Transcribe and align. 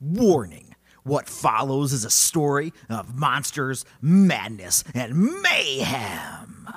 Warning 0.00 0.74
what 1.04 1.28
follows 1.28 1.92
is 1.92 2.04
a 2.04 2.10
story 2.10 2.72
of 2.88 3.14
monsters, 3.14 3.84
madness, 4.00 4.82
and 4.92 5.40
mayhem. 5.40 6.68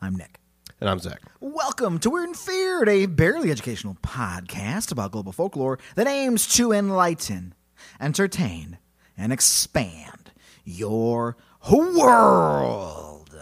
I'm 0.00 0.14
Nick. 0.14 0.38
And 0.80 0.88
I'm 0.88 1.00
Zach. 1.00 1.20
Welcome 1.40 1.98
to 1.98 2.10
Weird 2.10 2.28
and 2.28 2.36
Feared, 2.36 2.88
a 2.88 3.06
barely 3.06 3.50
educational 3.50 3.96
podcast 4.02 4.92
about 4.92 5.10
global 5.12 5.32
folklore 5.32 5.78
that 5.96 6.06
aims 6.06 6.46
to 6.54 6.72
enlighten, 6.72 7.54
entertain, 8.00 8.78
and 9.16 9.32
expand 9.32 10.30
your 10.64 11.36
world. 11.70 13.36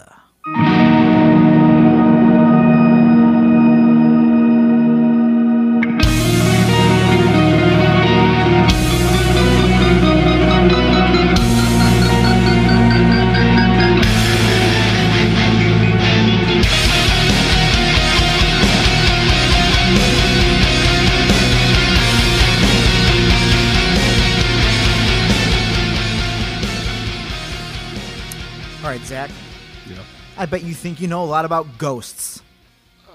Bet 30.49 30.63
you 30.65 30.75
think 30.75 31.01
you 31.01 31.09
know 31.09 31.23
a 31.23 31.27
lot 31.27 31.45
about 31.45 31.79
ghosts. 31.79 32.43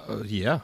Uh, 0.08 0.24
yeah. 0.26 0.60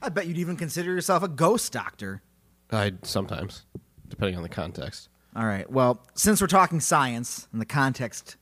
I 0.00 0.08
bet 0.08 0.26
you'd 0.26 0.38
even 0.38 0.56
consider 0.56 0.92
yourself 0.92 1.22
a 1.22 1.28
ghost 1.28 1.72
doctor. 1.72 2.22
I 2.70 2.92
sometimes, 3.02 3.64
depending 4.08 4.36
on 4.36 4.42
the 4.42 4.48
context. 4.48 5.08
All 5.34 5.46
right. 5.46 5.70
Well, 5.70 6.00
since 6.14 6.40
we're 6.40 6.46
talking 6.46 6.80
science, 6.80 7.48
and 7.52 7.60
the 7.60 7.66
context 7.66 8.36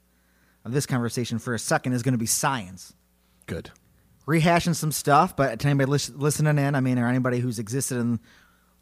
of 0.65 0.73
this 0.73 0.87
conversation 0.87 1.39
for 1.39 1.55
a 1.55 1.59
second 1.59 1.93
is 1.93 2.03
going 2.03 2.13
to 2.15 2.19
be 2.19 2.27
science. 2.27 2.95
Good. 3.47 3.71
Rehashing 4.27 4.75
some 4.75 4.93
stuff, 4.93 5.37
but 5.37 5.59
to 5.61 5.69
anybody 5.69 5.91
lis- 5.91 6.11
listening 6.11 6.59
in, 6.59 6.75
I 6.75 6.81
mean, 6.81 6.99
or 6.99 7.09
anybody 7.09 7.39
who's 7.39 7.59
existed 7.59 7.99
in 7.99 8.19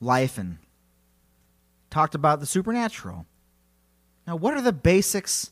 life 0.00 0.38
and 0.38 0.58
talked 1.90 2.14
about 2.14 2.40
the 2.40 2.46
supernatural. 2.46 3.27
Now, 4.27 4.36
what 4.36 4.55
are 4.55 4.62
the 4.62 4.72
basics 4.72 5.50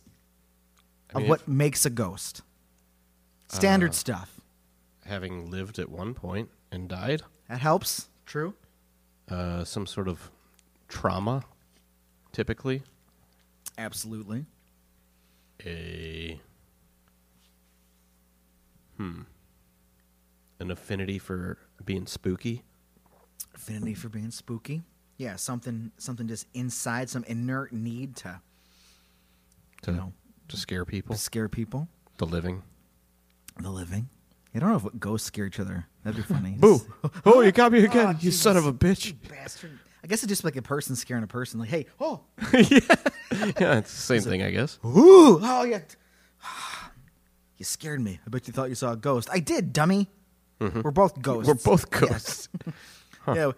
I 1.15 1.21
of 1.21 1.29
what 1.29 1.41
if- 1.43 1.49
makes 1.49 1.85
a 1.85 1.91
ghost? 1.91 2.43
Standard 3.53 3.91
Uh, 3.91 3.95
stuff. 3.95 4.41
having 5.05 5.51
lived 5.51 5.79
at 5.79 5.89
one 5.91 6.15
point 6.15 6.49
and 6.71 6.89
died, 6.89 7.23
That 7.49 7.61
helps. 7.61 8.09
True. 8.27 8.55
uh, 9.29 9.65
some 9.65 9.87
sort 9.87 10.09
of 10.09 10.31
trauma, 10.89 11.43
typically 12.33 12.83
Absolutely. 13.79 14.47
a 15.65 16.41
hmm 18.97 19.23
an 20.61 20.71
affinity 20.71 21.19
for 21.19 21.59
being 21.85 22.07
spooky. 22.07 22.63
Affinity 23.55 23.95
for 23.95 24.09
being 24.09 24.31
spooky. 24.31 24.83
Yeah, 25.17 25.35
something, 25.37 25.91
something 25.99 26.29
just 26.29 26.47
inside, 26.55 27.11
some 27.11 27.25
inert 27.25 27.73
need 27.73 28.15
to 28.17 28.41
to 29.83 29.93
know. 29.93 30.13
to 30.49 30.57
scare 30.57 30.85
people, 30.85 31.15
To 31.17 31.21
scare 31.21 31.49
people. 31.49 31.89
the 32.19 32.27
living. 32.27 32.63
The 33.61 33.71
living. 33.71 34.09
I 34.55 34.59
don't 34.59 34.69
know 34.71 34.77
if 34.93 34.99
ghosts 35.01 35.27
scare 35.27 35.47
each 35.47 35.59
other. 35.61 35.87
That'd 36.05 36.17
be 36.17 36.23
funny. 36.35 36.57
Boo! 36.59 36.81
Oh, 37.25 37.41
you 37.41 37.53
got 37.53 37.73
me 37.73 37.85
again, 37.85 38.17
you 38.21 38.31
son 38.31 38.57
of 38.57 38.67
a 38.67 38.73
bitch! 38.73 39.15
bastard. 39.29 39.79
I 40.05 40.09
guess 40.09 40.23
it's 40.23 40.29
just 40.31 40.45
like 40.45 40.57
a 40.57 40.63
person 40.63 40.97
scaring 40.97 41.23
a 41.23 41.29
person. 41.29 41.61
Like, 41.61 41.69
hey, 41.69 41.87
oh, 42.01 42.23
yeah, 42.53 42.81
yeah, 43.61 43.79
it's 43.79 43.93
the 43.95 44.01
same 44.01 44.21
thing, 44.23 44.43
I 44.43 44.51
guess. 44.51 44.79
ooh, 44.85 45.39
oh 45.43 45.65
yeah. 45.65 45.81
You 47.59 47.65
scared 47.65 48.01
me. 48.01 48.19
I 48.27 48.31
bet 48.31 48.49
you 48.49 48.53
thought 48.53 48.71
you 48.71 48.75
saw 48.75 48.93
a 48.93 48.97
ghost. 48.97 49.29
I 49.33 49.39
did, 49.39 49.73
dummy. 49.73 50.09
We're 50.59 50.91
both 50.91 51.21
ghosts. 51.23 51.49
Mm-hmm. 51.49 51.69
We're 51.71 51.77
both 51.77 51.87
Yes. 52.11 52.49
ghosts. 52.49 52.49
Yeah. 53.29 53.53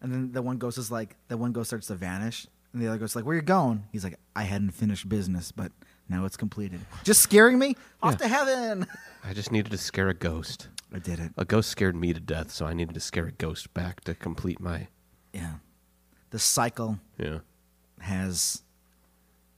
And 0.00 0.12
then 0.12 0.32
the 0.32 0.42
one 0.42 0.58
ghost 0.58 0.78
is 0.78 0.90
like, 0.92 1.16
the 1.28 1.36
one 1.36 1.50
ghost 1.52 1.70
starts 1.70 1.88
to 1.88 1.94
vanish, 1.96 2.46
and 2.72 2.80
the 2.80 2.86
other 2.88 2.98
ghost 2.98 3.12
is 3.12 3.16
like, 3.16 3.24
where 3.26 3.34
you 3.34 3.42
going? 3.42 3.84
He's 3.90 4.04
like, 4.04 4.16
I 4.36 4.44
hadn't 4.44 4.70
finished 4.70 5.08
business, 5.08 5.50
but 5.50 5.72
now 6.08 6.24
it's 6.24 6.36
completed. 6.36 6.80
Just 7.04 7.20
scaring 7.20 7.58
me 7.58 7.76
off 8.02 8.16
to 8.18 8.28
heaven. 8.28 8.86
I 9.24 9.32
just 9.32 9.52
needed 9.52 9.70
to 9.72 9.78
scare 9.78 10.08
a 10.08 10.14
ghost. 10.14 10.68
I 10.92 10.98
did 10.98 11.18
it. 11.20 11.32
A 11.36 11.44
ghost 11.44 11.70
scared 11.70 11.96
me 11.96 12.12
to 12.12 12.20
death, 12.20 12.50
so 12.50 12.66
I 12.66 12.74
needed 12.74 12.94
to 12.94 13.00
scare 13.00 13.26
a 13.26 13.32
ghost 13.32 13.72
back 13.72 14.00
to 14.04 14.14
complete 14.14 14.60
my 14.60 14.88
Yeah. 15.32 15.54
The 16.30 16.38
cycle 16.38 16.98
yeah 17.18 17.38
has 18.00 18.62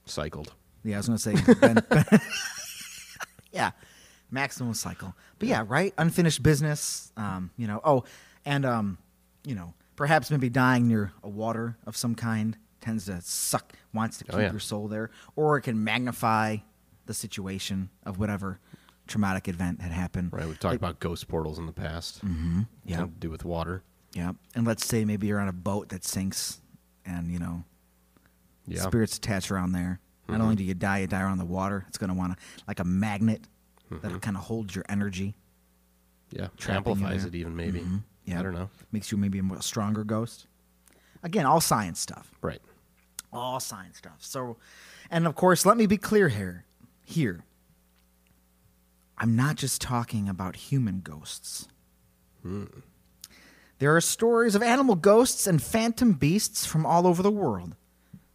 cycled. 0.04 0.52
Yeah, 0.84 0.96
I 0.96 0.98
was 0.98 1.06
gonna 1.06 1.18
say. 1.18 1.34
Ben, 1.60 1.78
Ben- 1.88 2.04
yeah, 3.52 3.70
maximum 4.30 4.74
cycle. 4.74 5.14
But 5.38 5.48
yeah, 5.48 5.64
right. 5.66 5.94
Unfinished 5.96 6.42
business. 6.42 7.10
Um, 7.16 7.50
you 7.56 7.66
know. 7.66 7.80
Oh, 7.84 8.04
and 8.44 8.66
um, 8.66 8.98
you 9.44 9.54
know, 9.54 9.72
perhaps 9.96 10.30
maybe 10.30 10.50
dying 10.50 10.86
near 10.88 11.12
a 11.22 11.28
water 11.28 11.76
of 11.86 11.96
some 11.96 12.14
kind 12.14 12.56
tends 12.84 13.06
to 13.06 13.20
suck, 13.22 13.72
wants 13.92 14.18
to 14.18 14.24
oh, 14.24 14.30
keep 14.30 14.36
Oh, 14.36 14.42
yeah. 14.42 14.50
your 14.50 14.60
soul 14.60 14.88
there, 14.88 15.10
or 15.36 15.56
it 15.56 15.62
can 15.62 15.82
magnify 15.82 16.58
the 17.06 17.14
situation 17.14 17.90
of 18.04 18.18
whatever 18.18 18.60
traumatic 19.06 19.48
event 19.48 19.80
had 19.82 19.92
happened. 19.92 20.32
Right, 20.32 20.46
we've 20.46 20.58
talked 20.58 20.72
Like- 20.72 20.80
about 20.80 21.00
ghost 21.00 21.28
portals 21.28 21.58
in 21.58 21.66
the 21.66 21.72
past. 21.72 22.24
Mm-hmm. 22.24 22.62
Yeah, 22.84 23.00
to 23.02 23.06
do 23.06 23.30
with 23.30 23.44
water. 23.44 23.82
yeah. 24.12 24.32
And 24.54 24.66
let's 24.66 24.86
say 24.86 25.04
maybe 25.04 25.26
you're 25.26 25.40
on 25.40 25.48
a 25.48 25.52
boat 25.52 25.88
that 25.90 26.04
sinks, 26.04 26.60
and 27.04 27.30
you 27.30 27.38
know 27.38 27.64
Yeah, 28.66 28.82
spirits 28.82 29.16
attach 29.16 29.50
around 29.50 29.72
there. 29.72 30.00
Not 30.26 30.40
only 30.40 30.54
mm-hmm. 30.54 30.58
do 30.58 30.64
you 30.64 30.74
die, 30.74 30.98
you 31.00 31.06
die 31.06 31.20
around 31.20 31.36
the 31.36 31.44
water. 31.44 31.84
It's 31.88 31.98
going 31.98 32.08
to 32.08 32.14
want 32.14 32.32
to, 32.32 32.44
like 32.66 32.80
a 32.80 32.84
magnet 32.84 33.42
that 33.90 34.00
mm-hmm. 34.00 34.18
kind 34.18 34.38
of 34.38 34.44
holds 34.44 34.74
your 34.74 34.86
energy, 34.88 35.34
yeah. 36.34 36.48
Amplifies 36.68 37.24
it 37.24 37.34
even 37.34 37.54
maybe. 37.54 37.84
Yeah. 38.24 38.40
I 38.40 38.42
don't 38.42 38.54
know. 38.54 38.70
makes 38.90 39.12
you 39.12 39.18
maybe 39.18 39.38
a 39.38 39.62
stronger 39.62 40.02
ghost. 40.04 40.46
Again, 41.22 41.46
all 41.46 41.60
science 41.60 42.00
stuff. 42.00 42.30
Right. 42.42 42.60
All 43.34 43.60
sign 43.60 43.92
stuff. 43.92 44.18
So, 44.20 44.56
and 45.10 45.26
of 45.26 45.34
course, 45.34 45.66
let 45.66 45.76
me 45.76 45.86
be 45.86 45.96
clear 45.96 46.28
here. 46.28 46.64
Here, 47.06 47.44
I'm 49.18 49.36
not 49.36 49.56
just 49.56 49.82
talking 49.82 50.28
about 50.28 50.56
human 50.56 51.00
ghosts. 51.00 51.68
There 53.78 53.94
are 53.96 54.00
stories 54.00 54.54
of 54.54 54.62
animal 54.62 54.94
ghosts 54.94 55.46
and 55.46 55.62
phantom 55.62 56.12
beasts 56.12 56.64
from 56.64 56.86
all 56.86 57.06
over 57.06 57.22
the 57.22 57.30
world. 57.30 57.74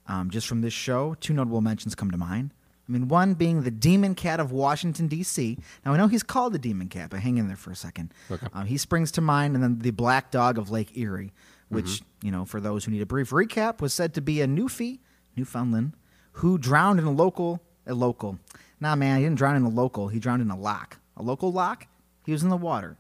Um, 0.08 0.30
just 0.30 0.48
from 0.48 0.62
this 0.62 0.74
show, 0.74 1.16
two 1.20 1.34
notable 1.34 1.62
mentions 1.62 1.96
come 1.96 2.12
to 2.12 2.18
mind. 2.18 2.52
I 2.88 2.92
mean, 2.92 3.08
one 3.08 3.36
being 3.36 3.62
the 3.62 3.72
demon 3.72 4.16
cat 4.16 4.40
of 4.40 4.52
Washington, 4.52 5.08
D.C. 5.08 5.60
Now, 5.86 5.94
I 5.94 5.98
know 5.98 6.08
he's 6.08 6.24
called 6.24 6.54
the 6.54 6.60
demon 6.60 6.90
cat, 6.90 7.12
but 7.12 7.20
hang 7.20 7.38
in 7.38 7.48
there 7.48 7.56
for 7.56 7.70
a 7.70 7.76
second. 7.76 8.12
Okay. 8.32 8.48
Um, 8.52 8.66
he 8.66 8.78
springs 8.78 9.12
to 9.12 9.22
mind, 9.22 9.54
and 9.54 9.64
then 9.64 9.78
the 9.80 9.92
black 9.92 10.32
dog 10.32 10.58
of 10.58 10.72
Lake 10.72 10.98
Erie, 10.98 11.32
which, 11.70 12.02
you 12.22 12.32
know, 12.32 12.46
for 12.46 12.60
those 12.60 12.86
who 12.86 12.92
need 12.92 13.02
a 13.02 13.06
brief 13.06 13.30
recap, 13.30 13.80
was 13.82 13.94
said 13.94 14.14
to 14.16 14.22
be 14.22 14.42
a 14.42 14.48
Newfie, 14.48 15.00
Newfoundland, 15.36 15.94
who 16.34 16.58
drowned 16.58 17.00
in 17.00 17.06
a 17.06 17.12
local, 17.12 17.62
a 17.88 17.94
local. 17.94 18.40
Nah, 18.80 18.96
man, 18.96 19.18
he 19.18 19.24
didn't 19.24 19.38
drown 19.38 19.56
in 19.56 19.64
a 19.64 19.70
local. 19.70 20.08
He 20.08 20.20
drowned 20.20 20.42
in 20.42 20.50
a 20.50 20.58
lock. 20.58 20.98
A 21.18 21.24
local 21.24 21.52
lock? 21.52 21.88
He 22.26 22.32
was 22.32 22.44
in 22.44 22.50
the 22.50 22.58
water. 22.58 22.98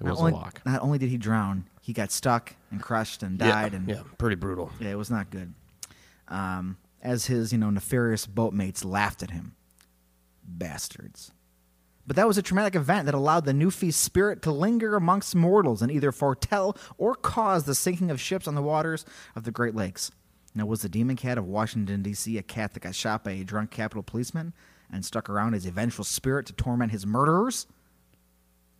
It 0.00 0.04
Not 0.04 0.10
was 0.10 0.18
a 0.20 0.22
only, 0.22 0.32
lock. 0.32 0.62
Not 0.64 0.82
only 0.82 0.98
did 0.98 1.08
he 1.10 1.16
drown, 1.18 1.66
he 1.82 1.92
got 1.92 2.10
stuck 2.12 2.54
and 2.70 2.80
crushed 2.80 3.22
and 3.22 3.38
died, 3.38 3.72
yeah, 3.72 3.76
and 3.78 3.88
yeah, 3.88 4.02
pretty 4.16 4.36
brutal. 4.36 4.70
yeah, 4.80 4.90
it 4.90 4.98
was 4.98 5.10
not 5.10 5.30
good. 5.30 5.52
Um, 6.28 6.76
as 7.02 7.26
his, 7.26 7.52
you 7.52 7.58
know, 7.58 7.70
nefarious 7.70 8.26
boatmates 8.26 8.84
laughed 8.84 9.22
at 9.22 9.30
him. 9.30 9.54
Bastards. 10.44 11.32
But 12.08 12.16
that 12.16 12.26
was 12.26 12.38
a 12.38 12.42
traumatic 12.42 12.74
event 12.74 13.04
that 13.04 13.14
allowed 13.14 13.44
the 13.44 13.52
Newfie's 13.52 13.94
spirit 13.94 14.40
to 14.42 14.50
linger 14.50 14.96
amongst 14.96 15.34
mortals 15.36 15.82
and 15.82 15.92
either 15.92 16.10
foretell 16.10 16.74
or 16.96 17.14
cause 17.14 17.64
the 17.64 17.74
sinking 17.74 18.10
of 18.10 18.18
ships 18.18 18.48
on 18.48 18.54
the 18.54 18.62
waters 18.62 19.04
of 19.36 19.44
the 19.44 19.50
Great 19.50 19.74
Lakes. 19.74 20.10
Now, 20.54 20.64
was 20.64 20.80
the 20.80 20.88
demon 20.88 21.16
cat 21.16 21.36
of 21.36 21.44
Washington, 21.44 22.02
D.C. 22.02 22.38
a 22.38 22.42
cat 22.42 22.72
that 22.72 22.80
got 22.80 22.94
shot 22.94 23.22
by 23.24 23.32
a 23.32 23.44
drunk 23.44 23.70
Capitol 23.70 24.02
policeman 24.02 24.54
and 24.90 25.04
stuck 25.04 25.28
around 25.28 25.52
as 25.52 25.66
a 25.66 25.70
vengeful 25.70 26.02
spirit 26.04 26.46
to 26.46 26.54
torment 26.54 26.92
his 26.92 27.06
murderers? 27.06 27.66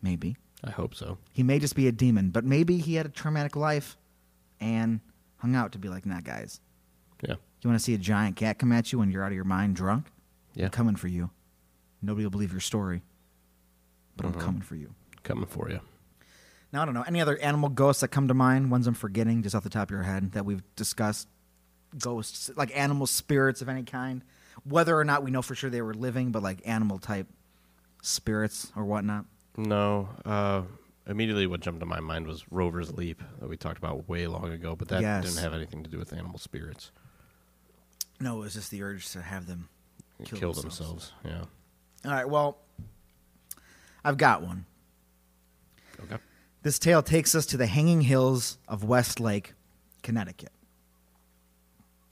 Maybe. 0.01 0.35
I 0.63 0.71
hope 0.71 0.95
so. 0.95 1.19
He 1.31 1.43
may 1.43 1.59
just 1.59 1.75
be 1.75 1.87
a 1.87 1.91
demon, 1.91 2.31
but 2.31 2.43
maybe 2.43 2.79
he 2.79 2.95
had 2.95 3.05
a 3.05 3.09
traumatic 3.09 3.55
life 3.55 3.95
and 4.59 5.01
hung 5.37 5.55
out 5.55 5.71
to 5.73 5.77
be 5.77 5.87
like, 5.87 6.05
nah, 6.05 6.19
guys, 6.21 6.59
Yeah. 7.21 7.35
you 7.61 7.69
want 7.69 7.79
to 7.79 7.83
see 7.83 7.93
a 7.93 7.99
giant 7.99 8.35
cat 8.37 8.57
come 8.57 8.71
at 8.71 8.91
you 8.91 8.97
when 8.97 9.11
you're 9.11 9.23
out 9.23 9.31
of 9.31 9.35
your 9.35 9.45
mind 9.45 9.75
drunk? 9.75 10.07
Yeah. 10.55 10.65
I'm 10.65 10.71
coming 10.71 10.95
for 10.95 11.07
you. 11.07 11.29
Nobody 12.01 12.25
will 12.25 12.31
believe 12.31 12.51
your 12.51 12.59
story, 12.61 13.03
but 14.21 14.29
Mm-hmm. 14.29 14.39
I'm 14.39 14.45
coming 14.45 14.61
for 14.61 14.75
you. 14.75 14.93
Coming 15.23 15.45
for 15.45 15.69
you. 15.69 15.79
Now, 16.71 16.83
I 16.83 16.85
don't 16.85 16.93
know. 16.93 17.03
Any 17.07 17.19
other 17.21 17.37
animal 17.39 17.69
ghosts 17.69 18.01
that 18.01 18.09
come 18.09 18.27
to 18.27 18.33
mind? 18.33 18.69
Ones 18.71 18.85
I'm 18.87 18.93
forgetting 18.93 19.41
just 19.43 19.55
off 19.55 19.63
the 19.63 19.69
top 19.69 19.89
of 19.89 19.91
your 19.91 20.03
head 20.03 20.33
that 20.33 20.45
we've 20.45 20.61
discussed? 20.75 21.27
Ghosts, 21.97 22.51
like 22.55 22.75
animal 22.77 23.07
spirits 23.07 23.61
of 23.63 23.69
any 23.69 23.83
kind? 23.83 24.23
Whether 24.63 24.95
or 24.97 25.03
not 25.03 25.23
we 25.23 25.31
know 25.31 25.41
for 25.41 25.55
sure 25.55 25.69
they 25.71 25.81
were 25.81 25.93
living, 25.95 26.31
but 26.31 26.43
like 26.43 26.61
animal 26.65 26.99
type 26.99 27.27
spirits 28.01 28.71
or 28.75 28.85
whatnot? 28.85 29.25
No, 29.57 30.09
uh, 30.25 30.61
Immediately, 31.07 31.47
what 31.47 31.61
jumped 31.61 31.79
to 31.79 31.87
my 31.87 31.99
mind 31.99 32.27
was 32.27 32.45
Rover's 32.51 32.91
Leap 32.93 33.23
that 33.39 33.49
we 33.49 33.57
talked 33.57 33.79
about 33.79 34.07
way 34.07 34.27
long 34.27 34.51
ago, 34.51 34.75
but 34.75 34.89
that 34.89 35.01
Yes. 35.01 35.25
didn't 35.25 35.39
have 35.43 35.55
anything 35.55 35.81
to 35.83 35.89
do 35.89 35.97
with 35.97 36.13
animal 36.13 36.37
spirits. 36.37 36.91
No, 38.19 38.37
it 38.37 38.41
was 38.41 38.53
just 38.53 38.69
the 38.69 38.83
urge 38.83 39.09
to 39.13 39.21
have 39.23 39.47
them 39.47 39.69
Kill, 40.23 40.37
kill, 40.37 40.53
themselves. 40.53 41.13
Yeah. 41.25 41.45
All 42.05 42.11
right, 42.11 42.29
well, 42.29 42.59
I've 44.03 44.17
got 44.17 44.41
one. 44.41 44.65
Okay. 46.03 46.17
This 46.63 46.79
tale 46.79 47.01
takes 47.01 47.35
us 47.35 47.45
to 47.47 47.57
the 47.57 47.67
hanging 47.67 48.01
hills 48.01 48.57
of 48.67 48.83
Westlake, 48.83 49.53
Connecticut. 50.03 50.51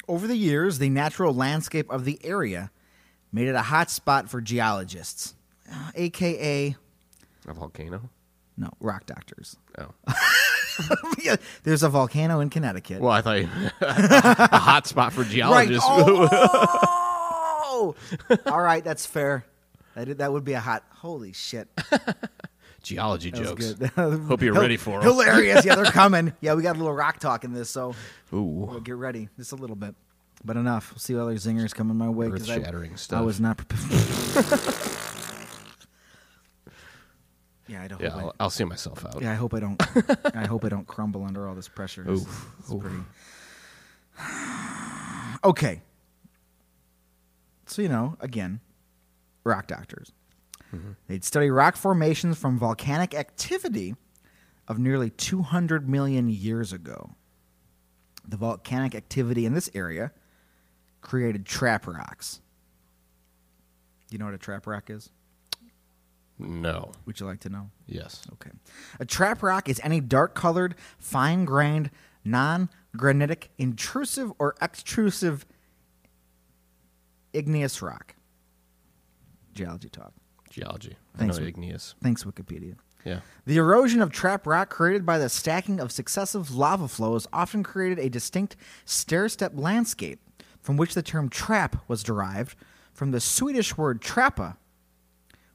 Over 0.07 0.27
the 0.27 0.37
years, 0.37 0.79
the 0.79 0.89
natural 0.89 1.33
landscape 1.33 1.89
of 1.89 2.05
the 2.05 2.19
area 2.23 2.71
made 3.31 3.47
it 3.47 3.55
a 3.55 3.61
hot 3.61 3.91
spot 3.91 4.29
for 4.29 4.39
geologists, 4.39 5.35
uh, 5.71 5.91
aka 5.95 6.75
A 7.47 7.53
volcano. 7.53 8.09
no 8.55 8.69
rock 8.79 9.05
doctors. 9.05 9.57
Oh. 9.77 9.89
Yeah, 11.23 11.37
There's 11.63 11.81
a 11.81 11.89
volcano 11.89 12.39
in 12.39 12.51
Connecticut. 12.51 13.01
Well, 13.01 13.11
I 13.11 13.21
thought 13.21 13.39
you, 13.39 13.45
a 13.81 14.57
hot 14.59 14.85
spot 14.85 15.11
for 15.11 15.21
right. 15.21 15.29
geologists. 15.31 15.83
Oh! 15.89 17.95
All 18.45 18.61
right, 18.61 18.83
that's 18.83 19.05
fair. 19.05 19.43
That 19.97 20.19
that 20.19 20.31
would 20.31 20.43
be 20.43 20.53
a 20.53 20.59
hot. 20.59 20.83
Holy 20.91 21.33
shit! 21.33 21.67
Geology 22.83 23.31
That 23.31 23.43
jokes. 23.43 23.73
Hope 23.95 24.43
you're 24.43 24.53
ready 24.53 24.77
for 24.77 24.97
'em. 24.99 25.01
Hilarious. 25.01 25.65
Yeah, 25.65 25.73
they're 25.75 25.85
coming. 25.91 26.33
Yeah, 26.39 26.53
we 26.53 26.61
got 26.61 26.75
a 26.75 26.79
little 26.79 26.93
rock 26.93 27.19
talk 27.19 27.43
in 27.43 27.51
this, 27.51 27.69
so 27.71 27.95
Ooh. 28.31 28.41
Well, 28.43 28.79
get 28.79 28.95
ready, 28.95 29.27
just 29.37 29.53
a 29.53 29.55
little 29.55 29.75
bit, 29.75 29.95
but 30.45 30.55
enough. 30.55 30.91
We'll 30.91 30.99
see 30.99 31.15
what 31.15 31.21
other 31.23 31.33
zingers 31.35 31.73
coming 31.73 31.97
my 31.97 32.09
way. 32.09 32.27
I- 32.27 32.29
Earth-shattering 32.29 32.93
I 32.93 32.95
stuff. 32.95 33.19
I 33.21 33.23
was 33.23 33.39
not 33.39 33.57
prepared. 33.57 33.81
yeah, 37.67 37.81
I 37.83 37.87
don't. 37.87 37.99
Yeah, 38.01 38.09
hope 38.09 38.21
I'll, 38.23 38.35
I'll 38.39 38.49
see 38.51 38.63
myself 38.65 39.03
out. 39.05 39.19
Yeah, 39.21 39.31
I 39.31 39.35
hope 39.35 39.53
I 39.55 39.59
don't. 39.59 39.81
I 40.35 40.45
hope 40.45 40.63
I 40.63 40.69
don't 40.69 40.85
crumble 40.87 41.23
under 41.25 41.47
all 41.47 41.55
this 41.55 41.67
pressure. 41.67 42.03
This 42.03 42.21
Oof. 42.21 42.55
is 42.65 42.73
Oof. 42.73 42.81
pretty. 42.81 42.97
Okay. 45.43 45.81
So 47.67 47.81
you 47.81 47.89
know, 47.89 48.17
again, 48.21 48.59
rock 49.47 49.67
doctors. 49.67 50.11
They'd 51.07 51.23
study 51.23 51.49
rock 51.49 51.75
formations 51.75 52.37
from 52.37 52.59
volcanic 52.59 53.15
activity 53.15 53.95
of 54.67 54.77
nearly 54.77 55.09
200 55.09 55.87
million 55.89 56.29
years 56.29 56.73
ago. 56.73 57.11
The 58.27 58.37
volcanic 58.37 58.93
activity 58.93 59.45
in 59.45 59.53
this 59.53 59.69
area 59.73 60.11
created 61.01 61.45
trap 61.45 61.87
rocks. 61.87 62.41
Do 64.07 64.13
you 64.13 64.19
know 64.19 64.25
what 64.25 64.33
a 64.33 64.37
trap 64.37 64.67
rock 64.67 64.89
is? 64.89 65.09
No. 66.37 66.91
Would 67.05 67.19
you 67.19 67.25
like 67.25 67.39
to 67.41 67.49
know? 67.49 67.69
Yes. 67.87 68.23
Okay. 68.33 68.51
A 68.99 69.05
trap 69.05 69.41
rock 69.41 69.69
is 69.69 69.79
any 69.83 70.01
dark 70.01 70.35
colored, 70.35 70.75
fine 70.99 71.45
grained, 71.45 71.89
non 72.23 72.69
granitic, 72.95 73.49
intrusive, 73.57 74.31
or 74.37 74.55
extrusive 74.61 75.45
igneous 77.33 77.81
rock. 77.81 78.15
Geology 79.57 79.89
talk. 79.89 80.13
Geology. 80.49 80.95
I 81.15 81.19
Thanks, 81.19 81.39
know 81.39 81.45
igneous. 81.45 81.95
Thanks, 82.01 82.23
Wikipedia. 82.23 82.75
Yeah. 83.03 83.21
The 83.45 83.57
erosion 83.57 84.01
of 84.01 84.11
trap 84.11 84.45
rock 84.45 84.69
created 84.69 85.05
by 85.05 85.17
the 85.17 85.29
stacking 85.29 85.79
of 85.79 85.91
successive 85.91 86.53
lava 86.55 86.87
flows 86.87 87.27
often 87.33 87.63
created 87.63 87.99
a 87.99 88.09
distinct 88.09 88.55
stair 88.85 89.29
step 89.29 89.53
landscape, 89.55 90.19
from 90.61 90.77
which 90.77 90.93
the 90.93 91.01
term 91.01 91.29
trap 91.29 91.77
was 91.87 92.03
derived 92.03 92.55
from 92.93 93.11
the 93.11 93.19
Swedish 93.19 93.77
word 93.77 94.01
trappa, 94.01 94.57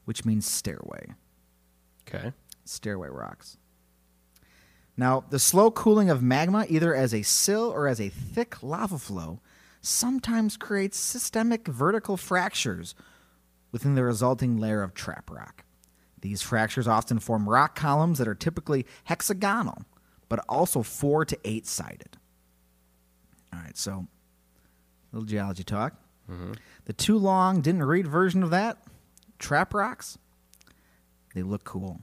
which 0.04 0.24
means 0.24 0.46
stairway. 0.46 1.14
Okay. 2.08 2.32
stairway 2.64 3.08
rocks. 3.08 3.56
Now, 4.96 5.24
the 5.30 5.38
slow 5.38 5.70
cooling 5.70 6.10
of 6.10 6.22
magma, 6.22 6.66
either 6.68 6.94
as 6.94 7.14
a 7.14 7.22
sill 7.22 7.70
or 7.70 7.86
as 7.88 8.00
a 8.00 8.08
thick 8.08 8.62
lava 8.62 8.98
flow, 8.98 9.40
sometimes 9.80 10.56
creates 10.56 10.98
systemic 10.98 11.66
vertical 11.66 12.16
fractures 12.16 12.94
within 13.72 13.94
the 13.94 14.04
resulting 14.04 14.58
layer 14.58 14.82
of 14.82 14.94
trap 14.94 15.30
rock. 15.30 15.64
These 16.20 16.42
fractures 16.42 16.86
often 16.86 17.18
form 17.18 17.48
rock 17.48 17.74
columns 17.74 18.18
that 18.18 18.28
are 18.28 18.34
typically 18.34 18.86
hexagonal, 19.04 19.82
but 20.28 20.44
also 20.48 20.82
four 20.82 21.24
to 21.24 21.36
eight 21.44 21.66
sided. 21.66 22.16
All 23.52 23.60
right, 23.60 23.76
so 23.76 24.06
little 25.10 25.26
geology 25.26 25.64
talk. 25.64 25.94
Mm-hmm. 26.30 26.52
The 26.84 26.92
too 26.92 27.18
long 27.18 27.60
didn't 27.60 27.82
read 27.82 28.06
version 28.06 28.42
of 28.42 28.50
that 28.50 28.78
trap 29.38 29.74
rocks. 29.74 30.16
They 31.34 31.42
look 31.42 31.64
cool. 31.64 32.00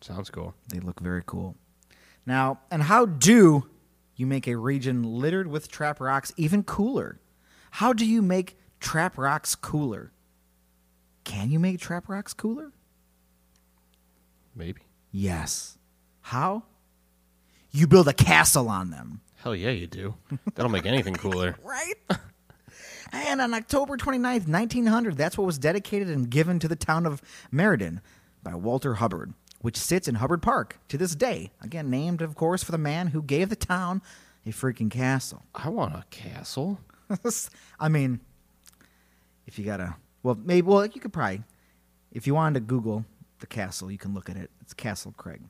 Sounds 0.00 0.30
cool. 0.30 0.54
They 0.68 0.80
look 0.80 1.00
very 1.00 1.22
cool. 1.24 1.56
Now, 2.26 2.60
and 2.70 2.82
how 2.82 3.06
do 3.06 3.68
you 4.16 4.26
make 4.26 4.48
a 4.48 4.56
region 4.56 5.02
littered 5.02 5.46
with 5.46 5.70
trap 5.70 6.00
rocks 6.00 6.32
even 6.36 6.62
cooler? 6.62 7.20
How 7.72 7.92
do 7.92 8.04
you 8.04 8.20
make 8.20 8.58
trap 8.80 9.16
rocks 9.16 9.54
cooler? 9.54 10.12
Can 11.30 11.52
you 11.52 11.60
make 11.60 11.78
trap 11.78 12.08
rocks 12.08 12.34
cooler? 12.34 12.72
Maybe. 14.56 14.80
Yes. 15.12 15.78
How? 16.22 16.64
You 17.70 17.86
build 17.86 18.08
a 18.08 18.12
castle 18.12 18.68
on 18.68 18.90
them. 18.90 19.20
Hell 19.36 19.54
yeah, 19.54 19.70
you 19.70 19.86
do. 19.86 20.16
That'll 20.56 20.72
make 20.72 20.86
anything 20.86 21.14
cooler. 21.14 21.56
Right? 21.64 21.94
and 23.12 23.40
on 23.40 23.54
October 23.54 23.96
29th, 23.96 24.48
1900, 24.48 25.16
that's 25.16 25.38
what 25.38 25.46
was 25.46 25.56
dedicated 25.56 26.08
and 26.08 26.28
given 26.28 26.58
to 26.58 26.66
the 26.66 26.74
town 26.74 27.06
of 27.06 27.22
Meriden 27.52 28.00
by 28.42 28.56
Walter 28.56 28.94
Hubbard, 28.94 29.32
which 29.60 29.76
sits 29.76 30.08
in 30.08 30.16
Hubbard 30.16 30.42
Park 30.42 30.80
to 30.88 30.98
this 30.98 31.14
day. 31.14 31.52
Again, 31.62 31.90
named, 31.90 32.22
of 32.22 32.34
course, 32.34 32.64
for 32.64 32.72
the 32.72 32.76
man 32.78 33.06
who 33.08 33.22
gave 33.22 33.50
the 33.50 33.56
town 33.56 34.02
a 34.44 34.50
freaking 34.50 34.90
castle. 34.90 35.44
I 35.54 35.68
want 35.68 35.94
a 35.94 36.04
castle. 36.10 36.80
I 37.80 37.88
mean, 37.88 38.18
if 39.46 39.60
you 39.60 39.64
gotta, 39.64 39.94
well, 40.22 40.38
maybe, 40.42 40.66
well, 40.66 40.86
you 40.86 41.00
could 41.00 41.12
probably, 41.12 41.42
if 42.12 42.26
you 42.26 42.34
wanted 42.34 42.54
to 42.54 42.60
Google 42.60 43.04
the 43.40 43.46
castle, 43.46 43.90
you 43.90 43.98
can 43.98 44.14
look 44.14 44.28
at 44.28 44.36
it. 44.36 44.50
It's 44.60 44.74
Castle 44.74 45.14
Craig. 45.16 45.40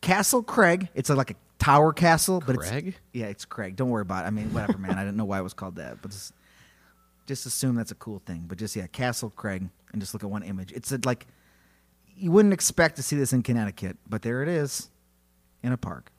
Castle 0.00 0.42
Craig. 0.42 0.88
It's 0.94 1.10
a, 1.10 1.14
like 1.14 1.30
a 1.30 1.34
tower 1.58 1.92
castle, 1.92 2.42
but 2.44 2.56
it's 2.56 2.68
Craig? 2.68 2.96
yeah, 3.12 3.26
it's 3.26 3.44
Craig. 3.44 3.76
Don't 3.76 3.90
worry 3.90 4.02
about 4.02 4.24
it. 4.24 4.28
I 4.28 4.30
mean, 4.30 4.52
whatever, 4.52 4.78
man. 4.78 4.98
I 4.98 5.04
didn't 5.04 5.16
know 5.16 5.24
why 5.24 5.38
it 5.38 5.42
was 5.42 5.54
called 5.54 5.76
that, 5.76 6.00
but 6.02 6.10
just, 6.10 6.32
just 7.26 7.46
assume 7.46 7.74
that's 7.74 7.90
a 7.90 7.96
cool 7.96 8.20
thing. 8.24 8.44
But 8.46 8.58
just 8.58 8.76
yeah, 8.76 8.86
Castle 8.86 9.30
Craig, 9.30 9.68
and 9.92 10.00
just 10.00 10.14
look 10.14 10.22
at 10.22 10.30
one 10.30 10.42
image. 10.42 10.72
It's 10.72 10.92
a, 10.92 11.00
like 11.04 11.26
you 12.16 12.30
wouldn't 12.30 12.54
expect 12.54 12.96
to 12.96 13.02
see 13.02 13.16
this 13.16 13.32
in 13.32 13.42
Connecticut, 13.42 13.96
but 14.08 14.22
there 14.22 14.42
it 14.42 14.48
is, 14.48 14.90
in 15.62 15.72
a 15.72 15.76
park. 15.76 16.10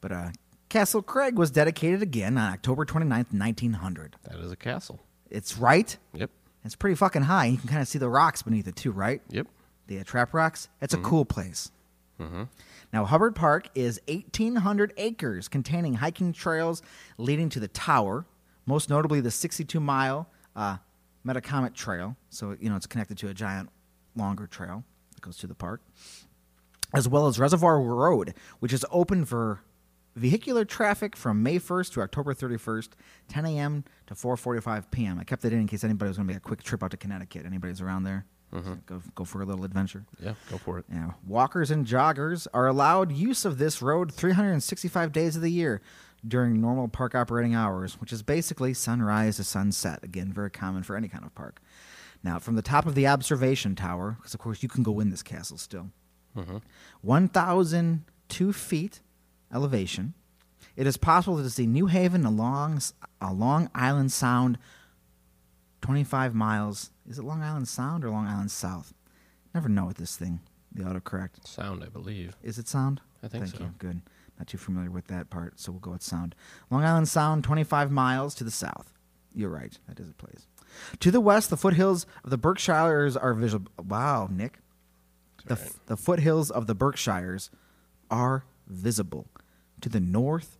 But 0.00 0.12
uh, 0.12 0.28
Castle 0.68 1.02
Craig 1.02 1.36
was 1.38 1.50
dedicated 1.50 2.02
again 2.02 2.36
on 2.38 2.52
October 2.52 2.84
29th, 2.84 3.32
1900. 3.32 4.16
That 4.24 4.38
is 4.40 4.50
a 4.50 4.56
castle. 4.56 5.00
It's 5.30 5.58
right. 5.58 5.96
Yep. 6.14 6.30
It's 6.64 6.76
pretty 6.76 6.96
fucking 6.96 7.22
high. 7.22 7.46
You 7.46 7.58
can 7.58 7.68
kind 7.68 7.82
of 7.82 7.88
see 7.88 7.98
the 7.98 8.08
rocks 8.08 8.42
beneath 8.42 8.66
it 8.66 8.76
too, 8.76 8.90
right? 8.92 9.22
Yep. 9.30 9.46
The 9.86 10.00
uh, 10.00 10.04
trap 10.04 10.34
rocks. 10.34 10.68
It's 10.80 10.94
a 10.94 10.98
cool 10.98 11.24
place. 11.24 11.70
Mm-hmm. 12.20 12.44
Now, 12.92 13.04
Hubbard 13.04 13.36
Park 13.36 13.68
is 13.74 14.00
1,800 14.08 14.92
acres 14.96 15.48
containing 15.48 15.94
hiking 15.94 16.32
trails 16.32 16.82
leading 17.18 17.48
to 17.50 17.60
the 17.60 17.68
tower, 17.68 18.24
most 18.64 18.88
notably 18.88 19.20
the 19.20 19.30
62 19.30 19.78
mile 19.78 20.28
uh, 20.54 20.78
Metacomet 21.26 21.74
Trail. 21.74 22.16
So, 22.30 22.56
you 22.60 22.70
know, 22.70 22.76
it's 22.76 22.86
connected 22.86 23.18
to 23.18 23.28
a 23.28 23.34
giant, 23.34 23.68
longer 24.16 24.46
trail 24.46 24.82
that 25.14 25.20
goes 25.20 25.36
to 25.38 25.46
the 25.46 25.54
park, 25.54 25.82
as 26.94 27.08
well 27.08 27.26
as 27.26 27.38
Reservoir 27.38 27.80
Road, 27.80 28.34
which 28.60 28.72
is 28.72 28.84
open 28.90 29.24
for 29.24 29.60
vehicular 30.16 30.64
traffic 30.64 31.14
from 31.14 31.42
May 31.42 31.58
1st 31.58 31.92
to 31.92 32.02
October 32.02 32.34
31st, 32.34 32.88
10 33.28 33.46
a.m. 33.46 33.84
to 34.06 34.14
4:45 34.14 34.90
p.m. 34.90 35.18
I 35.20 35.24
kept 35.24 35.42
that 35.42 35.52
in 35.52 35.60
in 35.60 35.66
case 35.66 35.84
anybody 35.84 36.08
was 36.08 36.16
going 36.16 36.26
to 36.26 36.32
make 36.34 36.38
a 36.38 36.44
quick 36.44 36.62
trip 36.62 36.82
out 36.82 36.90
to 36.90 36.96
Connecticut. 36.96 37.46
Anybody's 37.46 37.80
around 37.80 38.04
there, 38.04 38.24
mm-hmm. 38.52 38.74
go 38.86 39.02
go 39.14 39.24
for 39.24 39.42
a 39.42 39.44
little 39.44 39.64
adventure. 39.64 40.04
Yeah, 40.18 40.34
go 40.50 40.58
for 40.58 40.78
it. 40.78 40.86
Yeah, 40.90 41.12
walkers 41.26 41.70
and 41.70 41.86
joggers 41.86 42.46
are 42.52 42.66
allowed 42.66 43.12
use 43.12 43.44
of 43.44 43.58
this 43.58 43.80
road 43.80 44.12
365 44.12 45.12
days 45.12 45.36
of 45.36 45.42
the 45.42 45.52
year 45.52 45.82
during 46.26 46.60
normal 46.60 46.88
park 46.88 47.14
operating 47.14 47.54
hours, 47.54 48.00
which 48.00 48.12
is 48.12 48.22
basically 48.22 48.74
sunrise 48.74 49.36
to 49.36 49.44
sunset. 49.44 50.02
Again, 50.02 50.32
very 50.32 50.50
common 50.50 50.82
for 50.82 50.96
any 50.96 51.08
kind 51.08 51.24
of 51.24 51.34
park. 51.34 51.60
Now, 52.22 52.38
from 52.38 52.56
the 52.56 52.62
top 52.62 52.86
of 52.86 52.94
the 52.94 53.06
observation 53.06 53.76
tower, 53.76 54.16
because 54.18 54.34
of 54.34 54.40
course 54.40 54.62
you 54.62 54.68
can 54.68 54.82
go 54.82 54.98
in 54.98 55.10
this 55.10 55.22
castle 55.22 55.58
still, 55.58 55.90
mm-hmm. 56.36 56.56
1,002 57.02 58.52
feet 58.52 59.00
elevation, 59.52 60.14
it 60.76 60.86
is 60.86 60.96
possible 60.96 61.42
to 61.42 61.50
see 61.50 61.66
New 61.66 61.86
Haven 61.86 62.24
along 62.24 62.80
a 63.20 63.32
Long 63.32 63.70
Island 63.74 64.12
Sound 64.12 64.58
25 65.80 66.34
miles. 66.34 66.90
Is 67.08 67.18
it 67.18 67.24
Long 67.24 67.42
Island 67.42 67.68
Sound 67.68 68.04
or 68.04 68.10
Long 68.10 68.26
Island 68.26 68.50
South? 68.50 68.92
Never 69.54 69.68
know 69.68 69.86
with 69.86 69.96
this 69.96 70.16
thing, 70.16 70.40
the 70.72 70.82
autocorrect. 70.82 71.46
Sound, 71.46 71.82
I 71.82 71.88
believe. 71.88 72.36
Is 72.42 72.58
it 72.58 72.68
sound? 72.68 73.00
I 73.22 73.28
think 73.28 73.44
Thank 73.44 73.56
so. 73.56 73.64
you. 73.64 73.74
Good. 73.78 74.02
Not 74.38 74.48
too 74.48 74.58
familiar 74.58 74.90
with 74.90 75.06
that 75.06 75.30
part, 75.30 75.58
so 75.58 75.72
we'll 75.72 75.80
go 75.80 75.92
with 75.92 76.02
sound. 76.02 76.34
Long 76.70 76.84
Island 76.84 77.08
Sound, 77.08 77.42
25 77.44 77.90
miles 77.90 78.34
to 78.34 78.44
the 78.44 78.50
south. 78.50 78.92
You're 79.32 79.48
right. 79.50 79.78
That 79.88 79.98
is 79.98 80.10
a 80.10 80.14
place. 80.14 80.46
To 81.00 81.10
the 81.10 81.20
west, 81.20 81.48
the 81.48 81.56
foothills 81.56 82.04
of 82.22 82.30
the 82.30 82.36
Berkshires 82.36 83.16
are 83.16 83.32
visible. 83.32 83.72
Wow, 83.82 84.28
Nick. 84.30 84.58
The, 85.46 85.54
right. 85.54 85.72
the 85.86 85.96
foothills 85.96 86.50
of 86.50 86.66
the 86.66 86.74
Berkshires 86.74 87.50
are 88.10 88.44
visible 88.66 89.26
to 89.80 89.88
the 89.88 90.00
north, 90.00 90.58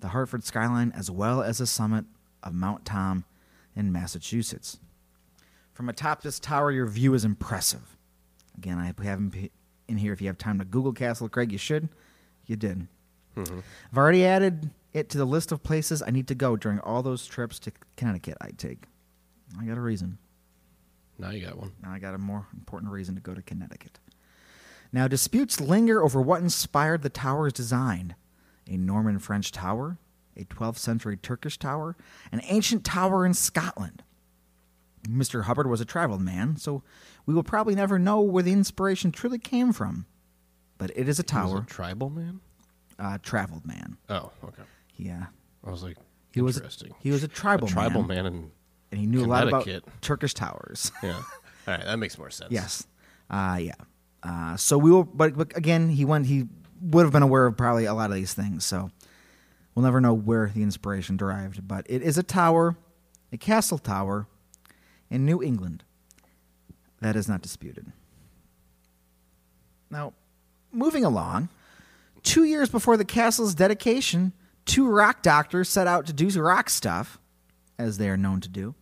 the 0.00 0.08
Hartford 0.08 0.44
skyline, 0.44 0.92
as 0.96 1.10
well 1.10 1.42
as 1.42 1.58
the 1.58 1.66
summit 1.66 2.04
of 2.42 2.54
Mount 2.54 2.84
Tom 2.84 3.24
in 3.76 3.92
Massachusetts. 3.92 4.78
From 5.72 5.88
atop 5.88 6.22
this 6.22 6.38
tower, 6.38 6.70
your 6.70 6.86
view 6.86 7.14
is 7.14 7.24
impressive. 7.24 7.96
Again, 8.56 8.78
I 8.78 8.86
have 8.86 9.18
him 9.18 9.50
in 9.88 9.96
here. 9.96 10.12
If 10.12 10.20
you 10.20 10.26
have 10.26 10.38
time 10.38 10.58
to 10.58 10.64
Google 10.64 10.92
Castle 10.92 11.28
Craig, 11.28 11.52
you 11.52 11.58
should. 11.58 11.88
You 12.46 12.56
did. 12.56 12.86
Mm-hmm. 13.36 13.60
I've 13.90 13.98
already 13.98 14.26
added 14.26 14.70
it 14.92 15.08
to 15.10 15.18
the 15.18 15.24
list 15.24 15.52
of 15.52 15.62
places 15.62 16.02
I 16.02 16.10
need 16.10 16.28
to 16.28 16.34
go 16.34 16.56
during 16.56 16.78
all 16.80 17.02
those 17.02 17.26
trips 17.26 17.58
to 17.60 17.72
Connecticut 17.96 18.36
I 18.40 18.50
take. 18.50 18.84
I 19.58 19.64
got 19.64 19.78
a 19.78 19.80
reason. 19.80 20.18
Now 21.18 21.30
you 21.30 21.44
got 21.44 21.56
one. 21.56 21.72
Now 21.82 21.92
I 21.92 21.98
got 21.98 22.14
a 22.14 22.18
more 22.18 22.46
important 22.52 22.92
reason 22.92 23.14
to 23.14 23.20
go 23.20 23.32
to 23.32 23.42
Connecticut. 23.42 23.98
Now, 24.92 25.08
disputes 25.08 25.58
linger 25.58 26.02
over 26.02 26.20
what 26.20 26.42
inspired 26.42 27.02
the 27.02 27.08
tower's 27.08 27.54
design 27.54 28.14
a 28.72 28.76
Norman 28.78 29.18
French 29.18 29.52
tower, 29.52 29.98
a 30.36 30.44
12th 30.44 30.78
century 30.78 31.16
Turkish 31.16 31.58
tower, 31.58 31.96
an 32.32 32.40
ancient 32.44 32.84
tower 32.84 33.26
in 33.26 33.34
Scotland. 33.34 34.02
Mr. 35.06 35.44
Hubbard 35.44 35.68
was 35.68 35.80
a 35.80 35.84
traveled 35.84 36.20
man, 36.22 36.56
so 36.56 36.82
we 37.26 37.34
will 37.34 37.42
probably 37.42 37.74
never 37.74 37.98
know 37.98 38.20
where 38.20 38.42
the 38.42 38.52
inspiration 38.52 39.10
truly 39.12 39.38
came 39.38 39.72
from. 39.72 40.06
But 40.78 40.90
it 40.96 41.08
is 41.08 41.18
a 41.18 41.22
was 41.22 41.26
tower, 41.30 41.58
a 41.58 41.66
tribal 41.66 42.08
man. 42.10 42.40
uh, 42.98 43.18
traveled 43.22 43.66
man. 43.66 43.96
Oh, 44.08 44.30
okay. 44.44 44.62
Yeah. 44.96 45.26
I 45.64 45.70
was 45.70 45.82
like, 45.82 45.96
He 46.32 46.40
was 46.40 46.56
interesting. 46.56 46.94
he 47.00 47.10
was 47.10 47.22
a 47.22 47.28
tribal, 47.28 47.66
a 47.66 47.70
tribal 47.70 48.02
man, 48.04 48.24
man, 48.24 48.26
and 48.26 48.50
and 48.90 49.00
he 49.00 49.06
knew 49.06 49.24
a 49.24 49.26
lot 49.26 49.48
about. 49.48 49.66
Turkish 50.02 50.34
towers. 50.34 50.92
yeah. 51.02 51.14
All 51.14 51.22
right, 51.66 51.84
that 51.84 51.98
makes 51.98 52.16
more 52.18 52.30
sense. 52.30 52.50
Yes. 52.52 52.86
Uh, 53.30 53.58
yeah. 53.60 53.74
Uh, 54.22 54.56
so 54.56 54.76
we 54.78 54.90
will, 54.90 55.04
but, 55.04 55.36
but 55.36 55.56
again, 55.56 55.88
he 55.88 56.04
went. 56.04 56.26
He 56.26 56.44
would 56.82 57.04
have 57.04 57.12
been 57.12 57.22
aware 57.22 57.46
of 57.46 57.56
probably 57.56 57.84
a 57.84 57.94
lot 57.94 58.10
of 58.10 58.16
these 58.16 58.34
things. 58.34 58.64
So 58.64 58.90
we'll 59.74 59.84
never 59.84 60.00
know 60.00 60.14
where 60.14 60.50
the 60.54 60.62
inspiration 60.62 61.16
derived. 61.16 61.66
But 61.66 61.86
it 61.88 62.02
is 62.02 62.18
a 62.18 62.22
tower, 62.22 62.76
a 63.32 63.36
castle 63.36 63.78
tower, 63.78 64.26
in 65.10 65.24
New 65.24 65.42
England. 65.42 65.84
That 67.00 67.16
is 67.16 67.28
not 67.28 67.42
disputed. 67.42 67.92
Now, 69.90 70.14
moving 70.72 71.04
along, 71.04 71.48
two 72.22 72.44
years 72.44 72.68
before 72.68 72.96
the 72.96 73.04
castle's 73.04 73.54
dedication, 73.54 74.32
two 74.64 74.88
rock 74.88 75.22
doctors 75.22 75.68
set 75.68 75.86
out 75.86 76.06
to 76.06 76.12
do 76.12 76.28
rock 76.40 76.70
stuff, 76.70 77.18
as 77.78 77.98
they 77.98 78.08
are 78.08 78.16
known 78.16 78.40
to 78.40 78.48
do 78.48 78.74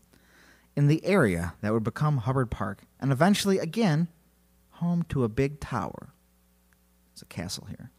in 0.77 0.87
the 0.87 1.05
area 1.05 1.55
that 1.61 1.73
would 1.73 1.83
become 1.83 2.19
Hubbard 2.19 2.51
Park 2.51 2.83
and 3.01 3.13
eventually, 3.13 3.59
again, 3.59 4.09
home 4.73 5.05
to 5.09 5.25
a 5.25 5.29
big 5.29 5.61
tower. 5.61 6.15
It's 7.21 7.23
a 7.23 7.27
castle 7.27 7.67
here. 7.69 7.91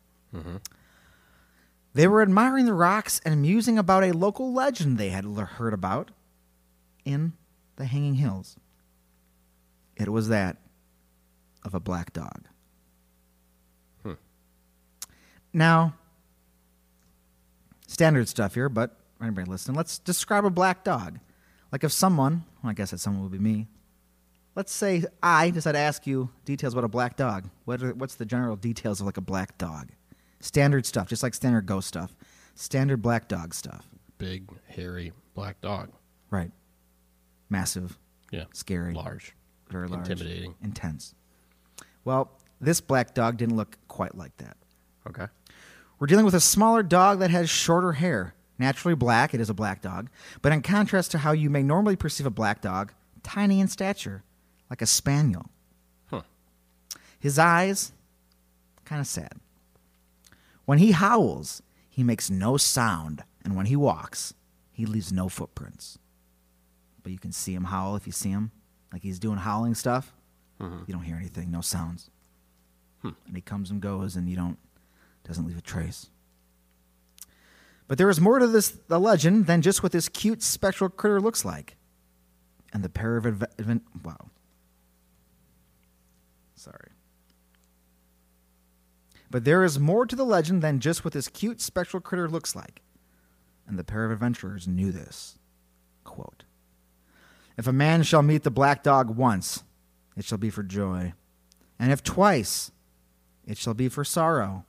They 1.94 2.08
were 2.08 2.24
admiring 2.24 2.66
the 2.66 2.74
rocks 2.74 3.22
and 3.24 3.40
musing 3.40 3.78
about 3.78 4.04
a 4.04 4.14
local 4.14 4.52
legend 4.52 4.98
they 4.98 5.10
had 5.10 5.26
heard 5.26 5.76
about 5.76 6.10
in 7.06 7.34
the 7.76 7.86
Hanging 7.86 8.16
Hills. 8.16 8.58
It 9.96 10.10
was 10.10 10.30
that 10.30 10.58
of 11.64 11.76
a 11.76 11.80
black 11.80 12.14
dog. 12.14 12.48
Hmm. 14.02 14.14
Now, 15.54 15.94
standard 17.86 18.28
stuff 18.28 18.56
here, 18.56 18.70
but 18.70 18.98
for 19.20 19.26
anybody 19.26 19.52
listening, 19.52 19.78
let's 19.78 20.00
describe 20.00 20.46
a 20.46 20.50
black 20.50 20.84
dog. 20.84 21.20
Like 21.72 21.84
if 21.84 21.92
someone, 21.92 22.46
well, 22.64 22.72
I 22.72 22.74
guess 22.74 22.90
that 22.90 23.00
someone 23.00 23.22
would 23.22 23.32
be 23.32 23.38
me. 23.38 23.68
Let's 24.56 24.72
say 24.74 25.06
I 25.24 25.50
decide 25.50 25.74
to 25.74 25.78
ask 25.80 26.06
you 26.06 26.30
details 26.46 26.74
about 26.74 26.84
a 26.84 26.90
black 26.90 27.16
dog. 27.16 27.50
What 27.66 27.82
are, 27.82 27.94
what's 27.94 28.16
the 28.16 28.26
general 28.26 28.56
details 28.56 29.00
of 29.00 29.06
like 29.06 29.18
a 29.18 29.22
black 29.22 29.58
dog? 29.58 29.90
Standard 30.42 30.86
stuff, 30.86 31.08
just 31.08 31.24
like 31.24 31.34
standard 31.34 31.66
ghost 31.66 31.88
stuff. 31.88 32.16
Standard 32.56 33.02
black 33.02 33.28
dog 33.28 33.54
stuff. 33.54 33.88
Big, 34.18 34.50
hairy, 34.68 35.14
black 35.36 35.62
dog. 35.62 35.92
Right. 36.30 36.52
Massive, 37.50 37.98
Yeah. 38.32 38.46
scary, 38.54 38.94
Large. 38.94 39.36
very 39.70 39.88
large, 39.88 40.10
Intimidating. 40.10 40.56
intense. 40.62 41.14
Well, 42.04 42.32
this 42.60 42.82
black 42.82 43.14
dog 43.14 43.38
didn't 43.38 43.56
look 43.56 43.78
quite 43.88 44.16
like 44.16 44.36
that. 44.38 44.58
Okay. 45.08 45.28
We're 46.00 46.08
dealing 46.08 46.26
with 46.26 46.34
a 46.34 46.40
smaller 46.42 46.84
dog 46.84 47.20
that 47.20 47.30
has 47.30 47.50
shorter 47.50 47.94
hair. 47.94 48.34
Naturally 48.58 48.96
black, 48.96 49.34
it 49.34 49.40
is 49.42 49.50
a 49.50 49.54
black 49.54 49.82
dog. 49.82 50.10
But 50.42 50.52
in 50.52 50.62
contrast 50.62 51.12
to 51.12 51.20
how 51.20 51.32
you 51.32 51.50
may 51.50 51.64
normally 51.64 51.96
perceive 51.96 52.26
a 52.26 52.32
black 52.32 52.62
dog, 52.62 52.94
tiny 53.24 53.60
in 53.60 53.68
stature, 53.68 54.24
like 54.72 54.82
a 54.82 54.86
spaniel. 54.88 55.50
Huh. 56.10 56.22
His 57.20 57.38
eyes, 57.38 57.92
kind 58.86 59.02
of 59.02 59.06
sad. 59.06 59.34
When 60.64 60.78
he 60.78 60.92
howls, 60.92 61.62
he 61.90 62.04
makes 62.04 62.30
no 62.30 62.56
sound, 62.56 63.26
and 63.44 63.58
when 63.58 63.66
he 63.66 63.76
walks, 63.76 64.34
he 64.72 64.86
leaves 64.86 65.12
no 65.12 65.28
footprints. 65.28 66.00
But 67.04 67.12
you 67.12 67.20
can 67.20 67.34
see 67.34 67.54
him 67.54 67.66
howl 67.66 67.98
if 67.98 68.08
you 68.08 68.14
see 68.14 68.30
him, 68.30 68.52
like 68.94 69.04
he's 69.04 69.20
doing 69.20 69.40
howling 69.40 69.76
stuff. 69.76 70.14
Mm-hmm. 70.62 70.84
You 70.88 70.94
don't 70.94 71.04
hear 71.04 71.18
anything, 71.18 71.52
no 71.52 71.60
sounds. 71.60 72.10
Hmm. 73.02 73.10
And 73.28 73.36
he 73.36 73.42
comes 73.42 73.72
and 73.72 73.82
goes, 73.82 74.16
and 74.16 74.30
you 74.30 74.38
don't 74.38 74.58
doesn't 75.26 75.46
leave 75.46 75.58
a 75.58 75.62
trace. 75.62 76.10
But 77.90 77.98
there 77.98 78.10
is 78.10 78.22
more 78.22 78.40
to 78.40 78.48
this 78.48 78.70
the 78.88 79.00
legend 79.00 79.48
than 79.48 79.62
just 79.62 79.84
what 79.84 79.92
this 79.92 80.08
cute 80.08 80.42
spectral 80.42 80.90
critter 80.90 81.20
looks 81.20 81.44
like. 81.44 81.76
And 82.72 82.84
the 82.84 82.90
pair 82.90 83.18
of 83.18 83.26
adve- 83.26 83.82
wow. 84.02 84.30
Sorry. 86.62 86.92
But 89.32 89.46
there 89.46 89.64
is 89.64 89.80
more 89.80 90.06
to 90.06 90.16
the 90.16 90.24
legend 90.24 90.62
than 90.62 90.80
just 90.80 91.04
what 91.04 91.12
this 91.12 91.28
cute 91.28 91.60
spectral 91.60 92.02
critter 92.02 92.30
looks 92.30 92.56
like. 92.56 92.84
And 93.68 93.80
the 93.80 93.84
pair 93.84 94.06
of 94.06 94.12
adventurers 94.12 94.68
knew 94.68 94.92
this. 94.92 95.40
Quote 96.04 96.44
If 97.58 97.66
a 97.66 97.74
man 97.74 98.04
shall 98.04 98.22
meet 98.22 98.44
the 98.44 98.52
black 98.52 98.84
dog 98.84 99.10
once, 99.10 99.64
it 100.16 100.24
shall 100.24 100.38
be 100.38 100.52
for 100.52 100.62
joy. 100.62 101.14
And 101.80 101.92
if 101.92 102.04
twice, 102.04 102.72
it 103.44 103.58
shall 103.58 103.74
be 103.74 103.90
for 103.90 104.04
sorrow. 104.04 104.66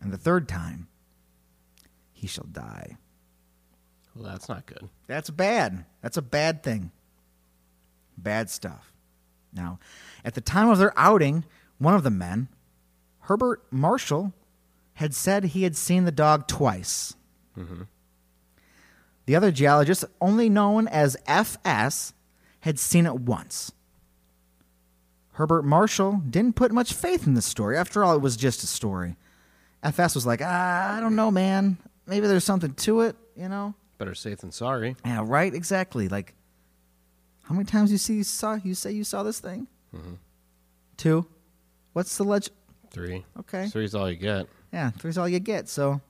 And 0.00 0.12
the 0.12 0.18
third 0.18 0.48
time, 0.48 0.88
he 2.12 2.26
shall 2.26 2.48
die. 2.50 2.96
Well, 4.16 4.24
that's 4.24 4.48
not 4.48 4.66
good. 4.66 4.88
That's 5.06 5.30
bad. 5.30 5.84
That's 6.00 6.16
a 6.16 6.22
bad 6.22 6.64
thing. 6.64 6.90
Bad 8.18 8.50
stuff. 8.50 8.91
Now, 9.52 9.78
at 10.24 10.34
the 10.34 10.40
time 10.40 10.68
of 10.68 10.78
their 10.78 10.92
outing, 10.96 11.44
one 11.78 11.94
of 11.94 12.02
the 12.02 12.10
men, 12.10 12.48
Herbert 13.20 13.62
Marshall, 13.70 14.32
had 14.94 15.14
said 15.14 15.44
he 15.44 15.62
had 15.64 15.76
seen 15.76 16.04
the 16.04 16.12
dog 16.12 16.46
twice. 16.46 17.14
The 19.26 19.36
other 19.36 19.52
geologist, 19.52 20.04
only 20.20 20.48
known 20.48 20.88
as 20.88 21.16
FS, 21.26 22.12
had 22.60 22.78
seen 22.78 23.06
it 23.06 23.20
once. 23.20 23.72
Herbert 25.34 25.64
Marshall 25.64 26.22
didn't 26.28 26.56
put 26.56 26.72
much 26.72 26.92
faith 26.92 27.26
in 27.26 27.34
the 27.34 27.42
story. 27.42 27.76
After 27.76 28.04
all, 28.04 28.14
it 28.14 28.20
was 28.20 28.36
just 28.36 28.62
a 28.62 28.66
story. 28.66 29.16
FS 29.82 30.14
was 30.14 30.26
like, 30.26 30.40
ah, 30.42 30.96
I 30.96 31.00
don't 31.00 31.16
know, 31.16 31.30
man. 31.30 31.78
Maybe 32.06 32.26
there's 32.26 32.44
something 32.44 32.74
to 32.74 33.02
it, 33.02 33.16
you 33.36 33.48
know? 33.48 33.74
Better 33.98 34.14
safe 34.14 34.38
than 34.38 34.50
sorry. 34.52 34.96
Yeah, 35.04 35.22
right. 35.24 35.54
Exactly. 35.54 36.08
Like, 36.08 36.34
how 37.42 37.54
many 37.54 37.64
times 37.64 37.90
you 37.92 37.98
see 37.98 38.14
you 38.14 38.24
saw 38.24 38.54
you 38.62 38.74
say 38.74 38.92
you 38.92 39.04
saw 39.04 39.22
this 39.22 39.40
thing? 39.40 39.66
Two. 40.96 41.26
What's 41.92 42.16
the 42.16 42.24
legend? 42.24 42.56
Three. 42.90 43.24
Okay. 43.40 43.66
Three's 43.68 43.94
all 43.94 44.08
you 44.10 44.16
get. 44.16 44.46
Yeah, 44.72 44.90
three's 44.90 45.18
all 45.18 45.28
you 45.28 45.40
get. 45.40 45.68
So, 45.68 46.00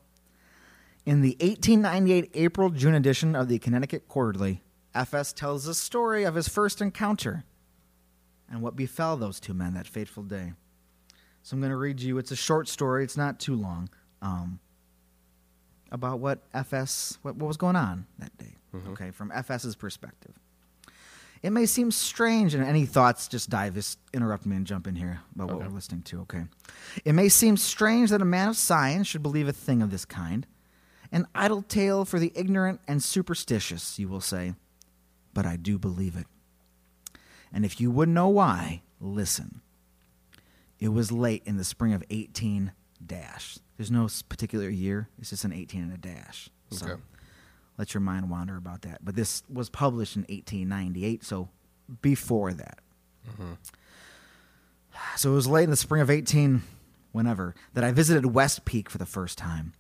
in 1.06 1.20
the 1.20 1.36
1898 1.40 2.30
April 2.34 2.70
June 2.70 2.94
edition 2.94 3.34
of 3.34 3.48
the 3.48 3.58
Connecticut 3.58 4.06
Quarterly, 4.08 4.62
FS 4.94 5.32
tells 5.32 5.64
the 5.64 5.74
story 5.74 6.24
of 6.24 6.34
his 6.34 6.48
first 6.48 6.80
encounter 6.80 7.44
and 8.50 8.60
what 8.62 8.76
befell 8.76 9.16
those 9.16 9.40
two 9.40 9.54
men 9.54 9.74
that 9.74 9.86
fateful 9.86 10.22
day. 10.22 10.52
So 11.42 11.54
I'm 11.54 11.60
going 11.60 11.70
to 11.70 11.76
read 11.76 12.00
you. 12.00 12.18
It's 12.18 12.30
a 12.30 12.36
short 12.36 12.68
story. 12.68 13.02
It's 13.02 13.16
not 13.16 13.40
too 13.40 13.54
long. 13.56 13.88
Um, 14.20 14.60
about 15.90 16.20
what 16.20 16.42
FS 16.54 17.18
what, 17.22 17.36
what 17.36 17.48
was 17.48 17.56
going 17.56 17.76
on 17.76 18.06
that 18.18 18.36
day. 18.38 18.54
Okay, 18.92 19.10
from 19.10 19.30
FS's 19.30 19.74
perspective. 19.76 20.32
It 21.42 21.50
may 21.50 21.66
seem 21.66 21.90
strange, 21.90 22.54
and 22.54 22.62
any 22.64 22.86
thoughts, 22.86 23.26
just 23.26 23.50
dive, 23.50 23.74
just 23.74 23.98
interrupt 24.14 24.46
me 24.46 24.54
and 24.56 24.64
jump 24.66 24.86
in 24.86 24.94
here 24.94 25.20
about 25.34 25.48
what 25.48 25.56
Okay. 25.56 25.66
we're 25.66 25.74
listening 25.74 26.02
to, 26.02 26.20
okay? 26.20 26.44
It 27.04 27.14
may 27.14 27.28
seem 27.28 27.56
strange 27.56 28.10
that 28.10 28.22
a 28.22 28.24
man 28.24 28.48
of 28.48 28.56
science 28.56 29.08
should 29.08 29.22
believe 29.24 29.48
a 29.48 29.52
thing 29.52 29.82
of 29.82 29.90
this 29.90 30.04
kind. 30.04 30.46
An 31.10 31.26
idle 31.34 31.62
tale 31.62 32.04
for 32.04 32.20
the 32.20 32.32
ignorant 32.36 32.80
and 32.86 33.02
superstitious, 33.02 33.98
you 33.98 34.08
will 34.08 34.20
say. 34.20 34.54
But 35.34 35.44
I 35.44 35.56
do 35.56 35.78
believe 35.78 36.16
it. 36.16 36.26
And 37.52 37.64
if 37.64 37.80
you 37.80 37.90
would 37.90 38.08
know 38.08 38.28
why, 38.28 38.82
listen. 39.00 39.62
It 40.78 40.88
was 40.88 41.10
late 41.12 41.42
in 41.44 41.56
the 41.56 41.64
spring 41.64 41.92
of 41.92 42.04
18 42.08 42.72
dash. 43.04 43.58
There's 43.76 43.90
no 43.90 44.08
particular 44.28 44.68
year, 44.68 45.08
it's 45.18 45.30
just 45.30 45.44
an 45.44 45.52
18 45.52 45.82
and 45.82 45.92
a 45.92 45.96
dash. 45.98 46.48
So 46.70 46.86
Okay. 46.86 47.02
Let 47.82 47.94
your 47.94 48.00
mind 48.00 48.30
wander 48.30 48.56
about 48.56 48.82
that. 48.82 49.04
But 49.04 49.16
this 49.16 49.42
was 49.52 49.68
published 49.68 50.14
in 50.14 50.22
1898, 50.22 51.24
so 51.24 51.48
before 52.00 52.52
that. 52.52 52.78
Mm-hmm. 53.28 53.54
So 55.16 55.32
it 55.32 55.34
was 55.34 55.48
late 55.48 55.64
in 55.64 55.70
the 55.70 55.76
spring 55.76 56.00
of 56.00 56.08
18, 56.08 56.62
whenever, 57.10 57.56
that 57.74 57.82
I 57.82 57.90
visited 57.90 58.26
West 58.26 58.64
Peak 58.64 58.88
for 58.88 58.98
the 58.98 59.04
first 59.04 59.36
time. 59.36 59.72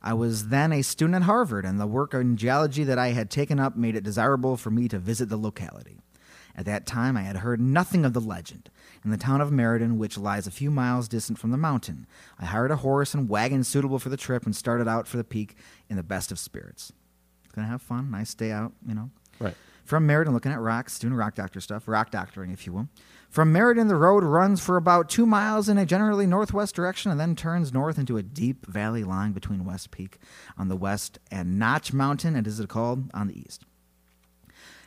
I 0.00 0.14
was 0.14 0.48
then 0.48 0.72
a 0.72 0.80
student 0.80 1.16
at 1.16 1.22
Harvard, 1.24 1.66
and 1.66 1.78
the 1.78 1.86
work 1.86 2.14
in 2.14 2.38
geology 2.38 2.82
that 2.82 2.98
I 2.98 3.08
had 3.08 3.28
taken 3.28 3.60
up 3.60 3.76
made 3.76 3.94
it 3.94 4.04
desirable 4.04 4.56
for 4.56 4.70
me 4.70 4.88
to 4.88 4.98
visit 4.98 5.28
the 5.28 5.36
locality. 5.36 5.98
At 6.56 6.64
that 6.64 6.86
time, 6.86 7.14
I 7.14 7.22
had 7.24 7.36
heard 7.36 7.60
nothing 7.60 8.06
of 8.06 8.14
the 8.14 8.22
legend. 8.22 8.70
In 9.04 9.10
the 9.10 9.18
town 9.18 9.42
of 9.42 9.52
Meriden, 9.52 9.98
which 9.98 10.16
lies 10.16 10.46
a 10.46 10.50
few 10.50 10.70
miles 10.70 11.08
distant 11.08 11.38
from 11.38 11.50
the 11.50 11.58
mountain, 11.58 12.06
I 12.38 12.46
hired 12.46 12.70
a 12.70 12.76
horse 12.76 13.12
and 13.12 13.28
wagon 13.28 13.64
suitable 13.64 13.98
for 13.98 14.08
the 14.08 14.16
trip 14.16 14.46
and 14.46 14.56
started 14.56 14.88
out 14.88 15.06
for 15.06 15.18
the 15.18 15.24
peak 15.24 15.56
in 15.90 15.96
the 15.96 16.02
best 16.02 16.32
of 16.32 16.38
spirits. 16.38 16.90
Gonna 17.54 17.68
have 17.68 17.82
fun, 17.82 18.10
nice 18.10 18.34
day 18.34 18.52
out, 18.52 18.72
you 18.86 18.94
know. 18.94 19.10
Right. 19.38 19.54
From 19.84 20.06
Meriden, 20.06 20.32
looking 20.32 20.52
at 20.52 20.60
rocks, 20.60 20.98
doing 20.98 21.14
rock 21.14 21.34
doctor 21.34 21.60
stuff, 21.60 21.88
rock 21.88 22.10
doctoring, 22.10 22.52
if 22.52 22.64
you 22.64 22.72
will. 22.72 22.88
From 23.28 23.52
Meriden, 23.52 23.88
the 23.88 23.96
road 23.96 24.22
runs 24.22 24.60
for 24.60 24.76
about 24.76 25.08
two 25.08 25.26
miles 25.26 25.68
in 25.68 25.78
a 25.78 25.86
generally 25.86 26.26
northwest 26.26 26.74
direction 26.74 27.10
and 27.10 27.18
then 27.18 27.34
turns 27.34 27.72
north 27.72 27.98
into 27.98 28.16
a 28.16 28.22
deep 28.22 28.66
valley 28.66 29.02
lying 29.02 29.32
between 29.32 29.64
West 29.64 29.90
Peak 29.90 30.18
on 30.56 30.68
the 30.68 30.76
west 30.76 31.18
and 31.30 31.58
Notch 31.58 31.92
Mountain, 31.92 32.36
and 32.36 32.46
is 32.46 32.60
it 32.60 32.68
called, 32.68 33.10
on 33.14 33.28
the 33.28 33.40
east. 33.40 33.64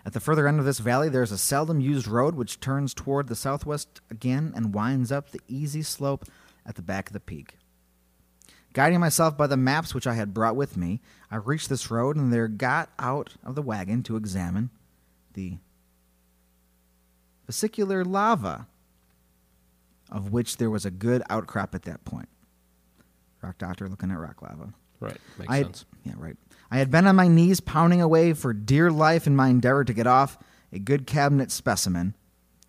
At 0.05 0.13
the 0.13 0.19
further 0.19 0.47
end 0.47 0.59
of 0.59 0.65
this 0.65 0.79
valley, 0.79 1.09
there 1.09 1.23
is 1.23 1.31
a 1.31 1.37
seldom 1.37 1.79
used 1.79 2.07
road 2.07 2.35
which 2.35 2.59
turns 2.59 2.93
toward 2.93 3.27
the 3.27 3.35
southwest 3.35 4.01
again 4.11 4.51
and 4.55 4.73
winds 4.73 5.11
up 5.11 5.31
the 5.31 5.41
easy 5.47 5.81
slope 5.81 6.25
at 6.65 6.75
the 6.75 6.81
back 6.81 7.07
of 7.07 7.13
the 7.13 7.19
peak. 7.19 7.57
Guiding 8.73 8.99
myself 8.99 9.37
by 9.37 9.47
the 9.47 9.57
maps 9.57 9.93
which 9.93 10.07
I 10.07 10.15
had 10.15 10.33
brought 10.33 10.55
with 10.55 10.75
me, 10.75 11.01
I 11.29 11.35
reached 11.37 11.69
this 11.69 11.91
road 11.91 12.15
and 12.15 12.33
there 12.33 12.47
got 12.47 12.89
out 12.97 13.35
of 13.43 13.55
the 13.55 13.61
wagon 13.61 14.01
to 14.03 14.15
examine 14.15 14.71
the 15.33 15.57
vesicular 17.45 18.03
lava, 18.03 18.67
of 20.11 20.31
which 20.31 20.57
there 20.57 20.71
was 20.71 20.85
a 20.85 20.91
good 20.91 21.21
outcrop 21.29 21.75
at 21.75 21.83
that 21.83 22.03
point. 22.03 22.29
Rock 23.41 23.57
doctor 23.59 23.87
looking 23.87 24.09
at 24.09 24.17
rock 24.17 24.41
lava. 24.41 24.73
Right. 24.99 25.17
Makes 25.37 25.51
I, 25.51 25.61
sense. 25.63 25.85
Yeah, 26.03 26.13
right. 26.17 26.37
I 26.71 26.77
had 26.77 26.89
been 26.89 27.05
on 27.05 27.15
my 27.15 27.27
knees 27.27 27.59
pounding 27.59 28.01
away 28.01 28.33
for 28.33 28.53
dear 28.53 28.89
life 28.89 29.27
in 29.27 29.35
my 29.35 29.49
endeavor 29.49 29.83
to 29.83 29.93
get 29.93 30.07
off 30.07 30.37
a 30.71 30.79
good 30.79 31.05
cabinet 31.05 31.51
specimen, 31.51 32.15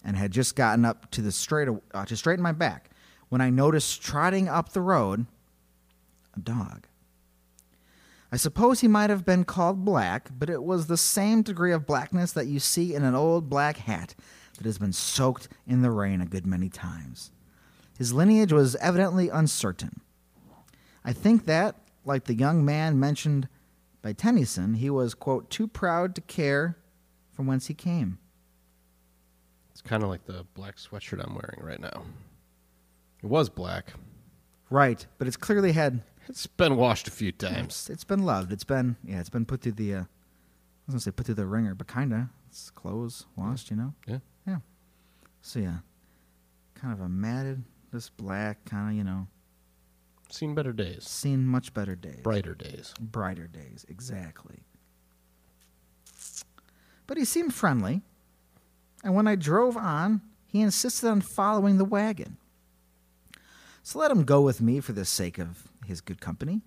and 0.04 0.16
had 0.16 0.30
just 0.30 0.54
gotten 0.54 0.84
up 0.84 1.10
to 1.12 1.22
the 1.22 1.32
straight 1.32 1.68
uh, 1.94 2.04
to 2.04 2.16
straighten 2.16 2.42
my 2.42 2.52
back 2.52 2.90
when 3.30 3.40
I 3.40 3.48
noticed 3.48 4.02
trotting 4.02 4.48
up 4.48 4.72
the 4.72 4.82
road 4.82 5.26
a 6.36 6.40
dog. 6.40 6.86
I 8.32 8.36
suppose 8.36 8.80
he 8.80 8.88
might 8.88 9.10
have 9.10 9.24
been 9.24 9.44
called 9.44 9.84
black, 9.84 10.28
but 10.36 10.50
it 10.50 10.64
was 10.64 10.86
the 10.86 10.96
same 10.96 11.42
degree 11.42 11.72
of 11.72 11.86
blackness 11.86 12.32
that 12.32 12.46
you 12.46 12.58
see 12.58 12.94
in 12.94 13.04
an 13.04 13.14
old 13.14 13.48
black 13.48 13.76
hat 13.76 14.14
that 14.56 14.64
has 14.64 14.78
been 14.78 14.92
soaked 14.92 15.48
in 15.66 15.82
the 15.82 15.90
rain 15.90 16.20
a 16.20 16.26
good 16.26 16.46
many 16.46 16.68
times. 16.68 17.30
His 17.96 18.12
lineage 18.12 18.52
was 18.52 18.74
evidently 18.76 19.28
uncertain. 19.28 20.00
I 21.04 21.12
think 21.12 21.44
that, 21.46 21.76
like 22.04 22.24
the 22.24 22.34
young 22.34 22.64
man 22.64 22.98
mentioned 22.98 23.48
by 24.02 24.12
Tennyson, 24.12 24.74
he 24.74 24.90
was, 24.90 25.14
quote, 25.14 25.48
too 25.48 25.68
proud 25.68 26.14
to 26.16 26.20
care 26.20 26.76
from 27.32 27.46
whence 27.46 27.66
he 27.66 27.74
came. 27.74 28.18
It's 29.70 29.80
kind 29.80 30.02
of 30.02 30.08
like 30.08 30.24
the 30.24 30.44
black 30.54 30.76
sweatshirt 30.76 31.24
I'm 31.24 31.34
wearing 31.34 31.60
right 31.60 31.80
now. 31.80 32.02
It 33.22 33.26
was 33.26 33.48
black. 33.48 33.92
Right, 34.70 35.06
but 35.18 35.26
it's 35.28 35.36
clearly 35.36 35.72
had 35.72 36.02
It's 36.28 36.46
been 36.46 36.76
washed 36.76 37.06
a 37.06 37.10
few 37.10 37.32
times. 37.32 37.64
it's, 37.66 37.90
it's 37.90 38.04
been 38.04 38.24
loved. 38.24 38.52
It's 38.52 38.64
been 38.64 38.96
yeah, 39.04 39.20
it's 39.20 39.28
been 39.30 39.44
put 39.46 39.60
through 39.62 39.72
the 39.72 39.94
uh, 39.94 39.98
I 39.98 40.02
was 40.86 40.94
gonna 40.94 41.00
say 41.00 41.10
put 41.10 41.26
through 41.26 41.34
the 41.36 41.46
ringer, 41.46 41.74
but 41.74 41.86
kinda. 41.88 42.30
It's 42.48 42.70
clothes 42.70 43.26
washed, 43.36 43.70
you 43.70 43.76
know. 43.76 43.94
Yeah. 44.06 44.18
Yeah. 44.46 44.58
So 45.42 45.58
yeah, 45.60 45.78
kind 46.74 46.92
of 46.92 47.00
a 47.00 47.08
matted, 47.08 47.62
this 47.92 48.08
black 48.10 48.64
kind 48.64 48.90
of 48.90 48.96
you 48.96 49.04
know, 49.04 49.26
Seen 50.30 50.54
better 50.54 50.72
days. 50.72 51.04
seen 51.04 51.46
much 51.46 51.74
better 51.74 51.94
days, 51.94 52.20
Brighter 52.22 52.54
days. 52.54 52.94
brighter 53.00 53.46
days, 53.46 53.84
exactly. 53.88 54.60
But 57.06 57.18
he 57.18 57.24
seemed 57.24 57.52
friendly, 57.54 58.00
and 59.04 59.14
when 59.14 59.26
I 59.28 59.34
drove 59.36 59.76
on, 59.76 60.22
he 60.46 60.60
insisted 60.62 61.08
on 61.08 61.20
following 61.20 61.76
the 61.76 61.84
wagon. 61.84 62.38
So 63.84 63.98
let 63.98 64.10
him 64.10 64.24
go 64.24 64.40
with 64.40 64.62
me 64.62 64.80
for 64.80 64.92
the 64.92 65.04
sake 65.04 65.38
of 65.38 65.68
his 65.84 66.00
good 66.00 66.18
company. 66.18 66.62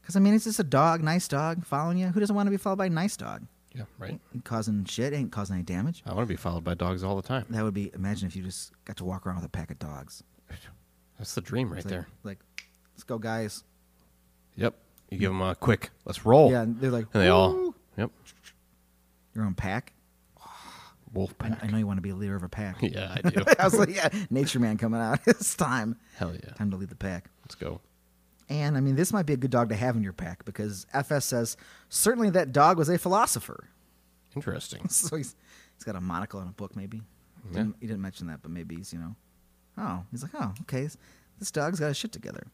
Because, 0.00 0.16
I 0.16 0.20
mean, 0.20 0.34
it's 0.34 0.44
just 0.44 0.58
a 0.58 0.64
dog, 0.64 1.02
nice 1.04 1.28
dog, 1.28 1.64
following 1.64 1.98
you. 1.98 2.08
Who 2.08 2.18
doesn't 2.18 2.34
want 2.34 2.48
to 2.48 2.50
be 2.50 2.56
followed 2.56 2.78
by 2.78 2.86
a 2.86 2.90
nice 2.90 3.16
dog? 3.16 3.46
Yeah, 3.74 3.84
right. 3.96 4.18
Ain't 4.34 4.44
causing 4.44 4.84
shit, 4.84 5.12
ain't 5.12 5.30
causing 5.30 5.54
any 5.54 5.62
damage. 5.62 6.02
I 6.04 6.12
want 6.14 6.26
to 6.26 6.32
be 6.32 6.36
followed 6.36 6.64
by 6.64 6.74
dogs 6.74 7.04
all 7.04 7.14
the 7.14 7.22
time. 7.22 7.46
That 7.50 7.62
would 7.62 7.74
be, 7.74 7.92
imagine 7.94 8.26
if 8.26 8.34
you 8.34 8.42
just 8.42 8.72
got 8.84 8.96
to 8.96 9.04
walk 9.04 9.24
around 9.24 9.36
with 9.36 9.44
a 9.44 9.50
pack 9.50 9.70
of 9.70 9.78
dogs. 9.78 10.24
That's 11.16 11.34
the 11.34 11.40
dream 11.40 11.70
right 11.70 11.78
It's 11.78 11.84
like, 11.84 11.90
there. 11.90 12.08
Like, 12.24 12.38
let's 12.92 13.04
go, 13.04 13.18
guys. 13.18 13.62
Yep. 14.56 14.74
You 15.10 15.18
give 15.18 15.30
them 15.30 15.42
a 15.42 15.54
quick, 15.54 15.90
let's 16.06 16.26
roll. 16.26 16.50
Yeah, 16.50 16.62
and 16.62 16.80
they're 16.80 16.90
like, 16.90 17.06
And 17.14 17.22
they 17.22 17.28
all, 17.28 17.74
yep. 17.96 18.10
Your 19.32 19.44
own 19.44 19.54
pack. 19.54 19.92
Wolf 21.12 21.34
I, 21.40 21.48
pack. 21.50 21.64
I 21.64 21.66
know 21.68 21.78
you 21.78 21.86
want 21.86 21.98
to 21.98 22.02
be 22.02 22.10
a 22.10 22.14
leader 22.14 22.36
of 22.36 22.42
a 22.42 22.48
pack. 22.48 22.76
Yeah, 22.82 23.16
I 23.22 23.28
do. 23.28 23.42
I 23.58 23.64
was 23.64 23.74
like, 23.78 23.94
yeah, 23.94 24.08
nature 24.30 24.58
man 24.60 24.76
coming 24.78 25.00
out. 25.00 25.20
it's 25.26 25.54
time. 25.54 25.96
Hell 26.16 26.32
yeah. 26.32 26.52
Time 26.54 26.70
to 26.70 26.76
lead 26.76 26.88
the 26.90 26.94
pack. 26.96 27.30
Let's 27.44 27.54
go. 27.54 27.80
And 28.48 28.76
I 28.76 28.80
mean, 28.80 28.96
this 28.96 29.12
might 29.12 29.26
be 29.26 29.34
a 29.34 29.36
good 29.36 29.50
dog 29.50 29.68
to 29.68 29.76
have 29.76 29.94
in 29.96 30.02
your 30.02 30.12
pack 30.14 30.44
because 30.44 30.86
FS 30.94 31.24
says 31.26 31.56
certainly 31.90 32.30
that 32.30 32.52
dog 32.52 32.78
was 32.78 32.88
a 32.88 32.98
philosopher. 32.98 33.68
Interesting. 34.36 34.88
so 34.88 35.16
he's 35.16 35.34
he's 35.76 35.84
got 35.84 35.96
a 35.96 36.00
monocle 36.00 36.40
and 36.40 36.48
a 36.48 36.52
book, 36.52 36.74
maybe. 36.76 36.98
He, 36.98 37.02
Yeah. 37.50 37.56
didn't, 37.62 37.76
he 37.80 37.86
didn't 37.86 38.02
mention 38.02 38.26
that, 38.28 38.40
but 38.42 38.50
maybe 38.50 38.76
he's 38.76 38.92
you 38.92 38.98
know, 38.98 39.14
oh, 39.76 40.04
he's 40.10 40.22
like, 40.22 40.32
oh, 40.34 40.52
okay, 40.62 40.82
this- 40.82 40.96
this 41.38 41.50
dog's 41.52 41.78
got 41.78 41.86
his 41.88 41.96
shit 41.96 42.10
together. 42.10 42.48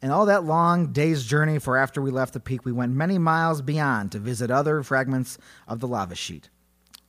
And 0.00 0.10
all 0.12 0.24
that 0.26 0.44
long 0.44 0.92
day's 0.92 1.24
journey, 1.24 1.58
for 1.58 1.76
after 1.76 2.00
we 2.00 2.10
left 2.10 2.32
the 2.32 2.40
peak, 2.40 2.64
we 2.64 2.72
went 2.72 2.92
many 2.92 3.18
miles 3.18 3.60
beyond 3.60 4.12
to 4.12 4.18
visit 4.18 4.50
other 4.50 4.82
fragments 4.82 5.36
of 5.68 5.80
the 5.80 5.88
lava 5.88 6.14
sheet. 6.14 6.48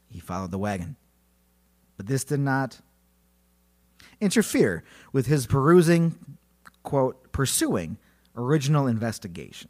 He 0.09 0.19
followed 0.19 0.51
the 0.51 0.57
wagon, 0.57 0.95
but 1.97 2.07
this 2.07 2.23
did 2.23 2.39
not 2.39 2.79
interfere 4.19 4.83
with 5.11 5.27
his 5.27 5.45
perusing, 5.45 6.37
quote, 6.83 7.31
pursuing 7.31 7.97
original 8.35 8.87
investigation. 8.87 9.69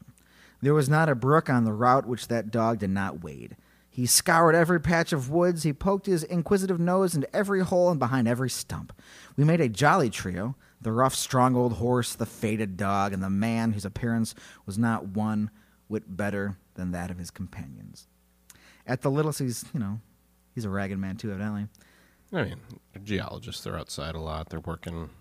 There 0.61 0.73
was 0.73 0.89
not 0.89 1.09
a 1.09 1.15
brook 1.15 1.49
on 1.49 1.65
the 1.65 1.73
route 1.73 2.07
which 2.07 2.27
that 2.27 2.51
dog 2.51 2.79
did 2.79 2.89
not 2.89 3.23
wade. 3.23 3.57
He 3.89 4.05
scoured 4.05 4.55
every 4.55 4.79
patch 4.79 5.11
of 5.11 5.31
woods. 5.31 5.63
He 5.63 5.73
poked 5.73 6.05
his 6.05 6.23
inquisitive 6.23 6.79
nose 6.79 7.15
into 7.15 7.35
every 7.35 7.61
hole 7.61 7.89
and 7.89 7.99
behind 7.99 8.27
every 8.27 8.49
stump. 8.49 8.93
We 9.35 9.43
made 9.43 9.61
a 9.61 9.69
jolly 9.69 10.09
trio 10.09 10.55
the 10.79 10.91
rough, 10.91 11.15
strong 11.15 11.55
old 11.55 11.73
horse, 11.73 12.13
the 12.13 12.25
faded 12.25 12.77
dog, 12.77 13.11
and 13.13 13.23
the 13.23 13.29
man 13.29 13.71
whose 13.71 13.85
appearance 13.85 14.35
was 14.65 14.77
not 14.77 15.07
one 15.07 15.49
whit 15.87 16.15
better 16.15 16.57
than 16.75 16.91
that 16.91 17.09
of 17.09 17.17
his 17.17 17.31
companions. 17.31 18.07
At 18.85 19.01
the 19.01 19.09
little, 19.09 19.31
he's, 19.31 19.65
you 19.73 19.79
know, 19.79 19.99
he's 20.57 20.65
a 20.65 20.69
ragged 20.71 20.97
man 20.97 21.15
too, 21.15 21.29
evidently. 21.29 21.67
I 22.33 22.43
mean, 22.45 22.55
geologists. 23.03 23.63
They're 23.63 23.77
outside 23.77 24.15
a 24.15 24.19
lot. 24.19 24.49
They're 24.49 24.59
working. 24.59 25.11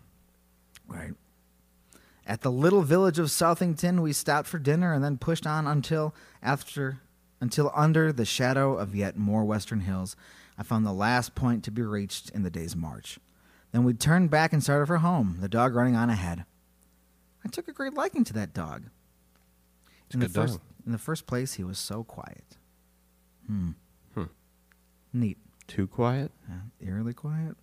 Right. 0.88 1.12
At 2.27 2.40
the 2.40 2.51
little 2.51 2.81
village 2.81 3.18
of 3.18 3.27
Southington, 3.27 4.01
we 4.01 4.14
stopped 4.14 4.49
for 4.49 4.59
dinner 4.59 4.94
and 4.94 5.05
then 5.05 5.18
pushed 5.18 5.46
on 5.46 5.66
until 5.66 6.14
after 6.42 7.01
until 7.38 7.70
under 7.75 8.14
the 8.14 8.25
shadow 8.25 8.79
of 8.79 8.96
yet 8.96 9.18
more 9.18 9.44
western 9.44 9.81
hills, 9.81 10.16
I 10.57 10.62
found 10.62 10.87
the 10.87 10.92
last 10.92 11.35
point 11.35 11.64
to 11.64 11.70
be 11.70 11.83
reached 11.83 12.31
in 12.31 12.44
the 12.44 12.51
day's 12.51 12.75
march. 12.75 13.18
Then 13.72 13.85
we 13.85 13.92
turned 13.92 14.31
back 14.31 14.55
and 14.55 14.62
started 14.62 14.87
for 14.87 14.96
home, 14.99 15.37
the 15.40 15.51
dog 15.51 15.75
running 15.75 15.96
on 15.96 16.09
ahead. 16.09 16.46
I 17.44 17.51
took 17.51 17.68
a 17.68 17.72
great 17.72 17.92
liking 17.92 18.25
to 18.25 18.33
that 18.33 18.55
dog. 18.55 18.85
It's 20.07 20.14
in 20.14 20.22
a 20.22 20.25
the 20.25 20.29
good 20.29 20.35
first 20.35 20.55
dog. 20.55 20.62
in 20.87 20.92
the 20.92 20.99
first 20.99 21.27
place, 21.27 21.53
he 21.53 21.62
was 21.62 21.79
so 21.79 22.05
quiet. 22.05 22.57
Hmm. 23.46 23.72
Hmm. 25.17 25.21
Neat. 25.21 25.39
Too 25.67 25.87
quiet? 25.87 26.31
Yeah, 26.49 26.89
eerily 26.89 27.15
quiet. 27.15 27.57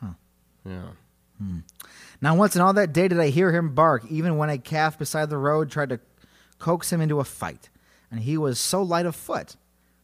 Huh. 0.00 0.14
Yeah. 0.66 0.90
Not 2.20 2.36
once 2.36 2.54
in 2.54 2.62
all 2.62 2.72
that 2.74 2.92
day 2.92 3.08
did 3.08 3.20
I 3.20 3.28
hear 3.28 3.52
him 3.52 3.74
bark, 3.74 4.04
even 4.10 4.36
when 4.36 4.50
a 4.50 4.58
calf 4.58 4.98
beside 4.98 5.30
the 5.30 5.38
road 5.38 5.70
tried 5.70 5.90
to 5.90 6.00
coax 6.58 6.92
him 6.92 7.00
into 7.00 7.20
a 7.20 7.24
fight. 7.24 7.70
And 8.10 8.20
he 8.20 8.38
was 8.38 8.58
so 8.58 8.82
light 8.82 9.06
of 9.06 9.16
foot. 9.16 9.56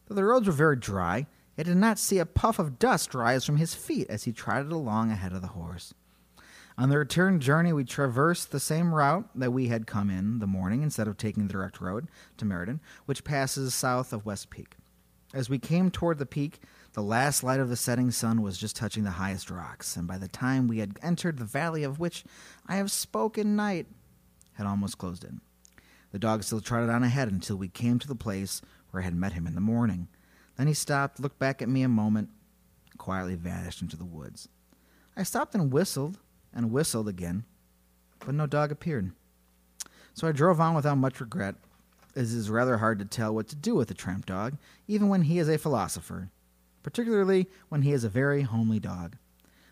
Though 0.07 0.15
the 0.15 0.25
roads 0.25 0.47
were 0.47 0.53
very 0.53 0.75
dry, 0.75 1.27
I 1.57 1.63
did 1.63 1.77
not 1.77 1.99
see 1.99 2.19
a 2.19 2.25
puff 2.25 2.59
of 2.59 2.79
dust 2.79 3.13
rise 3.13 3.45
from 3.45 3.57
his 3.57 3.75
feet 3.75 4.07
as 4.09 4.23
he 4.23 4.31
trotted 4.31 4.71
along 4.71 5.11
ahead 5.11 5.33
of 5.33 5.41
the 5.41 5.49
horse. 5.49 5.93
On 6.77 6.89
the 6.89 6.97
return 6.97 7.39
journey, 7.39 7.73
we 7.73 7.83
traversed 7.83 8.51
the 8.51 8.59
same 8.59 8.93
route 8.93 9.29
that 9.35 9.53
we 9.53 9.67
had 9.67 9.85
come 9.85 10.09
in 10.09 10.39
the 10.39 10.47
morning 10.47 10.81
instead 10.81 11.07
of 11.07 11.17
taking 11.17 11.47
the 11.47 11.53
direct 11.53 11.79
road 11.79 12.07
to 12.37 12.45
Meriden, 12.45 12.79
which 13.05 13.23
passes 13.23 13.73
south 13.75 14.11
of 14.13 14.25
West 14.25 14.49
Peak. 14.49 14.77
As 15.33 15.49
we 15.49 15.59
came 15.59 15.91
toward 15.91 16.17
the 16.17 16.25
peak, 16.25 16.59
the 16.93 17.01
last 17.01 17.41
light 17.41 17.61
of 17.61 17.69
the 17.69 17.77
setting 17.77 18.11
sun 18.11 18.41
was 18.41 18.57
just 18.57 18.75
touching 18.75 19.05
the 19.05 19.11
highest 19.11 19.49
rocks, 19.49 19.95
and 19.95 20.05
by 20.05 20.17
the 20.17 20.27
time 20.27 20.67
we 20.67 20.79
had 20.79 20.99
entered 21.01 21.37
the 21.37 21.45
valley 21.45 21.83
of 21.83 21.99
which 21.99 22.25
I 22.67 22.75
have 22.75 22.91
spoken, 22.91 23.55
night 23.55 23.87
had 24.53 24.67
almost 24.67 24.97
closed 24.97 25.23
in. 25.23 25.39
The 26.11 26.19
dog 26.19 26.43
still 26.43 26.59
trotted 26.59 26.89
on 26.89 27.03
ahead 27.03 27.31
until 27.31 27.55
we 27.55 27.69
came 27.69 27.97
to 27.99 28.07
the 28.07 28.15
place 28.15 28.61
where 28.89 29.01
I 29.01 29.05
had 29.05 29.15
met 29.15 29.31
him 29.31 29.47
in 29.47 29.55
the 29.55 29.61
morning. 29.61 30.09
Then 30.57 30.67
he 30.67 30.73
stopped, 30.73 31.21
looked 31.21 31.39
back 31.39 31.61
at 31.61 31.69
me 31.69 31.81
a 31.81 31.87
moment, 31.87 32.29
and 32.89 32.99
quietly 32.99 33.35
vanished 33.35 33.81
into 33.81 33.95
the 33.95 34.03
woods. 34.03 34.49
I 35.15 35.23
stopped 35.23 35.55
and 35.55 35.71
whistled 35.71 36.19
and 36.53 36.71
whistled 36.71 37.07
again, 37.07 37.45
but 38.19 38.35
no 38.35 38.47
dog 38.47 38.71
appeared. 38.71 39.13
So 40.13 40.27
I 40.27 40.33
drove 40.33 40.59
on 40.59 40.75
without 40.75 40.97
much 40.97 41.21
regret, 41.21 41.55
it 42.15 42.21
is 42.23 42.49
rather 42.49 42.77
hard 42.77 42.99
to 42.99 43.05
tell 43.05 43.33
what 43.33 43.47
to 43.49 43.55
do 43.55 43.75
with 43.75 43.89
a 43.91 43.93
tramp 43.93 44.25
dog, 44.25 44.57
even 44.87 45.07
when 45.09 45.23
he 45.23 45.39
is 45.39 45.47
a 45.49 45.57
philosopher, 45.57 46.29
particularly 46.83 47.47
when 47.69 47.81
he 47.83 47.91
is 47.93 48.03
a 48.03 48.09
very 48.09 48.41
homely 48.43 48.79
dog. 48.79 49.17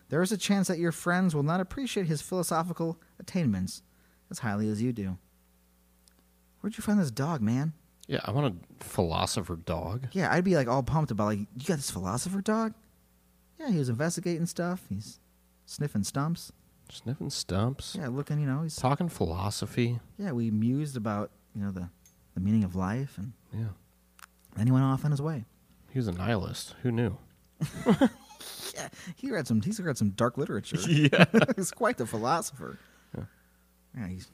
There 0.08 0.22
is 0.22 0.32
a 0.32 0.36
chance 0.38 0.68
that 0.68 0.78
your 0.78 0.92
friends 0.92 1.34
will 1.34 1.42
not 1.42 1.60
appreciate 1.60 2.06
his 2.06 2.22
philosophical 2.22 2.98
attainments 3.18 3.82
as 4.30 4.40
highly 4.40 4.68
as 4.68 4.82
you 4.82 4.92
do. 4.92 5.18
Where'd 6.60 6.76
you 6.76 6.82
find 6.82 6.98
this 6.98 7.10
dog, 7.10 7.40
man? 7.40 7.72
Yeah, 8.06 8.20
I 8.24 8.32
want 8.32 8.54
a 8.80 8.84
philosopher 8.84 9.56
dog. 9.56 10.08
Yeah, 10.12 10.32
I'd 10.32 10.44
be 10.44 10.56
like 10.56 10.66
all 10.68 10.82
pumped 10.82 11.10
about 11.10 11.26
like, 11.26 11.38
you 11.38 11.66
got 11.66 11.76
this 11.76 11.90
philosopher 11.90 12.40
dog? 12.40 12.74
Yeah, 13.58 13.70
he 13.70 13.78
was 13.78 13.88
investigating 13.88 14.46
stuff. 14.46 14.84
He's 14.88 15.20
sniffing 15.66 16.02
stumps. 16.04 16.50
Sniffing 16.90 17.30
stumps. 17.30 17.94
Yeah, 17.98 18.08
looking, 18.08 18.40
you 18.40 18.46
know, 18.46 18.62
he's 18.62 18.74
Talking 18.76 19.08
philosophy. 19.08 20.00
yeah. 20.18 20.32
We 20.32 20.50
mused 20.50 20.96
about 20.96 21.30
you 21.54 21.62
know 21.62 21.70
the 21.70 21.88
the 22.34 22.40
meaning 22.40 22.64
of 22.64 22.74
life, 22.76 23.16
and 23.18 23.32
Yeah. 23.52 23.68
then 24.56 24.66
he 24.66 24.72
went 24.72 24.84
off 24.84 25.04
on 25.04 25.10
his 25.10 25.20
way. 25.22 25.44
He 25.90 25.98
was 25.98 26.08
a 26.08 26.12
nihilist. 26.12 26.74
Who 26.82 26.90
knew? 26.92 27.16
Yeah, 28.74 28.88
he 29.16 29.30
read 29.30 29.46
some. 29.46 29.60
He's 29.60 29.78
read 29.80 29.98
some 29.98 30.10
dark 30.10 30.38
literature. 30.38 30.78
Yeah. 30.88 31.24
he's 31.56 31.70
quite 31.70 31.98
the 31.98 32.06
philosopher. 32.06 32.78
Yeah. 33.16 33.24
Yeah, 33.96 34.08
he's 34.08 34.30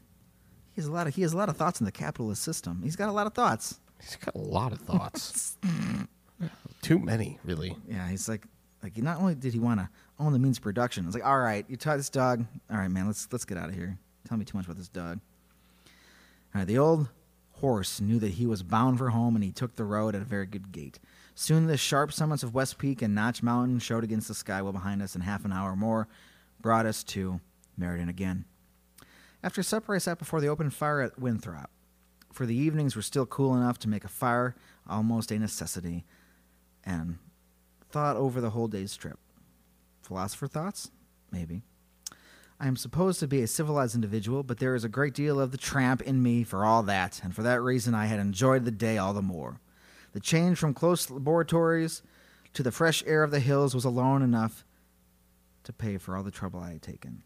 he 0.72 0.80
has 0.80 0.86
a 0.86 0.92
lot 0.92 1.06
of 1.08 1.14
he 1.14 1.22
has 1.22 1.32
a 1.32 1.36
lot 1.36 1.48
of 1.48 1.56
thoughts 1.56 1.80
in 1.80 1.86
the 1.86 1.90
capitalist 1.92 2.42
system. 2.42 2.80
He's 2.84 2.94
got 2.94 3.08
a 3.08 3.12
lot 3.12 3.26
of 3.26 3.32
thoughts. 3.34 3.80
He's 4.00 4.14
got 4.16 4.34
a 4.34 4.38
lot 4.38 4.72
of 4.72 4.78
thoughts. 4.80 5.56
Too 6.82 6.98
many, 6.98 7.38
really. 7.44 7.76
Yeah, 7.88 8.06
he's 8.08 8.28
like 8.28 8.46
like 8.82 8.96
not 8.98 9.18
only 9.18 9.34
did 9.34 9.52
he 9.54 9.58
want 9.58 9.80
to 9.80 9.88
own 10.20 10.32
the 10.32 10.38
means 10.38 10.58
of 10.58 10.62
production, 10.62 11.06
it's 11.06 11.14
like 11.14 11.24
all 11.26 11.38
right, 11.40 11.64
you 11.68 11.76
taught 11.76 11.96
this 11.96 12.10
dog. 12.10 12.44
All 12.70 12.76
right, 12.76 12.90
man, 12.90 13.06
let's 13.06 13.26
let's 13.32 13.44
get 13.46 13.58
out 13.58 13.70
of 13.70 13.74
here. 13.74 13.98
Tell 14.28 14.36
me 14.36 14.44
too 14.44 14.56
much 14.56 14.66
about 14.66 14.76
this 14.76 14.88
dog. 14.88 15.18
All 16.54 16.60
right, 16.60 16.66
the 16.66 16.78
old 16.78 17.08
horse 17.60 18.00
knew 18.00 18.18
that 18.18 18.34
he 18.34 18.46
was 18.46 18.62
bound 18.62 18.98
for 18.98 19.10
home, 19.10 19.34
and 19.34 19.44
he 19.44 19.52
took 19.52 19.76
the 19.76 19.84
road 19.84 20.14
at 20.14 20.22
a 20.22 20.26
very 20.26 20.46
good 20.46 20.72
gait. 20.72 20.98
Soon 21.34 21.66
the 21.66 21.76
sharp 21.76 22.12
summits 22.12 22.42
of 22.42 22.54
West 22.54 22.78
Peak 22.78 23.02
and 23.02 23.14
Notch 23.14 23.42
Mountain 23.42 23.78
showed 23.78 24.04
against 24.04 24.28
the 24.28 24.34
sky 24.34 24.62
well 24.62 24.72
behind 24.72 25.02
us, 25.02 25.14
and 25.14 25.24
half 25.24 25.44
an 25.44 25.52
hour 25.52 25.76
more 25.76 26.08
brought 26.60 26.86
us 26.86 27.04
to 27.04 27.40
Meriden 27.76 28.08
again. 28.08 28.44
After 29.42 29.62
supper, 29.62 29.94
I 29.94 29.98
sat 29.98 30.18
before 30.18 30.40
the 30.40 30.48
open 30.48 30.70
fire 30.70 31.00
at 31.00 31.18
Winthrop, 31.18 31.70
for 32.32 32.46
the 32.46 32.56
evenings 32.56 32.96
were 32.96 33.02
still 33.02 33.26
cool 33.26 33.54
enough 33.54 33.78
to 33.80 33.88
make 33.88 34.04
a 34.04 34.08
fire 34.08 34.54
almost 34.88 35.30
a 35.30 35.38
necessity, 35.38 36.04
and 36.84 37.18
thought 37.90 38.16
over 38.16 38.40
the 38.40 38.50
whole 38.50 38.68
day's 38.68 38.96
trip. 38.96 39.18
Philosopher 40.02 40.46
thoughts? 40.46 40.90
Maybe. 41.30 41.62
I 42.58 42.66
am 42.68 42.76
supposed 42.76 43.20
to 43.20 43.28
be 43.28 43.42
a 43.42 43.46
civilized 43.46 43.94
individual, 43.94 44.42
but 44.42 44.58
there 44.58 44.74
is 44.74 44.84
a 44.84 44.88
great 44.88 45.12
deal 45.12 45.38
of 45.38 45.50
the 45.50 45.58
tramp 45.58 46.00
in 46.00 46.22
me 46.22 46.42
for 46.42 46.64
all 46.64 46.82
that, 46.84 47.20
and 47.22 47.34
for 47.34 47.42
that 47.42 47.60
reason 47.60 47.94
I 47.94 48.06
had 48.06 48.18
enjoyed 48.18 48.64
the 48.64 48.70
day 48.70 48.96
all 48.96 49.12
the 49.12 49.20
more. 49.20 49.60
The 50.12 50.20
change 50.20 50.56
from 50.56 50.72
close 50.72 51.10
laboratories 51.10 52.02
to 52.54 52.62
the 52.62 52.72
fresh 52.72 53.04
air 53.06 53.22
of 53.22 53.30
the 53.30 53.40
hills 53.40 53.74
was 53.74 53.84
alone 53.84 54.22
enough 54.22 54.64
to 55.64 55.72
pay 55.72 55.98
for 55.98 56.16
all 56.16 56.22
the 56.22 56.30
trouble 56.30 56.60
I 56.60 56.72
had 56.72 56.82
taken. 56.82 57.22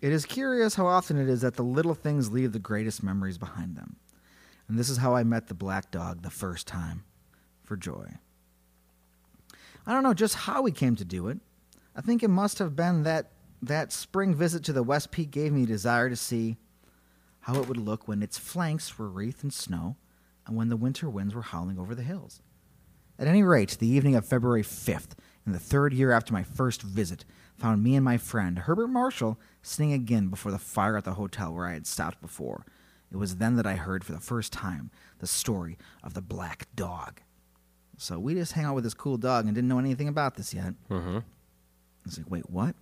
It 0.00 0.12
is 0.12 0.24
curious 0.24 0.76
how 0.76 0.86
often 0.86 1.16
it 1.16 1.28
is 1.28 1.40
that 1.40 1.56
the 1.56 1.64
little 1.64 1.94
things 1.94 2.30
leave 2.30 2.52
the 2.52 2.58
greatest 2.60 3.02
memories 3.02 3.38
behind 3.38 3.76
them. 3.76 3.96
And 4.68 4.78
this 4.78 4.88
is 4.88 4.98
how 4.98 5.16
I 5.16 5.24
met 5.24 5.48
the 5.48 5.54
black 5.54 5.90
dog 5.90 6.22
the 6.22 6.30
first 6.30 6.68
time 6.68 7.04
for 7.64 7.76
joy. 7.76 8.06
I 9.86 9.92
don't 9.92 10.02
know 10.02 10.14
just 10.14 10.34
how 10.34 10.62
we 10.62 10.70
came 10.70 10.94
to 10.96 11.04
do 11.04 11.28
it. 11.28 11.38
I 11.96 12.02
think 12.02 12.22
it 12.22 12.28
must 12.28 12.58
have 12.58 12.76
been 12.76 13.04
that 13.04 13.30
that 13.62 13.92
spring 13.92 14.34
visit 14.34 14.62
to 14.64 14.72
the 14.72 14.82
West 14.82 15.10
Peak 15.10 15.30
gave 15.30 15.52
me 15.52 15.64
a 15.64 15.66
desire 15.66 16.08
to 16.08 16.16
see 16.16 16.56
how 17.40 17.56
it 17.56 17.68
would 17.68 17.76
look 17.76 18.08
when 18.08 18.22
its 18.22 18.38
flanks 18.38 18.98
were 18.98 19.08
wreathed 19.08 19.44
in 19.44 19.50
snow 19.50 19.96
and 20.46 20.56
when 20.56 20.68
the 20.68 20.76
winter 20.76 21.08
winds 21.08 21.34
were 21.34 21.42
howling 21.42 21.78
over 21.78 21.94
the 21.94 22.02
hills. 22.02 22.42
At 23.18 23.28
any 23.28 23.42
rate, 23.42 23.78
the 23.78 23.88
evening 23.88 24.14
of 24.14 24.26
February 24.26 24.62
5th, 24.62 25.12
in 25.46 25.52
the 25.52 25.58
third 25.58 25.94
year 25.94 26.12
after 26.12 26.32
my 26.32 26.42
first 26.42 26.82
visit, 26.82 27.24
found 27.56 27.82
me 27.82 27.94
and 27.94 28.04
my 28.04 28.18
friend, 28.18 28.58
Herbert 28.58 28.88
Marshall, 28.88 29.38
sitting 29.62 29.92
again 29.92 30.28
before 30.28 30.52
the 30.52 30.58
fire 30.58 30.96
at 30.96 31.04
the 31.04 31.14
hotel 31.14 31.54
where 31.54 31.66
I 31.66 31.72
had 31.72 31.86
stopped 31.86 32.20
before. 32.20 32.66
It 33.10 33.16
was 33.16 33.36
then 33.36 33.56
that 33.56 33.66
I 33.66 33.76
heard 33.76 34.04
for 34.04 34.12
the 34.12 34.20
first 34.20 34.52
time 34.52 34.90
the 35.20 35.26
story 35.26 35.78
of 36.02 36.14
the 36.14 36.20
black 36.20 36.66
dog. 36.74 37.20
So 37.96 38.18
we 38.18 38.34
just 38.34 38.52
hang 38.52 38.64
out 38.64 38.74
with 38.74 38.84
this 38.84 38.92
cool 38.92 39.16
dog 39.16 39.46
and 39.46 39.54
didn't 39.54 39.68
know 39.68 39.78
anything 39.78 40.08
about 40.08 40.34
this 40.34 40.52
yet. 40.52 40.74
Mm-hmm. 40.90 41.18
I 41.18 41.22
was 42.04 42.18
like, 42.18 42.30
wait, 42.30 42.50
what? 42.50 42.74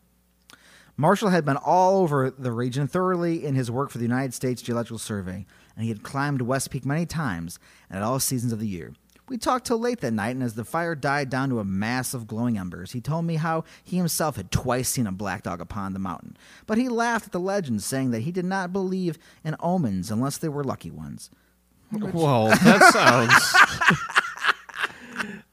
Marshall 0.96 1.30
had 1.30 1.44
been 1.44 1.56
all 1.56 2.02
over 2.02 2.30
the 2.30 2.52
region 2.52 2.86
thoroughly 2.86 3.44
in 3.44 3.54
his 3.54 3.70
work 3.70 3.90
for 3.90 3.98
the 3.98 4.04
United 4.04 4.32
States 4.32 4.62
Geological 4.62 4.98
Survey, 4.98 5.44
and 5.74 5.82
he 5.82 5.88
had 5.88 6.02
climbed 6.02 6.42
West 6.42 6.70
Peak 6.70 6.86
many 6.86 7.04
times 7.04 7.58
and 7.90 7.98
at 7.98 8.04
all 8.04 8.20
seasons 8.20 8.52
of 8.52 8.60
the 8.60 8.68
year. 8.68 8.92
We 9.26 9.38
talked 9.38 9.66
till 9.66 9.78
late 9.78 10.00
that 10.00 10.12
night, 10.12 10.36
and 10.36 10.42
as 10.42 10.54
the 10.54 10.66
fire 10.66 10.94
died 10.94 11.30
down 11.30 11.48
to 11.48 11.58
a 11.58 11.64
mass 11.64 12.12
of 12.12 12.26
glowing 12.26 12.58
embers, 12.58 12.92
he 12.92 13.00
told 13.00 13.24
me 13.24 13.36
how 13.36 13.64
he 13.82 13.96
himself 13.96 14.36
had 14.36 14.50
twice 14.50 14.90
seen 14.90 15.06
a 15.06 15.12
black 15.12 15.42
dog 15.42 15.62
upon 15.62 15.94
the 15.94 15.98
mountain. 15.98 16.36
But 16.66 16.76
he 16.76 16.90
laughed 16.90 17.26
at 17.26 17.32
the 17.32 17.40
legend, 17.40 17.82
saying 17.82 18.10
that 18.10 18.20
he 18.20 18.32
did 18.32 18.44
not 18.44 18.72
believe 18.72 19.18
in 19.42 19.56
omens 19.60 20.10
unless 20.10 20.36
they 20.36 20.50
were 20.50 20.62
lucky 20.62 20.90
ones. 20.90 21.30
Whoa, 21.90 22.48
that 22.48 22.92
sounds. 22.92 23.54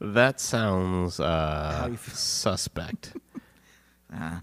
that 0.00 0.38
sounds 0.38 1.18
uh, 1.18 1.96
suspect. 1.96 3.16
Uh, 4.14 4.40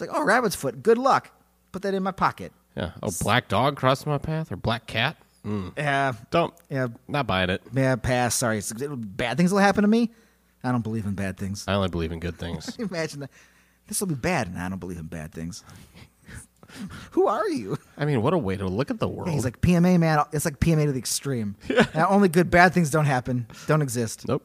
it's 0.00 0.10
like, 0.10 0.18
oh, 0.18 0.24
rabbit's 0.24 0.56
foot, 0.56 0.82
good 0.82 0.98
luck. 0.98 1.30
Put 1.72 1.82
that 1.82 1.94
in 1.94 2.02
my 2.02 2.12
pocket. 2.12 2.52
Yeah. 2.76 2.92
Oh, 3.02 3.10
black 3.20 3.48
dog 3.48 3.76
crossed 3.76 4.06
my 4.06 4.18
path 4.18 4.50
or 4.52 4.56
black 4.56 4.86
cat? 4.86 5.16
Mm. 5.44 5.72
Yeah, 5.76 6.12
Don't. 6.30 6.52
yeah, 6.68 6.88
Not 7.08 7.26
buying 7.26 7.50
it. 7.50 7.62
yeah, 7.72 7.96
pass. 7.96 8.34
Sorry. 8.34 8.58
It's- 8.58 8.72
Bad 8.96 9.36
things 9.36 9.52
will 9.52 9.58
happen 9.60 9.82
to 9.82 9.88
me. 9.88 10.10
I 10.62 10.70
don't 10.72 10.82
believe 10.82 11.06
in 11.06 11.14
bad 11.14 11.38
things. 11.38 11.64
I 11.66 11.72
only 11.74 11.88
believe 11.88 12.12
in 12.12 12.20
good 12.20 12.38
things. 12.38 12.76
Imagine 12.78 13.20
that. 13.20 13.30
This 13.88 13.98
will 14.00 14.08
be 14.08 14.14
bad, 14.14 14.46
and 14.48 14.58
I 14.58 14.68
don't 14.68 14.78
believe 14.78 14.98
in 14.98 15.06
bad 15.06 15.32
things. 15.32 15.64
Who 17.12 17.26
are 17.26 17.48
you? 17.48 17.78
I 17.96 18.04
mean, 18.04 18.22
what 18.22 18.32
a 18.34 18.38
way 18.38 18.56
to 18.56 18.68
look 18.68 18.90
at 18.90 19.00
the 19.00 19.08
world. 19.08 19.30
He's 19.30 19.44
like 19.44 19.60
PMA 19.60 19.98
man. 19.98 20.22
It's 20.32 20.44
like 20.44 20.60
PMA 20.60 20.84
to 20.86 20.92
the 20.92 20.98
extreme. 20.98 21.56
Now, 21.94 22.08
only 22.08 22.28
good, 22.28 22.50
bad 22.50 22.72
things 22.74 22.90
don't 22.90 23.06
happen, 23.06 23.46
don't 23.66 23.82
exist. 23.82 24.28
nope. 24.28 24.44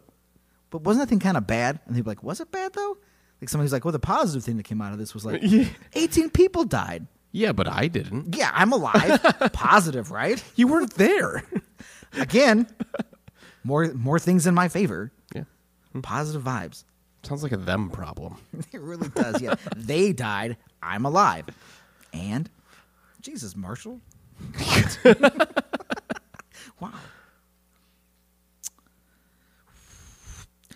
But 0.72 0.82
wasn't 0.82 1.04
that 1.04 1.10
thing 1.10 1.20
kind 1.20 1.38
of 1.38 1.46
bad? 1.46 1.80
And 1.86 1.96
they'd 1.96 2.02
be 2.04 2.10
like, 2.10 2.24
was 2.24 2.40
it 2.42 2.52
bad 2.52 2.74
though? 2.74 2.98
Like 3.46 3.50
somebody's 3.52 3.72
like, 3.74 3.86
well, 3.86 3.92
the 3.92 4.00
positive 4.00 4.44
thing 4.44 4.58
that 4.58 4.64
came 4.64 4.82
out 4.82 4.92
of 4.92 4.98
this 4.98 5.14
was 5.14 5.24
like, 5.24 5.40
Yeah. 5.44 5.66
18 5.94 6.32
people 6.32 6.64
died. 6.64 7.06
Yeah, 7.32 7.52
but 7.52 7.68
I 7.68 7.88
didn't. 7.88 8.36
Yeah, 8.36 8.50
I'm 8.52 8.72
alive. 8.72 9.22
positive, 9.54 10.10
right? 10.10 10.44
You 10.56 10.66
weren't 10.68 10.96
there. 10.96 11.44
Again, 12.18 12.66
more 13.64 13.94
more 13.94 14.18
things 14.18 14.48
in 14.48 14.56
my 14.56 14.68
favor. 14.68 15.12
yeah. 15.36 15.44
Hmm. 15.92 16.00
Positive 16.02 16.42
vibes. 16.42 16.86
Sounds 17.22 17.44
like 17.44 17.52
a 17.52 17.58
them 17.58 17.92
problem. 17.92 18.38
It 18.72 18.82
really 18.82 19.10
does. 19.10 19.40
Yeah, 19.44 19.56
they 19.76 20.12
died. 20.12 20.58
I'm 20.82 21.06
alive. 21.06 21.46
And 22.14 22.50
Jesus, 23.22 23.56
Marshall. 23.56 24.02
wow. 26.80 26.94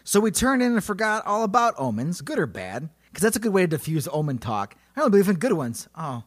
So 0.10 0.20
we 0.20 0.32
turned 0.32 0.64
in 0.64 0.72
and 0.72 0.84
forgot 0.84 1.24
all 1.28 1.44
about 1.44 1.76
omens, 1.78 2.22
good 2.22 2.40
or 2.40 2.48
bad, 2.48 2.90
because 3.10 3.22
that's 3.22 3.36
a 3.38 3.40
good 3.40 3.54
way 3.54 3.62
to 3.62 3.68
diffuse 3.68 4.08
omen 4.12 4.40
talk. 4.40 4.74
I 4.96 5.02
don't 5.02 5.12
believe 5.12 5.30
in 5.30 5.36
good 5.36 5.54
ones. 5.54 5.88
Oh, 5.96 6.24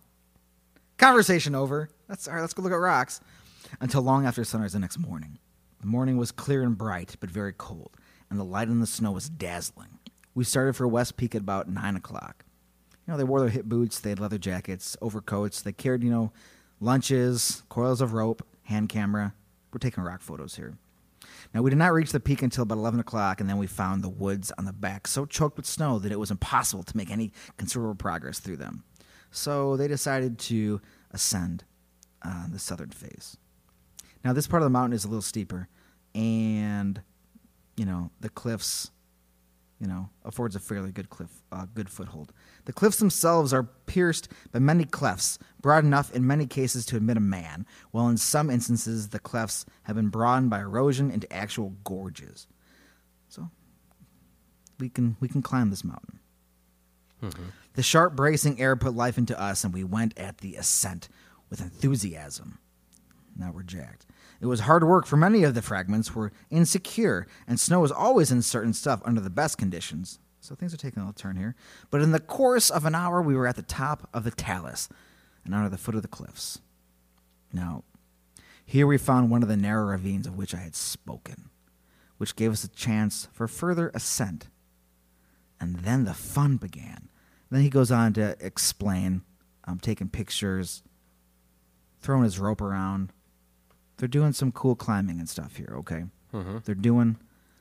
conversation 0.99 1.57
over. 1.57 1.88
That's 2.07 2.29
all 2.29 2.35
right. 2.35 2.42
Let's 2.42 2.55
go 2.55 2.62
look 2.62 2.71
at 2.71 2.77
rocks. 2.77 3.18
Until 3.81 4.03
long 4.03 4.25
after 4.25 4.45
sunrise 4.45 4.75
the 4.75 4.79
next 4.79 5.01
morning. 5.01 5.40
The 5.81 5.88
morning 5.88 6.16
was 6.16 6.31
clear 6.31 6.62
and 6.62 6.79
bright, 6.79 7.16
but 7.18 7.29
very 7.29 7.53
cold, 7.53 7.97
and 8.31 8.38
the 8.38 8.45
light 8.45 8.68
in 8.68 8.79
the 8.79 8.87
snow 8.87 9.11
was 9.11 9.29
dazzling. 9.29 9.99
We 10.33 10.45
started 10.45 10.77
for 10.77 10.87
West 10.87 11.16
Peak 11.16 11.35
at 11.35 11.40
about 11.40 11.68
nine 11.68 11.97
o'clock. 11.97 12.45
You 13.05 13.11
know, 13.11 13.18
they 13.18 13.25
wore 13.25 13.40
their 13.40 13.49
hip 13.49 13.64
boots, 13.64 13.99
they 13.99 14.11
had 14.11 14.21
leather 14.21 14.38
jackets, 14.38 14.97
overcoats, 15.03 15.61
they 15.61 15.73
carried, 15.73 16.05
you 16.05 16.11
know, 16.12 16.31
lunches, 16.79 17.64
coils 17.68 18.01
of 18.01 18.12
rope, 18.12 18.47
hand 18.62 18.90
camera. 18.90 19.35
We're 19.73 19.81
taking 19.81 20.05
rock 20.05 20.21
photos 20.21 20.55
here. 20.55 20.75
Now, 21.55 21.61
we 21.62 21.71
did 21.71 21.79
not 21.79 21.93
reach 21.93 22.12
the 22.12 22.21
peak 22.21 22.43
until 22.43 22.62
about 22.62 22.79
11 22.79 23.01
o'clock, 23.01 23.41
and 23.41 23.49
then 23.49 23.59
we 23.59 23.67
found 23.67 24.03
the 24.03 24.09
woods 24.09 24.53
on 24.57 24.65
the 24.65 24.73
back 24.73 25.07
so 25.07 25.27
choked 25.27 25.57
with 25.57 25.67
snow 25.67 25.99
that 25.99 26.11
it 26.11 26.19
was 26.19 26.31
impossible 26.31 26.83
to 26.85 26.97
make 26.97 27.11
any 27.11 27.33
considerable 27.59 27.95
progress 27.95 28.38
through 28.38 28.57
them. 28.57 28.85
So 29.31 29.77
they 29.77 29.88
decided 29.88 30.38
to 30.41 30.81
ascend 31.11 31.65
uh, 32.23 32.47
the 32.51 32.59
southern 32.59 32.91
face. 32.91 33.37
Now, 34.25 34.33
this 34.33 34.47
part 34.47 34.62
of 34.62 34.67
the 34.67 34.71
mountain 34.71 34.95
is 34.95 35.05
a 35.05 35.09
little 35.09 35.23
steeper, 35.23 35.69
and, 36.15 37.03
you 37.77 37.85
know, 37.85 38.11
the 38.21 38.29
cliffs 38.31 38.91
you 39.83 39.88
know, 39.88 40.09
affords 40.25 40.55
a 40.55 40.61
fairly 40.61 40.92
good 40.92 41.11
cliff, 41.11 41.42
uh, 41.51 41.66
good 41.75 41.90
foothold. 41.90 42.33
The 42.66 42.73
cliffs 42.73 42.99
themselves 42.99 43.53
are 43.53 43.64
pierced 43.64 44.29
by 44.53 44.61
many 44.61 44.85
clefts, 44.85 45.40
broad 45.61 45.85
enough 45.85 46.14
in 46.14 46.25
many 46.25 46.47
cases 46.47 46.87
to 46.87 46.97
admit 46.97 47.16
a 47.16 47.21
man, 47.21 47.66
while 47.90 48.09
in 48.09 48.16
some 48.16 48.49
instances 48.49 49.09
the 49.09 49.18
clefts 49.18 49.66
have 49.83 49.97
been 49.97 50.09
broadened 50.09 50.51
by 50.51 50.61
erosion 50.61 51.11
into 51.11 51.31
actual 51.33 51.71
gorges. 51.83 52.47
So 53.29 53.51
we 54.79 54.88
can 54.88 55.16
we 55.18 55.27
can 55.27 55.42
climb 55.42 55.71
this 55.71 55.83
mountain. 55.83 56.21
The 57.75 57.83
sharp, 57.83 58.14
bracing 58.14 58.61
air 58.61 58.77
put 58.77 58.95
life 58.95 59.18
into 59.18 59.38
us, 59.40 59.64
and 59.64 59.75
we 59.75 59.83
went 59.83 60.16
at 60.16 60.38
the 60.38 60.55
ascent 60.55 61.09
with 61.51 61.61
enthusiasm. 61.61 62.59
Now 63.37 63.53
we're 63.55 63.62
jacked. 63.62 64.07
It 64.40 64.47
was 64.47 64.61
hard 64.61 64.85
work, 64.85 65.07
for 65.07 65.16
many 65.16 65.45
of 65.45 65.55
the 65.55 65.62
fragments 65.62 66.14
were 66.14 66.33
insecure, 66.51 67.27
and 67.47 67.59
snow 67.59 67.85
is 67.85 67.92
always 67.92 68.31
incertain 68.31 68.73
stuff 68.73 69.01
under 69.05 69.21
the 69.21 69.31
best 69.31 69.59
conditions. 69.59 70.18
So 70.40 70.55
things 70.55 70.75
are 70.75 70.79
taking 70.79 71.01
a 71.01 71.07
little 71.07 71.14
turn 71.14 71.37
here. 71.37 71.55
But 71.90 72.03
in 72.03 72.11
the 72.11 72.21
course 72.21 72.68
of 72.68 72.85
an 72.85 72.95
hour, 72.95 73.23
we 73.23 73.37
were 73.37 73.47
at 73.47 73.57
the 73.57 73.62
top 73.62 74.09
of 74.12 74.25
the 74.25 74.31
talus 74.33 74.88
and 75.45 75.55
under 75.55 75.68
the 75.68 75.79
foot 75.79 75.95
of 75.95 76.03
the 76.03 76.09
cliffs. 76.09 76.61
Now, 77.53 77.85
here 78.64 78.87
we 78.87 78.99
found 78.99 79.31
one 79.31 79.42
of 79.42 79.49
the 79.49 79.57
narrow 79.57 79.87
ravines 79.87 80.27
of 80.27 80.37
which 80.37 80.55
I 80.55 80.59
had 80.59 80.75
spoken, 80.75 81.51
which 82.16 82.37
gave 82.37 82.53
us 82.53 82.64
a 82.64 82.68
chance 82.68 83.29
for 83.33 83.47
further 83.47 83.90
ascent. 83.95 84.49
And 85.61 85.77
then 85.77 86.05
the 86.05 86.14
fun 86.14 86.57
began. 86.57 87.09
Then 87.51 87.61
he 87.61 87.71
goes 87.71 87.92
on 87.92 88.12
to 88.14 88.37
explain, 88.40 89.23
um, 89.64 89.79
taking 89.79 90.09
pictures, 90.09 90.83
throwing 92.01 92.25
his 92.25 92.38
rope 92.38 92.61
around. 92.61 93.12
They're 93.98 94.09
doing 94.09 94.33
some 94.33 94.52
cool 94.52 94.74
climbing 94.74 95.18
and 95.18 95.28
stuff 95.28 95.57
here, 95.57 95.72
okay? 95.78 96.05
Mm-hmm. 96.35 96.59
They're 96.64 96.74
doing 96.74 97.16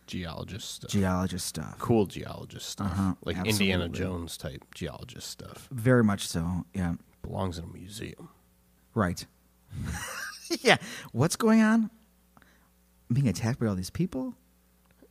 Geologist 0.08 0.70
stuff. 0.76 0.92
geologist 0.92 1.46
stuff. 1.46 1.78
cool 1.80 2.06
geologist 2.06 2.68
stuff. 2.70 2.92
Uh-huh, 2.92 3.14
like 3.24 3.38
Indiana. 3.46 3.88
Jones 3.88 4.38
type 4.38 4.66
geologist 4.74 5.30
stuff. 5.30 5.68
Very 5.72 6.04
much 6.04 6.28
so, 6.28 6.66
yeah. 6.74 6.96
Belongs 7.22 7.58
in 7.58 7.66
a 7.66 7.68
museum. 7.68 8.30
Right. 8.94 9.26
yeah. 10.62 10.78
What's 11.14 11.36
going 11.36 11.62
on? 11.62 11.90
I'm 12.38 13.14
being 13.14 13.28
attacked 13.28 13.60
by 13.60 13.68
all 13.68 13.76
these 13.76 13.90
people? 13.90 14.34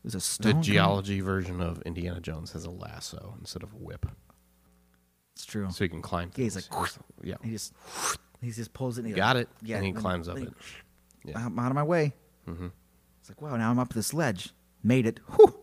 There's 0.03 0.15
a 0.15 0.19
The 0.19 0.21
stone. 0.23 0.53
coming- 0.53 0.63
geology 0.65 1.21
version 1.21 1.61
of 1.61 1.81
Indiana 1.83 2.21
Jones 2.21 2.53
has 2.53 2.65
a 2.65 2.71
lasso 2.71 3.35
instead 3.39 3.63
of 3.63 3.73
a 3.73 3.77
whip, 3.77 4.07
It's 5.35 5.45
true. 5.47 5.71
so 5.71 5.85
he 5.85 5.89
can 5.89 6.03
climb. 6.03 6.31
Yeah, 6.37 6.45
he's 6.45 6.55
things. 6.55 6.69
like, 6.73 6.91
yeah, 7.23 7.35
He 7.43 7.51
just 7.53 7.73
he 8.43 8.51
just 8.51 8.73
pulls 8.73 8.99
it. 8.99 9.03
And 9.03 9.09
he 9.09 9.15
got 9.15 9.37
it. 9.37 9.49
Yeah, 9.63 9.77
and 9.77 9.87
he 9.87 9.93
climbs 9.93 10.29
up 10.29 10.39
it. 10.39 10.53
Yeah. 11.25 11.45
I'm 11.47 11.59
out 11.59 11.71
of 11.71 11.75
my 11.75 11.83
way. 11.83 12.15
Mm-hmm. 12.49 12.69
It's 13.21 13.29
like, 13.29 13.43
wow, 13.43 13.57
now 13.57 13.71
I'm 13.71 13.79
up 13.79 13.93
this 13.93 14.15
ledge. 14.15 14.51
Made 14.83 15.07
it. 15.07 15.21
Whew. 15.37 15.55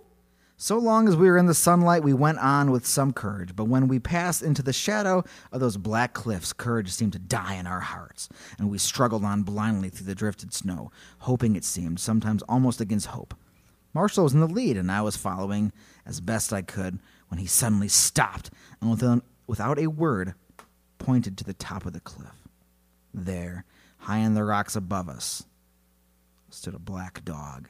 So 0.59 0.79
long 0.79 1.07
as 1.07 1.15
we 1.15 1.29
were 1.29 1.37
in 1.37 1.45
the 1.45 1.53
sunlight, 1.53 2.03
we 2.03 2.13
went 2.13 2.39
on 2.39 2.71
with 2.71 2.83
some 2.85 3.13
courage. 3.13 3.55
But 3.55 3.65
when 3.65 3.87
we 3.87 3.99
passed 3.99 4.41
into 4.41 4.63
the 4.63 4.73
shadow 4.73 5.23
of 5.51 5.59
those 5.59 5.77
black 5.77 6.13
cliffs, 6.13 6.51
courage 6.51 6.89
seemed 6.89 7.13
to 7.13 7.19
die 7.19 7.53
in 7.55 7.67
our 7.67 7.79
hearts, 7.79 8.27
and 8.57 8.69
we 8.71 8.79
struggled 8.79 9.23
on 9.23 9.43
blindly 9.43 9.89
through 9.89 10.07
the 10.07 10.15
drifted 10.15 10.55
snow, 10.55 10.91
hoping 11.19 11.55
it 11.55 11.63
seemed, 11.63 11.99
sometimes 11.99 12.41
almost 12.43 12.81
against 12.81 13.07
hope. 13.07 13.35
Marshall 13.93 14.23
was 14.23 14.33
in 14.33 14.39
the 14.39 14.47
lead, 14.47 14.77
and 14.77 14.91
I 14.91 15.01
was 15.01 15.15
following 15.15 15.71
as 16.07 16.21
best 16.21 16.51
I 16.51 16.63
could 16.63 16.99
when 17.27 17.39
he 17.39 17.45
suddenly 17.45 17.87
stopped 17.87 18.49
and, 18.81 18.89
without, 18.89 19.23
without 19.45 19.77
a 19.77 19.87
word, 19.87 20.33
pointed 20.97 21.37
to 21.37 21.43
the 21.43 21.53
top 21.53 21.85
of 21.85 21.93
the 21.93 21.99
cliff. 21.99 22.47
There, 23.13 23.63
high 23.99 24.19
in 24.19 24.33
the 24.33 24.43
rocks 24.43 24.75
above 24.75 25.07
us, 25.07 25.45
stood 26.57 26.75
a 26.75 26.79
black 26.79 27.23
dog, 27.23 27.69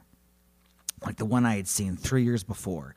like 1.06 1.17
the 1.17 1.26
one 1.26 1.45
I 1.45 1.58
had 1.58 1.67
seen 1.67 1.95
three 1.95 2.23
years 2.23 2.43
before, 2.43 2.95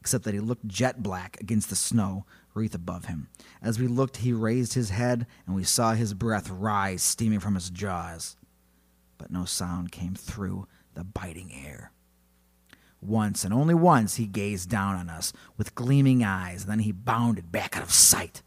except 0.00 0.24
that 0.24 0.34
he 0.34 0.40
looked 0.40 0.66
jet 0.66 1.02
black 1.02 1.36
against 1.40 1.68
the 1.68 1.76
snow 1.76 2.24
wreath 2.54 2.74
above 2.74 3.06
him. 3.06 3.28
As 3.60 3.78
we 3.78 3.86
looked, 3.86 4.18
he 4.18 4.32
raised 4.32 4.74
his 4.74 4.90
head, 4.90 5.26
and 5.46 5.54
we 5.54 5.64
saw 5.64 5.92
his 5.92 6.14
breath 6.14 6.48
rise, 6.48 7.02
steaming 7.02 7.40
from 7.40 7.54
his 7.54 7.70
jaws. 7.70 8.36
But 9.18 9.30
no 9.30 9.44
sound 9.44 9.92
came 9.92 10.14
through 10.14 10.66
the 10.94 11.04
biting 11.04 11.52
air. 11.52 11.92
Once, 13.00 13.44
and 13.44 13.52
only 13.52 13.74
once, 13.74 14.16
he 14.16 14.26
gazed 14.26 14.70
down 14.70 14.94
on 14.94 15.10
us 15.10 15.32
with 15.56 15.74
gleaming 15.74 16.22
eyes, 16.22 16.66
then 16.66 16.78
he 16.78 16.92
bounded 16.92 17.50
back 17.50 17.76
out 17.76 17.82
of 17.82 17.92
sight. 17.92 18.42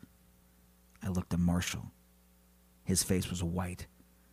I 1.03 1.09
looked 1.09 1.33
at 1.33 1.39
Marshall. 1.39 1.91
His 2.83 3.03
face 3.03 3.29
was 3.29 3.43
white, 3.43 3.87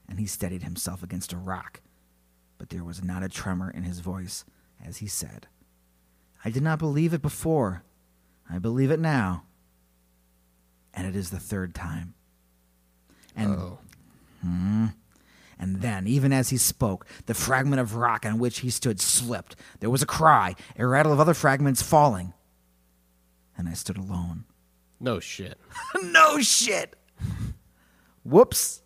and 0.08 0.20
he 0.20 0.26
steadied 0.26 0.62
himself 0.62 1.02
against 1.02 1.32
a 1.32 1.36
rock, 1.36 1.81
but 2.62 2.68
there 2.70 2.84
was 2.84 3.02
not 3.02 3.24
a 3.24 3.28
tremor 3.28 3.72
in 3.72 3.82
his 3.82 3.98
voice 3.98 4.44
as 4.86 4.98
he 4.98 5.08
said, 5.08 5.48
I 6.44 6.50
did 6.50 6.62
not 6.62 6.78
believe 6.78 7.12
it 7.12 7.20
before. 7.20 7.82
I 8.48 8.60
believe 8.60 8.92
it 8.92 9.00
now. 9.00 9.42
And 10.94 11.04
it 11.04 11.16
is 11.16 11.30
the 11.30 11.40
third 11.40 11.74
time. 11.74 12.14
And 13.34 13.56
Oh, 13.56 13.78
and 15.58 15.80
then, 15.80 16.06
even 16.06 16.32
as 16.32 16.50
he 16.50 16.56
spoke, 16.56 17.04
the 17.26 17.34
fragment 17.34 17.80
of 17.80 17.96
rock 17.96 18.24
on 18.24 18.38
which 18.38 18.60
he 18.60 18.70
stood 18.70 19.00
slipped. 19.00 19.56
There 19.80 19.90
was 19.90 20.02
a 20.02 20.06
cry, 20.06 20.54
a 20.78 20.86
rattle 20.86 21.12
of 21.12 21.18
other 21.18 21.34
fragments 21.34 21.82
falling. 21.82 22.32
And 23.58 23.68
I 23.68 23.72
stood 23.72 23.98
alone. 23.98 24.44
no 25.00 25.18
shit. 25.18 25.58
no 26.00 26.38
shit. 26.38 26.94
Whoops. 28.22 28.82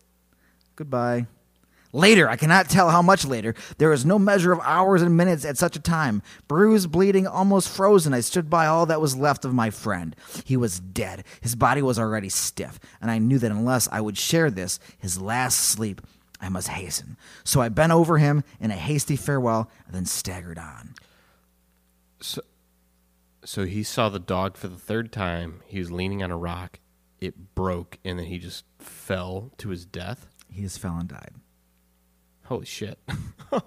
Goodbye. 0.77 1.27
Later, 1.93 2.29
I 2.29 2.37
cannot 2.37 2.69
tell 2.69 2.91
how 2.91 3.03
much 3.03 3.25
later. 3.25 3.55
There 3.79 3.93
is 3.93 4.05
no 4.05 4.19
measure 4.19 4.53
of 4.53 4.61
hours 4.63 5.03
and 5.03 5.17
minutes 5.17 5.45
at 5.45 5.59
such 5.59 5.77
a 5.77 5.81
time. 5.81 6.23
Bruised, 6.49 6.91
bleeding, 6.91 7.27
almost 7.27 7.69
frozen, 7.69 8.13
I 8.13 8.21
stood 8.21 8.51
by 8.51 8.67
all 8.67 8.87
that 8.87 9.01
was 9.01 9.17
left 9.17 9.45
of 9.45 9.55
my 9.55 9.71
friend. 9.71 10.15
He 10.45 10.57
was 10.57 10.81
dead. 10.81 11.25
His 11.41 11.55
body 11.55 11.83
was 11.83 11.99
already 11.99 12.29
stiff, 12.29 12.79
and 13.01 13.11
I 13.11 13.19
knew 13.19 13.39
that 13.39 13.51
unless 13.51 13.89
I 13.91 14.01
would 14.01 14.19
share 14.19 14.51
this, 14.51 14.79
his 14.99 15.21
last 15.21 15.61
sleep, 15.61 16.01
I 16.41 16.49
must 16.49 16.69
hasten. 16.69 17.17
So 17.45 17.61
I 17.61 17.69
bent 17.69 17.93
over 17.93 18.19
him 18.19 18.45
in 18.61 18.71
a 18.71 18.75
hasty 18.75 19.17
farewell, 19.17 19.71
and 19.87 19.95
then 19.95 20.07
staggered 20.07 20.59
on. 20.59 20.95
So, 22.21 22.43
so 23.45 23.65
he 23.65 23.83
saw 23.83 24.09
the 24.09 24.19
dog 24.19 24.57
for 24.57 24.69
the 24.69 24.77
third 24.77 25.13
time. 25.13 25.63
He 25.67 25.79
was 25.79 25.91
leaning 25.91 26.23
on 26.23 26.31
a 26.31 26.37
rock. 26.37 26.81
It 27.21 27.55
broke, 27.55 27.99
and 28.05 28.19
then 28.19 28.27
he 28.27 28.39
just 28.39 28.65
fell 28.79 29.53
to 29.59 29.71
his 29.71 29.87
death. 29.87 30.29
He 30.51 30.63
just 30.63 30.79
fell 30.79 30.99
and 30.99 31.09
died. 31.09 31.33
Holy 32.47 32.67
shit! 32.67 32.99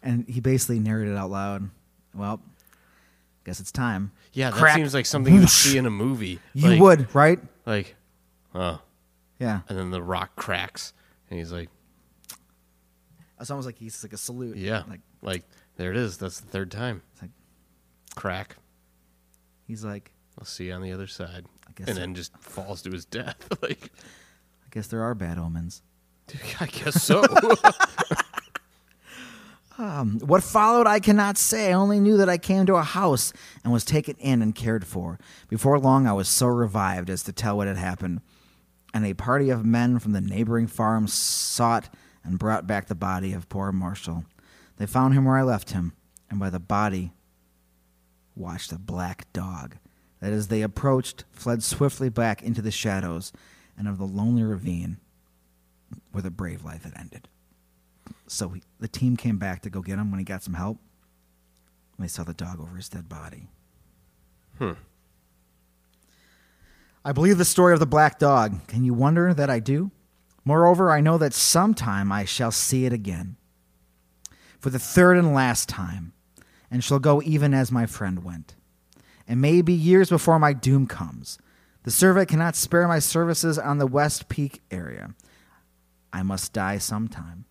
And 0.00 0.28
he 0.28 0.40
basically 0.40 0.78
narrated 0.78 1.16
out 1.16 1.28
loud, 1.30 1.70
well, 2.14 2.40
guess 3.44 3.58
it's 3.58 3.72
time. 3.72 4.12
Yeah, 4.32 4.50
that 4.50 4.58
Crack. 4.58 4.76
seems 4.76 4.94
like 4.94 5.06
something 5.06 5.34
you 5.34 5.40
would 5.40 5.48
see 5.50 5.76
in 5.76 5.86
a 5.86 5.90
movie. 5.90 6.38
You 6.54 6.70
Like- 6.70 6.80
would, 6.80 7.14
right? 7.14 7.40
like, 7.66 7.96
oh, 8.54 8.80
Yeah. 9.40 9.62
and 9.68 9.76
then 9.76 9.90
the 9.90 10.02
rock 10.02 10.36
cracks, 10.36 10.92
and 11.28 11.38
he's 11.38 11.50
like, 11.52 11.68
It's 13.40 13.50
almost 13.50 13.66
like 13.66 13.76
he's 13.78 14.02
like 14.04 14.12
a 14.12 14.16
salute. 14.16 14.56
yeah, 14.56 14.84
Like 14.88 15.00
like 15.20 15.44
there 15.76 15.90
it 15.90 15.96
is. 15.96 16.16
That's 16.16 16.38
the 16.40 16.46
third 16.48 16.70
time. 16.70 17.02
it's 17.12 17.22
like 17.22 17.32
Crack. 18.14 18.56
he's 19.66 19.84
like, 19.84 20.12
I'll 20.38 20.44
see 20.44 20.66
you 20.68 20.72
on 20.74 20.82
the 20.82 20.92
other 20.92 21.08
side. 21.08 21.44
I 21.66 21.72
guess 21.74 21.88
and 21.88 21.96
so. 21.96 22.00
then 22.00 22.14
just 22.14 22.36
falls 22.38 22.82
to 22.82 22.90
his 22.90 23.04
death. 23.04 23.48
like, 23.62 23.90
I 24.64 24.68
guess 24.70 24.86
there 24.86 25.02
are 25.02 25.14
bad 25.16 25.38
omens. 25.38 25.82
I 26.60 26.66
guess 26.66 27.02
so. 27.02 27.22
Um, 29.78 30.18
what 30.18 30.42
followed, 30.42 30.88
I 30.88 30.98
cannot 30.98 31.38
say. 31.38 31.70
I 31.70 31.74
only 31.74 32.00
knew 32.00 32.16
that 32.16 32.28
I 32.28 32.36
came 32.36 32.66
to 32.66 32.74
a 32.74 32.82
house 32.82 33.32
and 33.62 33.72
was 33.72 33.84
taken 33.84 34.16
in 34.18 34.42
and 34.42 34.52
cared 34.52 34.84
for. 34.84 35.20
Before 35.48 35.78
long, 35.78 36.04
I 36.08 36.12
was 36.12 36.28
so 36.28 36.48
revived 36.48 37.08
as 37.08 37.22
to 37.22 37.32
tell 37.32 37.56
what 37.56 37.68
had 37.68 37.76
happened, 37.76 38.20
and 38.92 39.06
a 39.06 39.14
party 39.14 39.50
of 39.50 39.64
men 39.64 40.00
from 40.00 40.10
the 40.12 40.20
neighboring 40.20 40.66
farm 40.66 41.06
sought 41.06 41.88
and 42.24 42.40
brought 42.40 42.66
back 42.66 42.88
the 42.88 42.96
body 42.96 43.32
of 43.32 43.48
poor 43.48 43.70
Marshall. 43.70 44.24
They 44.78 44.86
found 44.86 45.14
him 45.14 45.24
where 45.24 45.38
I 45.38 45.42
left 45.42 45.70
him, 45.70 45.92
and 46.28 46.40
by 46.40 46.50
the 46.50 46.58
body 46.58 47.12
watched 48.34 48.72
a 48.72 48.78
black 48.78 49.32
dog 49.32 49.76
that, 50.20 50.32
as 50.32 50.48
they 50.48 50.62
approached, 50.62 51.22
fled 51.30 51.62
swiftly 51.62 52.08
back 52.08 52.42
into 52.42 52.62
the 52.62 52.72
shadows 52.72 53.32
and 53.76 53.86
of 53.86 53.98
the 53.98 54.06
lonely 54.06 54.42
ravine 54.42 54.98
where 56.18 56.22
the 56.24 56.30
brave 56.32 56.64
life 56.64 56.82
had 56.82 56.94
ended. 56.98 57.28
So 58.26 58.48
he, 58.48 58.62
the 58.80 58.88
team 58.88 59.16
came 59.16 59.38
back 59.38 59.62
to 59.62 59.70
go 59.70 59.82
get 59.82 60.00
him 60.00 60.10
when 60.10 60.18
he 60.18 60.24
got 60.24 60.42
some 60.42 60.54
help. 60.54 60.78
And 61.96 62.04
they 62.04 62.08
saw 62.08 62.24
the 62.24 62.34
dog 62.34 62.60
over 62.60 62.74
his 62.74 62.88
dead 62.88 63.08
body. 63.08 63.46
Hmm. 64.58 64.72
I 67.04 67.12
believe 67.12 67.38
the 67.38 67.44
story 67.44 67.72
of 67.72 67.78
the 67.78 67.86
black 67.86 68.18
dog. 68.18 68.66
Can 68.66 68.82
you 68.82 68.94
wonder 68.94 69.32
that 69.32 69.48
I 69.48 69.60
do? 69.60 69.92
Moreover, 70.44 70.90
I 70.90 71.00
know 71.00 71.18
that 71.18 71.34
sometime 71.34 72.10
I 72.10 72.24
shall 72.24 72.50
see 72.50 72.84
it 72.84 72.92
again. 72.92 73.36
For 74.58 74.70
the 74.70 74.80
third 74.80 75.18
and 75.18 75.32
last 75.32 75.68
time, 75.68 76.14
and 76.68 76.82
shall 76.82 76.98
go 76.98 77.22
even 77.22 77.54
as 77.54 77.70
my 77.70 77.86
friend 77.86 78.24
went. 78.24 78.56
And 79.28 79.40
may 79.40 79.62
be 79.62 79.72
years 79.72 80.10
before 80.10 80.40
my 80.40 80.52
doom 80.52 80.88
comes. 80.88 81.38
The 81.84 81.92
survey 81.92 82.26
cannot 82.26 82.56
spare 82.56 82.88
my 82.88 82.98
services 82.98 83.56
on 83.56 83.78
the 83.78 83.86
West 83.86 84.28
Peak 84.28 84.62
area. 84.72 85.14
I 86.12 86.22
must 86.22 86.52
die 86.52 86.78
sometime. 86.78 87.44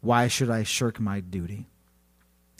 Why 0.00 0.28
should 0.28 0.50
I 0.50 0.62
shirk 0.62 0.98
my 0.98 1.20
duty? 1.20 1.68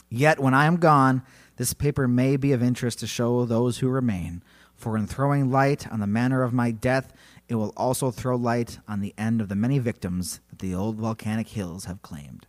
Yet 0.09 0.39
when 0.39 0.53
I 0.53 0.65
am 0.65 0.77
gone, 0.77 1.23
this 1.57 1.73
paper 1.73 2.07
may 2.07 2.37
be 2.37 2.51
of 2.51 2.63
interest 2.63 2.99
to 2.99 3.07
show 3.07 3.45
those 3.45 3.79
who 3.79 3.89
remain, 3.89 4.43
for 4.75 4.97
in 4.97 5.07
throwing 5.07 5.51
light 5.51 5.91
on 5.91 5.99
the 5.99 6.07
manner 6.07 6.43
of 6.43 6.53
my 6.53 6.71
death, 6.71 7.13
it 7.47 7.55
will 7.55 7.73
also 7.75 8.11
throw 8.11 8.35
light 8.35 8.79
on 8.87 9.01
the 9.01 9.13
end 9.17 9.41
of 9.41 9.49
the 9.49 9.55
many 9.55 9.79
victims 9.79 10.39
that 10.49 10.59
the 10.59 10.73
old 10.73 10.97
volcanic 10.97 11.49
hills 11.49 11.85
have 11.85 12.01
claimed. 12.01 12.47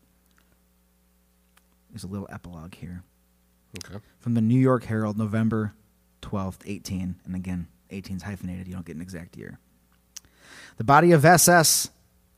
There's 1.91 2.05
a 2.05 2.09
little 2.09 2.29
epilogue 2.31 2.75
here 2.75 3.03
okay. 3.85 3.99
from 4.19 4.35
the 4.35 4.41
New 4.41 4.59
York 4.59 4.85
Herald, 4.85 5.17
November 5.17 5.75
12th, 6.23 6.61
18. 6.67 7.17
And 7.25 7.35
again, 7.35 7.69
18 7.91 8.17
is 8.17 8.23
hyphenated. 8.23 8.67
You 8.67 8.75
don't 8.75 8.87
get 8.87 8.97
an 8.97 9.03
exact 9.03 9.37
year. 9.37 9.59
The 10.77 10.85
body 10.85 11.13
of 11.13 11.25
SS 11.25 11.91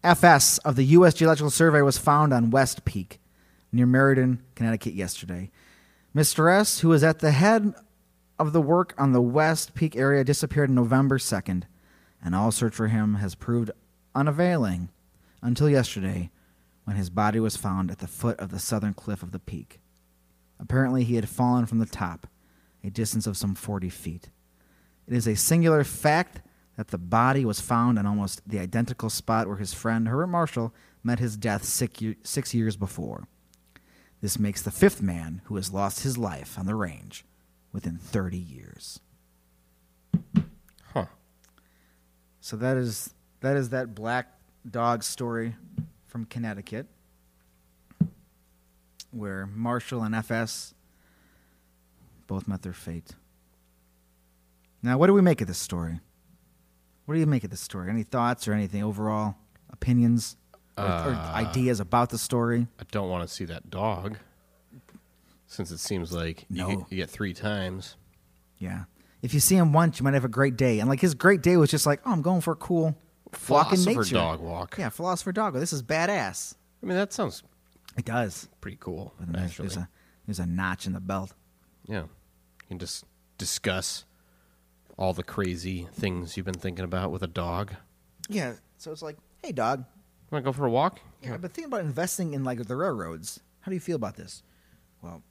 FS 0.05 0.59
of 0.59 0.77
the 0.77 0.85
U.S. 0.85 1.15
Geological 1.15 1.51
Survey 1.51 1.83
was 1.83 1.99
found 1.99 2.33
on 2.33 2.51
West 2.51 2.85
Peak 2.85 3.19
near 3.73 3.87
Meriden, 3.87 4.43
Connecticut 4.55 4.95
yesterday. 4.95 5.51
Mr. 6.15 6.53
S, 6.53 6.81
who 6.81 6.89
was 6.89 7.03
at 7.03 7.19
the 7.19 7.33
head 7.33 7.75
of 8.39 8.53
the 8.53 8.61
work 8.61 8.95
on 8.99 9.13
the 9.13 9.21
West 9.21 9.75
Peak 9.75 9.97
area, 9.97 10.23
disappeared 10.23 10.71
November 10.71 11.19
2nd, 11.19 11.65
and 12.23 12.35
all 12.35 12.53
search 12.53 12.75
for 12.75 12.89
him 12.89 13.15
has 13.15 13.35
proved 13.35 13.71
unavailing 14.15 14.91
until 15.43 15.69
yesterday 15.69 16.31
when 16.85 16.97
his 16.97 17.11
body 17.11 17.41
was 17.41 17.57
found 17.57 17.91
at 17.91 17.99
the 17.99 18.07
foot 18.07 18.39
of 18.39 18.51
the 18.51 18.59
southern 18.59 18.95
cliff 18.95 19.23
of 19.23 19.33
the 19.33 19.41
peak. 19.41 19.81
Apparently, 20.61 21.05
he 21.05 21.17
had 21.17 21.29
fallen 21.29 21.67
from 21.67 21.81
the 21.81 21.87
top, 21.87 22.29
a 22.85 22.91
distance 22.91 23.27
of 23.27 23.37
some 23.37 23.55
40 23.55 23.89
feet. 23.89 24.29
It 25.09 25.15
is 25.15 25.27
a 25.27 25.35
singular 25.35 25.83
fact 25.85 26.43
that 26.77 26.89
the 26.89 26.99
body 26.99 27.45
was 27.45 27.61
found 27.61 27.99
in 27.99 28.07
almost 28.07 28.47
the 28.47 28.59
identical 28.59 29.11
spot 29.11 29.47
where 29.47 29.57
his 29.57 29.73
friend 29.73 30.09
Herbert 30.09 30.27
Marshall 30.29 30.75
met 31.03 31.19
his 31.19 31.37
death 31.37 31.65
six, 31.65 32.55
years 32.55 32.77
before. 32.77 33.29
This 34.21 34.39
makes 34.39 34.63
the 34.63 34.71
fifth 34.71 35.03
man 35.03 35.41
who 35.45 35.57
has 35.57 35.73
lost 35.73 36.01
his 36.01 36.19
life 36.19 36.59
on 36.59 36.67
the 36.67 36.75
range 36.75 37.25
within 37.73 37.97
30 37.97 38.37
years. 38.37 39.01
Huh. 40.93 41.07
So 42.41 42.57
that 42.57 42.77
is 42.77 43.15
that 43.41 43.57
is 43.57 43.71
that 43.71 43.95
black 43.95 44.33
dog 44.69 45.03
story 45.03 45.55
from 46.07 46.25
Connecticut 46.25 46.87
where 49.11 49.47
Marshall 49.47 50.03
and 50.03 50.15
FS 50.15 50.75
both 52.27 52.49
met 52.49 52.63
their 52.63 52.73
fate. 52.73 53.13
Now, 54.83 54.99
what 54.99 55.07
do 55.07 55.15
we 55.15 55.23
make 55.23 55.41
of 55.41 55.47
this 55.47 55.59
story? 55.59 56.01
What 57.07 57.15
do 57.15 57.21
you 57.21 57.27
make 57.27 57.45
of 57.45 57.51
this 57.51 57.61
story? 57.61 57.89
Any 57.91 58.03
thoughts 58.03 58.47
or 58.47 58.53
anything 58.53 58.83
overall 58.83 59.37
opinions 59.71 60.37
or, 60.77 60.85
or 60.85 60.89
Uh, 61.15 61.33
ideas 61.35 61.81
about 61.81 62.11
the 62.11 62.19
story? 62.19 62.67
I 62.79 62.85
don't 62.91 63.09
want 63.09 63.27
to 63.27 63.35
see 63.35 63.45
that 63.47 63.71
dog. 63.71 64.19
Since 65.47 65.71
it 65.71 65.79
seems 65.79 66.13
like 66.13 66.45
you, 66.51 66.57
No. 66.63 66.69
get, 66.69 66.79
you 66.91 66.97
get 66.99 67.11
three 67.11 67.33
times. 67.33 67.97
Yeah. 68.59 68.85
If 69.23 69.33
you 69.33 69.41
see 69.41 69.57
him 69.57 69.73
once, 69.73 69.99
you 70.01 70.05
might 70.05 70.15
have 70.15 70.25
a 70.25 70.29
great 70.29 70.57
day. 70.57 70.81
And 70.81 70.89
like 70.89 71.01
his 71.01 71.15
great 71.15 71.43
day 71.43 71.57
was 71.57 71.71
just 71.71 71.87
like, 71.87 72.01
oh, 72.05 72.13
I'm 72.13 72.23
going 72.23 72.41
for 72.41 72.53
a 72.53 72.57
cool 72.57 72.97
walk 73.49 73.73
in 73.73 73.79
Philosopher 73.79 73.91
nature. 74.03 74.15
dog 74.15 74.41
walk. 74.41 74.77
Yeah, 74.79 74.89
philosopher 74.89 75.33
dog. 75.33 75.55
This 75.55 75.73
is 75.73 75.83
badass. 75.83 76.55
I 76.83 76.87
mean, 76.87 76.97
that 76.97 77.13
sounds 77.13 77.43
It 77.97 78.05
does. 78.05 78.49
pretty 78.61 78.77
cool, 78.81 79.15
actually. 79.37 79.69
there's 79.69 79.77
a 79.77 79.89
there's 80.27 80.39
a 80.41 80.47
notch 80.47 80.87
in 80.87 80.93
the 80.93 81.01
belt. 81.01 81.33
Yeah. 81.87 82.03
You 82.03 82.09
can 82.69 82.79
just 82.81 83.05
discuss 83.39 84.05
all 84.97 85.13
the 85.13 85.23
crazy 85.23 85.87
things 85.93 86.37
you've 86.37 86.47
been 86.47 86.55
thinking 86.55 86.85
about 86.85 87.11
with 87.13 87.23
a 87.23 87.27
dog. 87.27 87.75
Yeah. 88.29 88.55
So 88.79 88.93
it's 88.93 89.03
like, 89.03 89.17
hey, 89.43 89.53
dog. 89.53 89.85
Want 90.31 90.45
to 90.45 90.49
go 90.49 90.53
for 90.53 90.67
a 90.67 90.71
walk? 90.71 91.01
Yeah, 91.23 91.35
I've 91.35 91.41
been 91.41 91.51
thinking 91.51 91.73
about 91.73 91.83
investing 91.83 92.35
in 92.35 92.45
like 92.45 92.65
the 92.67 92.77
railroads. 92.77 93.41
How 93.61 93.71
do 93.71 93.75
you 93.75 93.81
feel 93.81 93.97
about 93.97 94.17
this? 94.17 94.43
Well, 95.03 95.23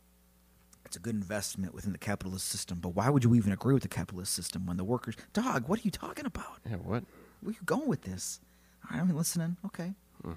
it's 0.86 0.96
a 0.96 1.00
good 1.00 1.16
investment 1.16 1.74
within 1.74 1.92
the 1.92 1.98
capitalist 1.98 2.48
system, 2.48 2.80
but 2.80 2.90
why 2.90 3.10
would 3.10 3.24
you 3.24 3.36
even 3.36 3.52
agree 3.52 3.74
with 3.74 3.84
the 3.84 3.90
capitalist 3.90 4.34
system 4.34 4.66
when 4.66 4.78
the 4.78 4.84
workers? 4.84 5.16
Dog, 5.34 5.68
what 5.68 5.80
are 5.80 5.84
you 5.84 5.92
talking 5.92 6.26
about? 6.26 6.60
Yeah, 6.70 6.78
what? 6.78 7.04
Where 7.42 7.52
you 7.52 7.60
going 7.66 7.88
with 7.88 8.04
this? 8.04 8.40
All 8.84 8.98
right, 8.98 9.02
I'm 9.02 9.16
listening. 9.16 9.58
Okay. 9.66 9.94
Hmm. 10.24 10.34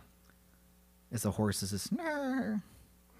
As 1.12 1.22
the 1.22 1.30
horse 1.30 1.62
is 1.62 1.70
just, 1.70 1.92
"Nah." 1.92 2.56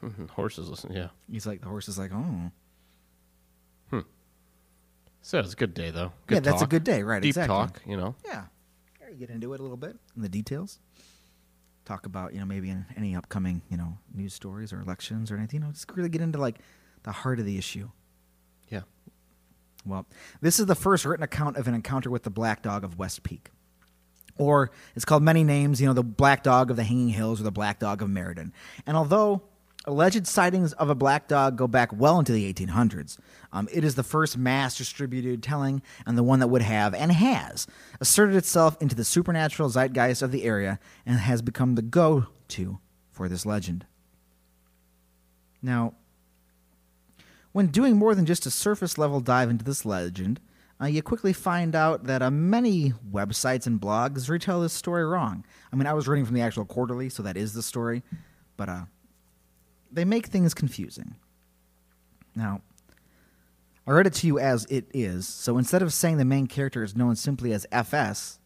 Horses 0.30 0.68
listen, 0.68 0.92
yeah. 0.92 1.08
he's 1.30 1.46
like, 1.46 1.60
the 1.60 1.66
horse 1.66 1.88
is 1.88 1.98
like, 1.98 2.12
oh, 2.12 2.52
So 5.22 5.38
it's 5.38 5.52
a 5.52 5.56
good 5.56 5.74
day, 5.74 5.90
though. 5.90 6.12
Good 6.26 6.36
yeah, 6.36 6.40
that's 6.40 6.62
a 6.62 6.66
good 6.66 6.84
day, 6.84 7.02
right? 7.02 7.20
Deep 7.20 7.30
exactly. 7.30 7.54
talk, 7.54 7.82
you 7.86 7.96
know. 7.96 8.14
Yeah. 8.24 8.44
Yeah, 9.00 9.08
you 9.10 9.16
get 9.16 9.30
into 9.30 9.52
it 9.52 9.60
a 9.60 9.62
little 9.62 9.76
bit 9.76 9.96
in 10.16 10.22
the 10.22 10.28
details. 10.28 10.78
Talk 11.84 12.06
about, 12.06 12.34
you 12.34 12.40
know, 12.40 12.46
maybe 12.46 12.70
in 12.70 12.86
any 12.96 13.16
upcoming, 13.16 13.62
you 13.70 13.76
know, 13.76 13.98
news 14.14 14.34
stories 14.34 14.72
or 14.72 14.80
elections 14.80 15.30
or 15.30 15.36
anything. 15.36 15.60
You 15.60 15.66
know, 15.66 15.72
just 15.72 15.90
really 15.94 16.08
get 16.08 16.20
into 16.20 16.38
like 16.38 16.58
the 17.02 17.12
heart 17.12 17.38
of 17.40 17.46
the 17.46 17.58
issue. 17.58 17.90
Yeah. 18.68 18.82
Well, 19.84 20.06
this 20.40 20.60
is 20.60 20.66
the 20.66 20.74
first 20.74 21.04
written 21.04 21.24
account 21.24 21.56
of 21.56 21.66
an 21.66 21.74
encounter 21.74 22.10
with 22.10 22.24
the 22.24 22.30
black 22.30 22.62
dog 22.62 22.84
of 22.84 22.98
West 22.98 23.22
Peak. 23.22 23.50
Or 24.36 24.70
it's 24.94 25.04
called 25.04 25.22
many 25.22 25.44
names, 25.44 25.80
you 25.80 25.86
know, 25.86 25.94
the 25.94 26.04
black 26.04 26.42
dog 26.42 26.70
of 26.70 26.76
the 26.76 26.84
Hanging 26.84 27.08
Hills 27.08 27.40
or 27.40 27.44
the 27.44 27.50
black 27.50 27.80
dog 27.80 28.02
of 28.02 28.10
Meriden. 28.10 28.52
And 28.86 28.96
although 28.96 29.42
alleged 29.86 30.26
sightings 30.26 30.72
of 30.74 30.90
a 30.90 30.94
black 30.94 31.28
dog 31.28 31.56
go 31.56 31.66
back 31.66 31.90
well 31.92 32.18
into 32.18 32.32
the 32.32 32.52
1800s, 32.52 33.18
um, 33.52 33.68
it 33.72 33.84
is 33.84 33.94
the 33.94 34.02
first 34.02 34.36
mass 34.36 34.76
distributed 34.76 35.42
telling 35.42 35.82
and 36.06 36.18
the 36.18 36.22
one 36.22 36.40
that 36.40 36.48
would 36.48 36.62
have 36.62 36.94
and 36.94 37.12
has 37.12 37.66
asserted 38.00 38.36
itself 38.36 38.76
into 38.80 38.94
the 38.94 39.04
supernatural 39.04 39.70
zeitgeist 39.70 40.22
of 40.22 40.32
the 40.32 40.44
area 40.44 40.78
and 41.06 41.18
has 41.18 41.42
become 41.42 41.74
the 41.74 41.82
go 41.82 42.26
to 42.48 42.78
for 43.10 43.28
this 43.28 43.46
legend. 43.46 43.86
Now, 45.62 45.94
when 47.52 47.68
doing 47.68 47.96
more 47.96 48.14
than 48.14 48.26
just 48.26 48.46
a 48.46 48.50
surface 48.50 48.98
level 48.98 49.20
dive 49.20 49.50
into 49.50 49.64
this 49.64 49.84
legend, 49.84 50.40
uh, 50.80 50.86
you 50.86 51.02
quickly 51.02 51.32
find 51.32 51.74
out 51.74 52.04
that 52.04 52.22
uh, 52.22 52.30
many 52.30 52.92
websites 53.10 53.66
and 53.66 53.80
blogs 53.80 54.28
retell 54.28 54.60
this 54.60 54.72
story 54.72 55.04
wrong. 55.04 55.44
I 55.72 55.76
mean, 55.76 55.86
I 55.86 55.92
was 55.92 56.06
reading 56.06 56.24
from 56.24 56.36
the 56.36 56.40
actual 56.40 56.64
quarterly, 56.64 57.08
so 57.08 57.22
that 57.24 57.36
is 57.36 57.54
the 57.54 57.62
story, 57.62 58.04
but 58.56 58.68
uh, 58.68 58.82
they 59.90 60.04
make 60.04 60.26
things 60.26 60.54
confusing. 60.54 61.16
Now, 62.34 62.62
I 63.86 63.90
read 63.92 64.06
it 64.06 64.14
to 64.14 64.26
you 64.26 64.38
as 64.38 64.64
it 64.66 64.86
is, 64.92 65.26
so 65.26 65.56
instead 65.58 65.80
of 65.82 65.92
saying 65.92 66.18
the 66.18 66.24
main 66.24 66.46
character 66.46 66.82
is 66.84 66.94
known 66.94 67.16
simply 67.16 67.52
as 67.52 67.66
FS, 67.72 68.38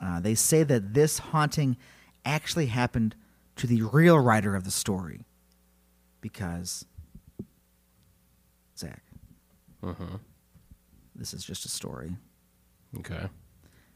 uh, 0.00 0.20
they 0.20 0.34
say 0.34 0.62
that 0.62 0.94
this 0.94 1.18
haunting 1.18 1.76
actually 2.24 2.66
happened 2.66 3.16
to 3.56 3.66
the 3.66 3.82
real 3.82 4.18
writer 4.18 4.54
of 4.54 4.64
the 4.64 4.70
story. 4.70 5.24
Because, 6.20 6.84
Zach, 8.76 9.02
Mm-hmm. 9.82 10.16
this 11.14 11.32
is 11.32 11.44
just 11.44 11.64
a 11.64 11.68
story. 11.68 12.16
Okay. 12.98 13.28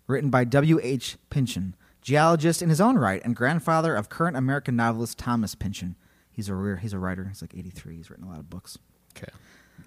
Written 0.06 0.30
by 0.30 0.44
W.H. 0.44 1.16
Pynchon, 1.28 1.74
geologist 2.02 2.60
in 2.62 2.68
his 2.68 2.80
own 2.80 2.98
right 2.98 3.22
and 3.24 3.34
grandfather 3.34 3.94
of 3.94 4.08
current 4.08 4.36
American 4.36 4.76
novelist 4.76 5.18
Thomas 5.18 5.54
Pynchon. 5.54 5.96
He's 6.30 6.48
a 6.48 6.54
rare, 6.54 6.76
he's 6.76 6.92
a 6.92 6.98
writer. 6.98 7.26
He's 7.28 7.42
like 7.42 7.54
83. 7.56 7.96
He's 7.96 8.10
written 8.10 8.26
a 8.26 8.28
lot 8.28 8.38
of 8.38 8.50
books. 8.50 8.78
Okay. 9.16 9.30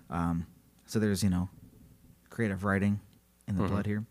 Um, 0.10 0.48
so 0.86 1.00
there's, 1.00 1.24
you 1.24 1.30
know, 1.30 1.50
creative 2.30 2.64
writing 2.64 3.00
in 3.48 3.58
the 3.58 3.64
blood 3.64 3.86
here. 3.86 4.06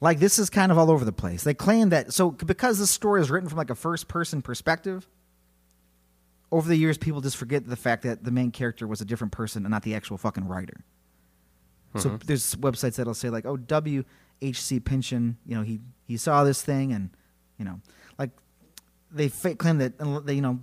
Like 0.00 0.18
this 0.18 0.38
is 0.38 0.50
kind 0.50 0.72
of 0.72 0.78
all 0.78 0.90
over 0.90 1.04
the 1.04 1.12
place. 1.12 1.44
They 1.44 1.54
claim 1.54 1.90
that 1.90 2.12
so 2.12 2.30
because 2.32 2.78
this 2.78 2.90
story 2.90 3.20
is 3.20 3.30
written 3.30 3.48
from 3.48 3.58
like 3.58 3.70
a 3.70 3.74
first 3.74 4.08
person 4.08 4.42
perspective, 4.42 5.08
over 6.50 6.68
the 6.68 6.76
years 6.76 6.98
people 6.98 7.20
just 7.20 7.36
forget 7.36 7.66
the 7.66 7.76
fact 7.76 8.02
that 8.02 8.24
the 8.24 8.30
main 8.30 8.50
character 8.50 8.86
was 8.86 9.00
a 9.00 9.04
different 9.04 9.32
person 9.32 9.64
and 9.64 9.70
not 9.70 9.82
the 9.82 9.94
actual 9.94 10.18
fucking 10.18 10.46
writer. 10.48 10.84
So 11.98 12.18
there's 12.24 12.54
websites 12.54 12.96
that'll 12.96 13.12
say 13.14 13.28
like, 13.28 13.44
"Oh, 13.44 13.56
W. 13.58 14.04
H. 14.40 14.60
C. 14.60 14.80
Pynchon, 14.80 15.36
you 15.46 15.54
know, 15.54 15.62
he 15.62 15.80
he 16.04 16.16
saw 16.16 16.42
this 16.42 16.62
thing 16.62 16.92
and, 16.92 17.10
you 17.62 17.68
know, 17.70 17.80
like 18.18 18.30
they 19.12 19.28
claim 19.28 19.78
that 19.78 19.98
they, 20.26 20.34
you 20.34 20.42
know 20.42 20.58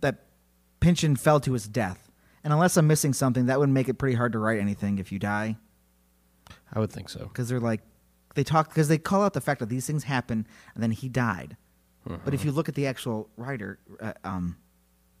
that 0.00 0.24
Pynchon 0.80 1.14
fell 1.14 1.40
to 1.40 1.52
his 1.52 1.68
death. 1.68 2.10
And 2.42 2.54
unless 2.54 2.78
I'm 2.78 2.86
missing 2.86 3.12
something, 3.12 3.46
that 3.46 3.58
would 3.58 3.68
make 3.68 3.88
it 3.88 3.94
pretty 3.94 4.16
hard 4.16 4.32
to 4.32 4.38
write 4.38 4.58
anything 4.58 4.98
if 4.98 5.12
you 5.12 5.18
die 5.18 5.56
I 6.72 6.78
would 6.78 6.90
think 6.90 7.10
so. 7.10 7.24
because 7.24 7.50
they're 7.50 7.60
like 7.60 7.82
they 8.34 8.44
talk 8.44 8.68
because 8.70 8.88
they 8.88 8.96
call 8.96 9.22
out 9.22 9.34
the 9.34 9.42
fact 9.42 9.60
that 9.60 9.68
these 9.68 9.86
things 9.86 10.04
happen 10.04 10.46
and 10.72 10.82
then 10.82 10.90
he 10.90 11.08
died. 11.10 11.56
But 12.24 12.32
if 12.32 12.42
you 12.42 12.52
look 12.52 12.70
at 12.70 12.74
the 12.74 12.86
actual 12.86 13.28
writer, 13.36 13.78
uh, 14.00 14.14
um, 14.24 14.56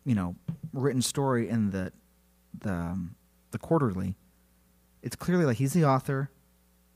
you 0.06 0.14
know, 0.14 0.36
written 0.72 1.02
story 1.02 1.46
in 1.50 1.68
the 1.68 1.92
the 2.58 2.72
um, 2.72 3.16
the 3.50 3.58
quarterly, 3.58 4.16
it's 5.02 5.14
clearly 5.14 5.44
like 5.44 5.58
he's 5.58 5.74
the 5.74 5.84
author. 5.84 6.30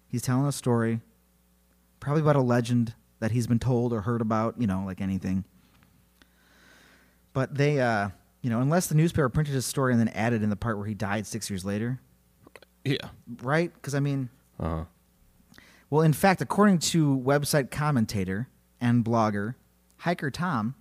He's 0.06 0.22
telling 0.22 0.46
a 0.46 0.52
story, 0.52 1.02
probably 2.00 2.22
about 2.22 2.36
a 2.36 2.40
legend 2.40 2.94
that 3.22 3.30
he's 3.30 3.46
been 3.46 3.58
told 3.58 3.92
or 3.92 4.02
heard 4.02 4.20
about. 4.20 4.60
You 4.60 4.66
know, 4.66 4.82
like 4.84 5.00
anything. 5.00 5.44
But 7.32 7.54
they, 7.54 7.80
uh, 7.80 8.10
you 8.42 8.50
know, 8.50 8.60
unless 8.60 8.88
the 8.88 8.94
newspaper 8.94 9.28
printed 9.28 9.54
his 9.54 9.64
story 9.64 9.92
and 9.92 10.00
then 10.00 10.08
added 10.08 10.42
in 10.42 10.50
the 10.50 10.56
part 10.56 10.76
where 10.76 10.86
he 10.86 10.94
died 10.94 11.26
six 11.26 11.48
years 11.48 11.64
later, 11.64 12.00
Yeah. 12.84 13.08
right? 13.42 13.72
Because 13.72 13.94
I 13.94 14.00
mean, 14.00 14.28
Uh-huh. 14.60 14.84
well, 15.88 16.02
in 16.02 16.12
fact, 16.12 16.40
according 16.42 16.78
to 16.80 17.16
website 17.24 17.70
commentator 17.70 18.48
and 18.80 19.04
blogger 19.04 19.54
Hiker 19.98 20.30
Tom, 20.30 20.74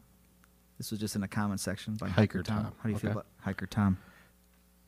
this 0.78 0.92
was 0.92 1.00
just 1.00 1.16
in 1.16 1.24
a 1.24 1.28
comment 1.28 1.60
section 1.60 1.96
by 1.96 2.08
Hiker, 2.10 2.40
Hiker 2.40 2.44
Tom. 2.44 2.64
Tom, 2.64 2.74
How 2.80 2.84
do 2.84 2.90
you 2.90 2.98
feel 2.98 3.12
about 3.12 3.28
Hiker 3.42 3.68
Tom? 3.68 3.98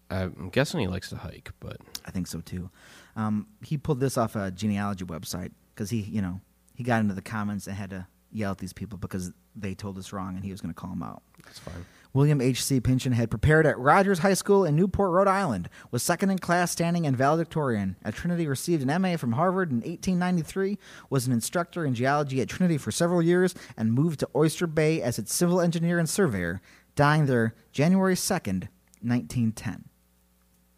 I'm 0.10 0.50
guessing 0.52 0.80
he 0.82 0.88
likes 0.88 1.10
to 1.10 1.16
hike, 1.18 1.52
but 1.60 1.78
I 2.06 2.12
think 2.12 2.28
so 2.28 2.42
too. 2.42 2.70
Um, 3.16 3.48
he 3.64 3.78
pulled 3.78 4.00
this 4.00 4.18
off 4.18 4.36
a 4.36 4.52
genealogy 4.52 5.06
website 5.06 5.52
because 5.74 5.90
he, 5.92 6.02
you 6.02 6.22
know, 6.22 6.42
he 6.74 6.84
got 6.84 7.02
into 7.02 7.14
the 7.14 7.22
comments 7.22 7.68
and 7.68 7.76
had 7.76 7.90
to 7.92 8.08
yell 8.32 8.52
at 8.52 8.58
these 8.58 8.74
people 8.74 8.98
because 8.98 9.32
they 9.56 9.76
told 9.76 9.98
us 9.98 10.12
wrong 10.12 10.36
and 10.36 10.44
he 10.44 10.52
was 10.52 10.62
going 10.62 10.74
to 10.74 10.80
call 10.80 10.90
them 10.90 11.04
out. 11.04 11.22
That's 11.44 11.60
fine. 11.60 11.86
William 12.14 12.42
H.C. 12.42 12.80
Pynchon 12.80 13.14
had 13.14 13.32
prepared 13.32 13.66
at 13.66 13.78
Rogers 13.80 14.20
High 14.20 14.36
School 14.36 14.66
in 14.66 14.76
Newport, 14.76 15.12
Rhode 15.12 15.28
Island, 15.28 15.68
was 15.90 16.04
second 16.04 16.30
in 16.30 16.38
class 16.38 16.72
standing 16.72 17.08
and 17.08 17.18
valedictorian. 17.18 17.96
At 18.06 18.14
Trinity, 18.14 18.46
received 18.46 18.88
an 18.88 19.02
MA 19.02 19.18
from 19.18 19.32
Harvard 19.32 19.72
in 19.72 19.78
1893, 19.78 20.78
was 21.10 21.26
an 21.26 21.34
instructor 21.34 21.84
in 21.84 21.96
geology 21.96 22.40
at 22.40 22.50
Trinity 22.50 22.78
for 22.78 22.92
several 22.92 23.22
years, 23.22 23.56
and 23.76 23.94
moved 23.94 24.20
to 24.20 24.30
Oyster 24.36 24.68
Bay 24.68 25.02
as 25.02 25.18
its 25.18 25.34
civil 25.34 25.60
engineer 25.60 25.98
and 25.98 26.08
surveyor, 26.08 26.62
dying 26.96 27.26
there 27.26 27.56
January 27.72 28.16
2nd, 28.16 28.68
1910. 29.02 29.86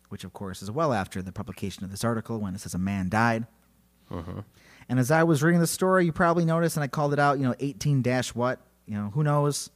Which, 0.07 0.23
of 0.23 0.31
course, 0.31 0.61
is 0.61 0.71
well 0.71 0.93
after 0.93 1.21
the 1.21 1.33
publication 1.33 1.83
of 1.83 1.91
this 1.91 2.05
article 2.05 2.39
when 2.39 2.55
it 2.55 2.61
says 2.61 2.73
a 2.73 2.79
man 2.79 3.09
died. 3.09 3.45
Uh-huh. 4.09 4.43
And 4.87 4.99
as 4.99 5.09
I 5.11 5.23
was 5.23 5.41
reading 5.41 5.61
the 5.61 5.67
story, 5.67 6.05
you 6.05 6.11
probably 6.11 6.45
noticed, 6.45 6.77
and 6.77 6.83
I 6.83 6.87
called 6.87 7.13
it 7.13 7.19
out, 7.19 7.39
you 7.39 7.43
know, 7.43 7.55
18 7.59 8.01
dash 8.01 8.35
what? 8.35 8.59
You 8.85 8.95
know, 8.95 9.09
who 9.13 9.23
knows? 9.23 9.69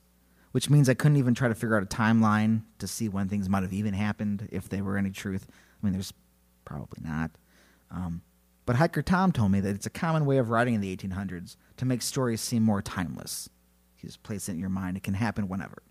Which 0.51 0.69
means 0.69 0.89
I 0.89 0.93
couldn't 0.93 1.17
even 1.17 1.33
try 1.33 1.47
to 1.47 1.55
figure 1.55 1.75
out 1.75 1.83
a 1.83 1.87
timeline 1.87 2.61
to 2.79 2.87
see 2.87 3.09
when 3.09 3.27
things 3.27 3.49
might 3.49 3.63
have 3.63 3.73
even 3.73 3.93
happened, 3.93 4.47
if 4.51 4.69
they 4.69 4.81
were 4.81 4.97
any 4.97 5.09
truth. 5.11 5.47
I 5.49 5.85
mean, 5.85 5.93
there's 5.93 6.13
probably 6.65 6.99
not. 7.03 7.31
Um, 7.91 8.21
but 8.65 8.75
Hiker 8.75 9.01
Tom 9.01 9.31
told 9.31 9.51
me 9.51 9.59
that 9.61 9.75
it's 9.75 9.87
a 9.87 9.91
common 9.91 10.25
way 10.25 10.37
of 10.37 10.49
writing 10.51 10.75
in 10.75 10.81
the 10.81 10.95
1800s 10.95 11.55
to 11.77 11.85
make 11.85 12.03
stories 12.03 12.41
seem 12.41 12.61
more 12.61 12.81
timeless. 12.83 13.49
You 13.99 14.07
just 14.07 14.21
place 14.21 14.47
it 14.47 14.53
in 14.53 14.59
your 14.59 14.69
mind, 14.69 14.95
it 14.97 15.03
can 15.03 15.15
happen 15.15 15.47
whenever. 15.49 15.81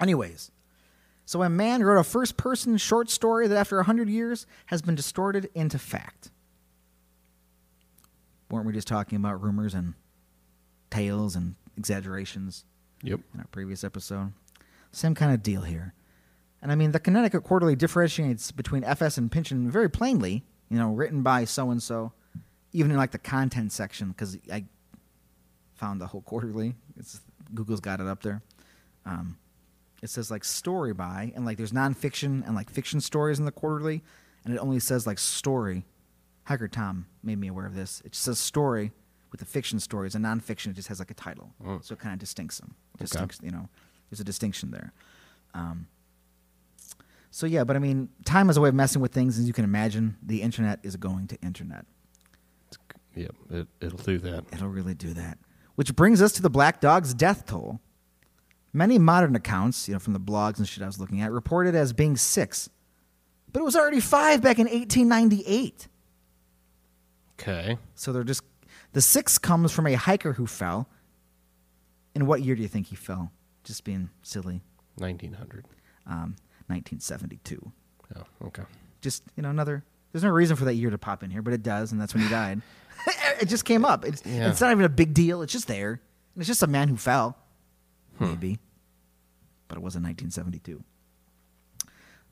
Anyways, 0.00 0.50
so 1.26 1.42
a 1.42 1.50
man 1.50 1.82
wrote 1.84 2.00
a 2.00 2.04
first 2.04 2.36
person 2.36 2.76
short 2.78 3.10
story 3.10 3.46
that 3.48 3.56
after 3.56 3.76
100 3.76 4.08
years 4.08 4.46
has 4.66 4.80
been 4.82 4.94
distorted 4.94 5.50
into 5.54 5.78
fact. 5.78 6.30
Weren't 8.50 8.66
we 8.66 8.72
just 8.72 8.88
talking 8.88 9.16
about 9.16 9.42
rumors 9.42 9.74
and 9.74 9.94
tales 10.90 11.36
and 11.36 11.54
exaggerations 11.76 12.64
Yep. 13.02 13.20
in 13.34 13.40
our 13.40 13.46
previous 13.52 13.84
episode? 13.84 14.32
Same 14.92 15.14
kind 15.14 15.32
of 15.32 15.42
deal 15.42 15.62
here. 15.62 15.94
And 16.62 16.70
I 16.70 16.74
mean, 16.74 16.92
the 16.92 17.00
Connecticut 17.00 17.44
Quarterly 17.44 17.76
differentiates 17.76 18.50
between 18.50 18.84
FS 18.84 19.16
and 19.16 19.30
Pynchon 19.32 19.70
very 19.70 19.88
plainly, 19.88 20.44
you 20.68 20.76
know, 20.78 20.92
written 20.92 21.22
by 21.22 21.44
so 21.44 21.70
and 21.70 21.82
so, 21.82 22.12
even 22.72 22.90
in 22.90 22.96
like 22.96 23.12
the 23.12 23.18
content 23.18 23.72
section, 23.72 24.08
because 24.08 24.36
I 24.52 24.64
found 25.74 26.00
the 26.00 26.06
whole 26.08 26.20
quarterly. 26.20 26.74
It's, 26.98 27.20
Google's 27.54 27.80
got 27.80 28.00
it 28.00 28.06
up 28.06 28.22
there. 28.22 28.42
Um, 29.06 29.38
it 30.02 30.10
says 30.10 30.30
like 30.30 30.44
story 30.44 30.92
by, 30.92 31.32
and 31.34 31.44
like 31.46 31.56
there's 31.56 31.72
nonfiction 31.72 32.44
and 32.46 32.54
like 32.54 32.68
fiction 32.68 33.00
stories 33.00 33.38
in 33.38 33.44
the 33.46 33.52
quarterly, 33.52 34.02
and 34.44 34.52
it 34.52 34.58
only 34.58 34.80
says 34.80 35.06
like 35.06 35.18
story. 35.18 35.86
Hacker 36.50 36.66
Tom 36.66 37.06
made 37.22 37.38
me 37.38 37.46
aware 37.46 37.64
of 37.64 37.76
this. 37.76 38.02
It's 38.04 38.26
a 38.26 38.34
story 38.34 38.90
with 39.30 39.40
a 39.40 39.44
fiction 39.44 39.78
stories, 39.78 40.16
and 40.16 40.24
nonfiction 40.24 40.66
it 40.66 40.72
just 40.72 40.88
has 40.88 40.98
like 40.98 41.12
a 41.12 41.14
title, 41.14 41.52
Mm. 41.64 41.84
so 41.84 41.92
it 41.92 42.00
kind 42.00 42.12
of 42.12 42.18
distincts 42.18 42.58
them. 42.58 42.74
Okay. 43.00 43.24
You 43.40 43.52
know, 43.52 43.68
there's 44.10 44.18
a 44.18 44.24
distinction 44.24 44.72
there. 44.72 44.92
Um, 45.54 45.86
so 47.30 47.46
yeah, 47.46 47.62
but 47.62 47.76
I 47.76 47.78
mean, 47.78 48.08
time 48.24 48.50
is 48.50 48.56
a 48.56 48.60
way 48.60 48.68
of 48.68 48.74
messing 48.74 49.00
with 49.00 49.12
things, 49.12 49.38
as 49.38 49.46
you 49.46 49.52
can 49.52 49.62
imagine. 49.64 50.16
The 50.20 50.42
internet 50.42 50.80
is 50.82 50.96
going 50.96 51.28
to 51.28 51.36
internet. 51.40 51.86
Yep. 53.14 53.34
It, 53.50 53.68
it'll 53.80 53.98
do 53.98 54.18
that. 54.18 54.44
It'll 54.52 54.68
really 54.68 54.94
do 54.94 55.14
that. 55.14 55.38
Which 55.76 55.94
brings 55.94 56.20
us 56.20 56.32
to 56.32 56.42
the 56.42 56.50
black 56.50 56.80
dog's 56.80 57.14
death 57.14 57.46
toll. 57.46 57.78
Many 58.72 58.98
modern 58.98 59.36
accounts, 59.36 59.86
you 59.86 59.94
know, 59.94 60.00
from 60.00 60.14
the 60.14 60.20
blogs 60.20 60.58
and 60.58 60.66
shit 60.68 60.82
I 60.82 60.86
was 60.86 60.98
looking 60.98 61.20
at, 61.20 61.30
reported 61.30 61.76
as 61.76 61.92
being 61.92 62.16
six, 62.16 62.68
but 63.52 63.60
it 63.60 63.64
was 63.64 63.76
already 63.76 64.00
five 64.00 64.42
back 64.42 64.58
in 64.58 64.66
1898. 64.66 65.86
Okay. 67.40 67.78
So 67.94 68.12
they're 68.12 68.24
just 68.24 68.42
the 68.92 69.00
six 69.00 69.38
comes 69.38 69.72
from 69.72 69.86
a 69.86 69.94
hiker 69.94 70.34
who 70.34 70.46
fell. 70.46 70.88
In 72.14 72.26
what 72.26 72.42
year 72.42 72.54
do 72.56 72.62
you 72.62 72.68
think 72.68 72.88
he 72.88 72.96
fell? 72.96 73.30
Just 73.64 73.84
being 73.84 74.10
silly. 74.22 74.62
1900. 74.96 75.64
Um, 76.06 76.34
1972. 76.66 77.72
Oh, 78.16 78.22
okay. 78.46 78.62
Just 79.00 79.22
you 79.36 79.42
know, 79.42 79.50
another. 79.50 79.84
There's 80.12 80.24
no 80.24 80.30
reason 80.30 80.56
for 80.56 80.64
that 80.64 80.74
year 80.74 80.90
to 80.90 80.98
pop 80.98 81.22
in 81.22 81.30
here, 81.30 81.40
but 81.40 81.52
it 81.52 81.62
does, 81.62 81.92
and 81.92 82.00
that's 82.00 82.12
when 82.14 82.24
he 82.24 82.28
died. 82.30 82.60
it 83.40 83.46
just 83.46 83.64
came 83.64 83.84
up. 83.84 84.04
It's, 84.04 84.24
Yeah. 84.26 84.50
it's 84.50 84.60
not 84.60 84.72
even 84.72 84.84
a 84.84 84.88
big 84.88 85.14
deal. 85.14 85.40
It's 85.42 85.52
just 85.52 85.68
there. 85.68 85.92
And 86.34 86.42
it's 86.42 86.48
just 86.48 86.62
a 86.64 86.66
man 86.66 86.88
who 86.88 86.96
fell, 86.96 87.38
maybe. 88.18 88.58
But 89.68 89.78
it 89.78 89.82
was 89.82 89.94
in 89.94 90.02
1972. 90.02 90.82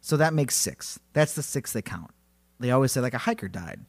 So 0.01 0.17
that 0.17 0.35
makes 0.35 0.57
six. 0.57 0.99
That's 1.13 1.35
the 1.35 1.43
six 1.43 1.73
they 1.73 1.83
count. 1.83 2.11
They 2.61 2.71
always 2.73 2.91
say 2.93 3.01
like 3.01 3.15
a 3.15 3.19
hiker 3.19 3.49
died. 3.49 3.81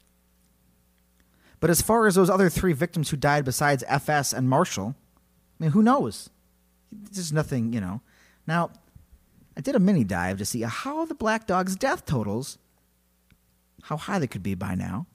But 1.60 1.70
as 1.70 1.82
far 1.82 2.06
as 2.06 2.14
those 2.14 2.30
other 2.30 2.48
three 2.48 2.72
victims 2.72 3.10
who 3.10 3.16
died 3.16 3.44
besides 3.44 3.84
FS 3.86 4.32
and 4.32 4.48
Marshall, 4.48 4.94
I 5.60 5.64
mean, 5.64 5.72
who 5.72 5.82
knows? 5.82 6.30
There's 6.90 7.32
nothing, 7.32 7.72
you 7.72 7.80
know. 7.80 8.00
Now, 8.46 8.70
I 9.56 9.60
did 9.60 9.76
a 9.76 9.78
mini 9.78 10.04
dive 10.04 10.38
to 10.38 10.46
see 10.46 10.62
how 10.62 11.04
the 11.04 11.14
black 11.14 11.46
dog's 11.46 11.76
death 11.76 12.06
totals, 12.06 12.56
how 13.82 13.98
high 13.98 14.18
they 14.18 14.26
could 14.26 14.42
be 14.42 14.54
by 14.54 14.74
now. 14.74 15.06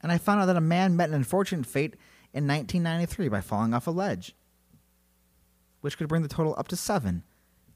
And 0.00 0.12
I 0.12 0.18
found 0.18 0.40
out 0.40 0.46
that 0.46 0.56
a 0.56 0.60
man 0.60 0.96
met 0.96 1.08
an 1.08 1.14
unfortunate 1.14 1.66
fate 1.66 1.94
in 2.32 2.46
1993 2.46 3.28
by 3.28 3.40
falling 3.40 3.74
off 3.74 3.86
a 3.86 3.90
ledge, 3.90 4.34
which 5.80 5.98
could 5.98 6.08
bring 6.08 6.22
the 6.22 6.28
total 6.28 6.54
up 6.56 6.68
to 6.68 6.76
seven. 6.76 7.24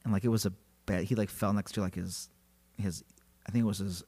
And 0.05 0.13
like 0.13 0.25
it 0.25 0.29
was 0.29 0.47
a 0.47 0.53
bad, 0.87 1.05
he 1.05 1.15
like 1.17 1.31
fell 1.31 1.53
next 1.53 1.73
to 1.73 1.81
like 1.81 1.97
his, 1.97 2.29
his, 2.77 3.03
I 3.47 3.51
think 3.51 3.65
it 3.65 3.67
was 3.67 3.79
his 3.79 4.05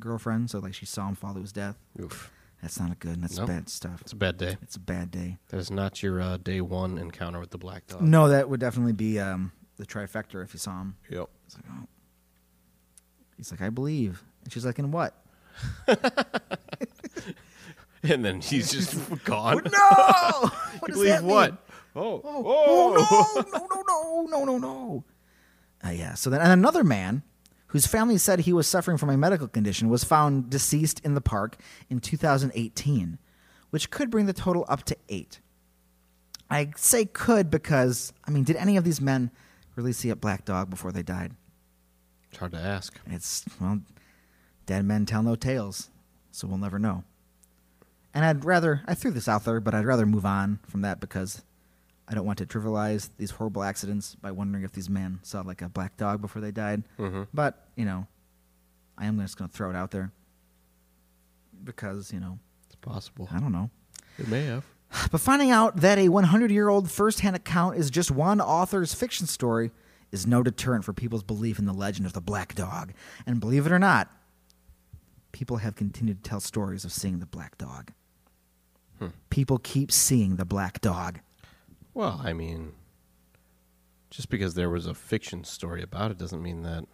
girlfriend. 0.00 0.48
So 0.50 0.60
like 0.60 0.74
she 0.74 0.86
saw 0.86 1.08
him 1.08 1.16
fall 1.16 1.34
to 1.34 1.40
his 1.40 1.52
death. 1.52 1.76
Oof. 2.00 2.30
That's 2.62 2.80
not 2.80 2.90
a 2.92 2.94
good. 2.94 3.22
That's 3.22 3.36
No. 3.38 3.46
bad 3.46 3.68
stuff. 3.68 4.00
It's 4.00 4.12
a 4.12 4.16
bad 4.16 4.38
day. 4.38 4.56
It's 4.62 4.76
a 4.76 4.80
bad 4.80 5.10
day. 5.10 5.38
That 5.48 5.58
is 5.58 5.70
not 5.70 6.02
your 6.02 6.20
uh, 6.20 6.36
day 6.38 6.60
one 6.60 6.98
encounter 6.98 7.38
with 7.38 7.50
the 7.50 7.58
black 7.58 7.86
dog. 7.86 8.00
No, 8.02 8.28
that 8.28 8.48
would 8.48 8.60
definitely 8.60 8.92
be 8.94 9.20
um, 9.20 9.52
the 9.76 9.86
trifecta 9.86 10.42
if 10.42 10.52
you 10.54 10.58
saw 10.58 10.80
him. 10.80 10.96
Yep. 11.10 11.28
It's 11.46 11.54
like, 11.56 11.64
oh. 11.70 11.86
He's 13.36 13.50
like, 13.50 13.60
I 13.60 13.68
believe. 13.70 14.24
And 14.44 14.52
she's 14.52 14.64
like, 14.64 14.78
in 14.78 14.90
what? 14.90 15.14
And 18.02 18.24
then 18.24 18.40
he's 18.40 18.70
just 18.70 18.94
gone. 19.24 19.56
No! 19.64 20.50
what 20.78 20.88
does 20.88 20.96
believe 20.98 21.06
that 21.08 21.22
mean? 21.22 21.30
what? 21.30 21.66
Oh. 21.96 22.20
Oh, 22.24 23.42
no, 23.42 23.58
no, 23.58 23.66
no, 23.66 23.82
no, 23.88 24.26
no, 24.28 24.44
no, 24.44 24.58
no. 24.58 25.04
Uh, 25.84 25.90
yeah. 25.90 26.14
So 26.14 26.30
then, 26.30 26.40
and 26.40 26.52
another 26.52 26.84
man 26.84 27.22
whose 27.76 27.86
family 27.86 28.16
said 28.16 28.40
he 28.40 28.54
was 28.54 28.66
suffering 28.66 28.96
from 28.96 29.10
a 29.10 29.18
medical 29.18 29.46
condition 29.46 29.90
was 29.90 30.02
found 30.02 30.48
deceased 30.48 30.98
in 31.04 31.12
the 31.12 31.20
park 31.20 31.58
in 31.90 32.00
2018, 32.00 33.18
which 33.68 33.90
could 33.90 34.08
bring 34.08 34.24
the 34.24 34.32
total 34.32 34.64
up 34.66 34.82
to 34.82 34.96
eight. 35.10 35.40
I 36.48 36.72
say 36.74 37.04
could 37.04 37.50
because, 37.50 38.14
I 38.26 38.30
mean, 38.30 38.44
did 38.44 38.56
any 38.56 38.78
of 38.78 38.84
these 38.84 38.98
men 38.98 39.30
really 39.74 39.92
see 39.92 40.08
a 40.08 40.16
black 40.16 40.46
dog 40.46 40.70
before 40.70 40.90
they 40.90 41.02
died? 41.02 41.32
It's 42.30 42.38
hard 42.38 42.52
to 42.52 42.58
ask. 42.58 42.98
It's, 43.08 43.44
well, 43.60 43.82
dead 44.64 44.86
men 44.86 45.04
tell 45.04 45.22
no 45.22 45.34
tales, 45.34 45.90
so 46.30 46.46
we'll 46.46 46.56
never 46.56 46.78
know. 46.78 47.04
And 48.14 48.24
I'd 48.24 48.46
rather, 48.46 48.84
I 48.86 48.94
threw 48.94 49.10
this 49.10 49.28
out 49.28 49.44
there, 49.44 49.60
but 49.60 49.74
I'd 49.74 49.84
rather 49.84 50.06
move 50.06 50.24
on 50.24 50.60
from 50.66 50.80
that 50.80 50.98
because 50.98 51.42
I 52.08 52.14
don't 52.14 52.24
want 52.24 52.38
to 52.38 52.46
trivialize 52.46 53.10
these 53.18 53.32
horrible 53.32 53.62
accidents 53.62 54.14
by 54.14 54.30
wondering 54.30 54.64
if 54.64 54.72
these 54.72 54.88
men 54.88 55.18
saw 55.22 55.40
like 55.40 55.60
a 55.62 55.68
black 55.68 55.96
dog 55.96 56.20
before 56.20 56.40
they 56.40 56.52
died. 56.52 56.84
Mm-hmm. 56.98 57.24
But, 57.34 57.68
you 57.74 57.84
know, 57.84 58.06
I 58.96 59.06
am 59.06 59.20
just 59.20 59.36
going 59.36 59.50
to 59.50 59.56
throw 59.56 59.70
it 59.70 59.76
out 59.76 59.90
there 59.90 60.12
because, 61.64 62.12
you 62.12 62.20
know, 62.20 62.38
It's 62.66 62.76
possible. 62.76 63.28
I 63.32 63.40
don't 63.40 63.52
know. 63.52 63.70
It 64.18 64.28
may 64.28 64.44
have. 64.46 64.64
But 65.10 65.20
finding 65.20 65.50
out 65.50 65.78
that 65.78 65.98
a 65.98 66.08
100 66.08 66.50
year 66.50 66.68
old 66.68 66.90
first 66.90 67.20
hand 67.20 67.34
account 67.34 67.76
is 67.76 67.90
just 67.90 68.10
one 68.10 68.40
author's 68.40 68.94
fiction 68.94 69.26
story 69.26 69.72
is 70.12 70.26
no 70.26 70.44
deterrent 70.44 70.84
for 70.84 70.92
people's 70.92 71.24
belief 71.24 71.58
in 71.58 71.66
the 71.66 71.72
legend 71.72 72.06
of 72.06 72.12
the 72.12 72.20
black 72.20 72.54
dog. 72.54 72.92
And 73.26 73.40
believe 73.40 73.66
it 73.66 73.72
or 73.72 73.80
not, 73.80 74.08
people 75.32 75.58
have 75.58 75.74
continued 75.74 76.22
to 76.22 76.28
tell 76.30 76.40
stories 76.40 76.84
of 76.84 76.92
seeing 76.92 77.18
the 77.18 77.26
black 77.26 77.58
dog. 77.58 77.92
Hmm. 78.98 79.08
People 79.28 79.58
keep 79.58 79.90
seeing 79.90 80.36
the 80.36 80.44
black 80.44 80.80
dog. 80.80 81.18
Well, 81.96 82.20
I 82.22 82.34
mean, 82.34 82.72
just 84.10 84.28
because 84.28 84.52
there 84.52 84.68
was 84.68 84.84
a 84.86 84.92
fiction 84.92 85.44
story 85.44 85.82
about 85.82 86.10
it 86.10 86.18
doesn't 86.18 86.42
mean 86.42 86.60
that 86.62 86.84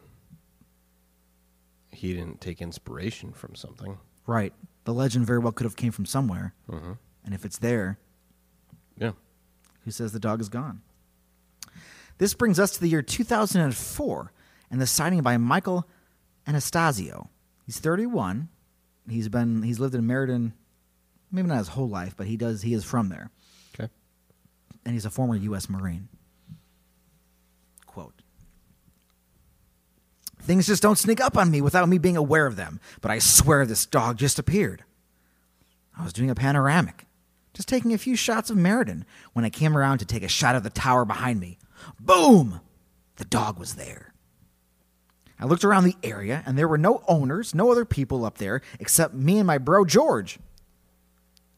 he 1.90 2.12
didn't 2.14 2.40
take 2.40 2.62
inspiration 2.62 3.32
from 3.32 3.56
something. 3.56 3.98
Right. 4.28 4.52
The 4.84 4.94
legend 4.94 5.26
very 5.26 5.40
well 5.40 5.50
could 5.50 5.64
have 5.64 5.74
came 5.74 5.90
from 5.90 6.06
somewhere. 6.06 6.54
Mm-hmm. 6.70 6.92
And 7.24 7.34
if 7.34 7.44
it's 7.44 7.58
there, 7.58 7.98
Yeah. 8.96 9.10
who 9.84 9.90
says 9.90 10.12
the 10.12 10.20
dog 10.20 10.40
is 10.40 10.48
gone? 10.48 10.82
This 12.18 12.34
brings 12.34 12.60
us 12.60 12.70
to 12.70 12.80
the 12.80 12.88
year 12.88 13.02
2004 13.02 14.32
and 14.70 14.80
the 14.80 14.86
signing 14.86 15.22
by 15.22 15.36
Michael 15.36 15.88
Anastasio. 16.46 17.28
He's 17.66 17.80
31. 17.80 18.50
He's 19.10 19.28
been 19.28 19.62
he's 19.64 19.80
lived 19.80 19.96
in 19.96 20.06
Meriden, 20.06 20.52
maybe 21.32 21.48
not 21.48 21.58
his 21.58 21.68
whole 21.68 21.88
life, 21.88 22.14
but 22.16 22.28
he 22.28 22.36
does 22.36 22.62
he 22.62 22.72
is 22.72 22.84
from 22.84 23.08
there. 23.08 23.32
And 24.84 24.94
he's 24.94 25.04
a 25.04 25.10
former 25.10 25.36
U.S. 25.36 25.68
Marine. 25.68 26.08
Quote. 27.86 28.22
Things 30.40 30.66
just 30.66 30.82
don't 30.82 30.98
sneak 30.98 31.20
up 31.20 31.36
on 31.36 31.50
me 31.50 31.60
without 31.60 31.88
me 31.88 31.98
being 31.98 32.16
aware 32.16 32.46
of 32.46 32.56
them, 32.56 32.80
but 33.00 33.10
I 33.10 33.18
swear 33.18 33.64
this 33.64 33.86
dog 33.86 34.18
just 34.18 34.38
appeared. 34.38 34.84
I 35.96 36.04
was 36.04 36.12
doing 36.12 36.30
a 36.30 36.34
panoramic. 36.34 37.06
just 37.52 37.68
taking 37.68 37.92
a 37.92 37.98
few 37.98 38.16
shots 38.16 38.50
of 38.50 38.56
Meriden, 38.56 39.04
when 39.34 39.44
I 39.44 39.50
came 39.50 39.76
around 39.76 39.98
to 39.98 40.06
take 40.06 40.22
a 40.22 40.28
shot 40.28 40.54
of 40.54 40.62
the 40.62 40.70
tower 40.70 41.04
behind 41.04 41.38
me. 41.38 41.58
Boom! 42.00 42.60
The 43.16 43.24
dog 43.24 43.58
was 43.58 43.74
there. 43.74 44.14
I 45.38 45.44
looked 45.44 45.64
around 45.64 45.84
the 45.84 45.96
area, 46.02 46.42
and 46.46 46.56
there 46.56 46.68
were 46.68 46.78
no 46.78 47.02
owners, 47.08 47.54
no 47.54 47.70
other 47.70 47.84
people 47.84 48.24
up 48.24 48.38
there 48.38 48.62
except 48.80 49.14
me 49.14 49.38
and 49.38 49.46
my 49.46 49.58
bro 49.58 49.84
George. 49.84 50.38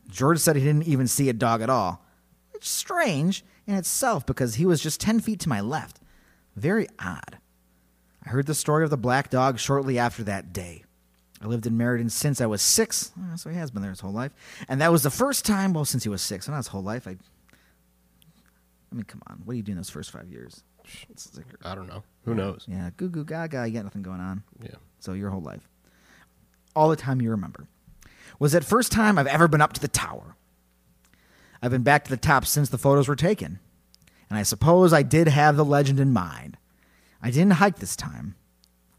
George 0.09 0.39
said 0.39 0.57
he 0.57 0.65
didn't 0.65 0.89
even 0.89 1.07
see 1.07 1.29
a 1.29 1.35
dog 1.35 1.63
at 1.63 1.71
all. 1.71 2.04
Strange 2.65 3.45
in 3.67 3.75
itself 3.75 4.25
because 4.27 4.55
he 4.57 4.67
was 4.67 4.81
just 4.83 5.01
10 5.01 5.21
feet 5.21 5.41
to 5.41 5.49
my 5.49 5.61
left. 5.61 6.01
Very 6.57 6.89
odd. 6.99 7.39
I 8.25 8.31
heard 8.31 8.47
the 8.47 8.55
story 8.55 8.85
of 8.85 8.91
the 8.91 8.97
black 8.97 9.29
dog 9.31 9.59
shortly 9.59 9.99
after 9.99 10.23
that 10.25 10.53
day. 10.53 10.85
I 11.43 11.47
lived 11.47 11.67
in 11.67 11.77
Meriden 11.77 12.09
since 12.09 12.41
I 12.41 12.47
was 12.47 12.63
six, 12.63 13.13
so 13.37 13.51
he 13.51 13.57
has 13.57 13.71
been 13.71 13.83
there 13.83 13.91
his 13.91 14.01
whole 14.01 14.13
life. 14.13 14.33
And 14.67 14.81
that 14.81 14.91
was 14.91 15.03
the 15.03 15.11
first 15.11 15.45
time, 15.45 15.75
well, 15.75 15.85
since 15.85 16.05
he 16.05 16.09
was 16.09 16.23
six, 16.23 16.49
not 16.49 16.57
his 16.57 16.69
whole 16.69 16.83
life. 16.83 17.07
I, 17.07 17.11
I 17.11 18.95
mean, 18.95 19.05
come 19.05 19.21
on. 19.27 19.43
What 19.45 19.53
are 19.53 19.57
you 19.57 19.63
doing 19.63 19.77
those 19.77 19.91
first 19.91 20.11
five 20.11 20.31
years? 20.31 20.63
Like- 21.37 21.45
I 21.65 21.75
don't 21.75 21.87
know. 21.87 22.03
Who 22.25 22.35
knows? 22.35 22.65
yeah, 22.67 22.91
goo 22.97 23.09
goo 23.11 23.25
gaga, 23.25 23.67
you 23.67 23.75
got 23.75 23.85
nothing 23.85 24.03
going 24.03 24.21
on. 24.21 24.43
Yeah. 24.63 24.77
So 25.01 25.13
your 25.13 25.29
whole 25.31 25.43
life. 25.43 25.69
All 26.75 26.89
the 26.89 26.97
time 26.97 27.21
you 27.21 27.31
remember. 27.31 27.67
Was 28.39 28.53
that 28.53 28.65
first 28.65 28.91
time 28.91 29.19
I've 29.19 29.27
ever 29.27 29.49
been 29.49 29.61
up 29.61 29.75
to 29.75 29.81
the 29.81 29.89
tower. 29.89 30.37
I've 31.65 31.71
been 31.71 31.83
back 31.83 32.05
to 32.05 32.11
the 32.11 32.19
top 32.19 32.45
since 32.45 32.69
the 32.69 32.77
photos 32.77 33.09
were 33.09 33.17
taken. 33.17 33.59
And 34.29 34.39
I 34.39 34.43
suppose 34.43 34.93
I 34.93 35.03
did 35.03 35.29
have 35.29 35.57
the 35.57 35.65
legend 35.65 35.99
in 35.99 36.13
mind. 36.13 36.59
I 37.23 37.31
didn't 37.31 37.53
hike 37.53 37.79
this 37.79 37.97
time. 37.97 38.35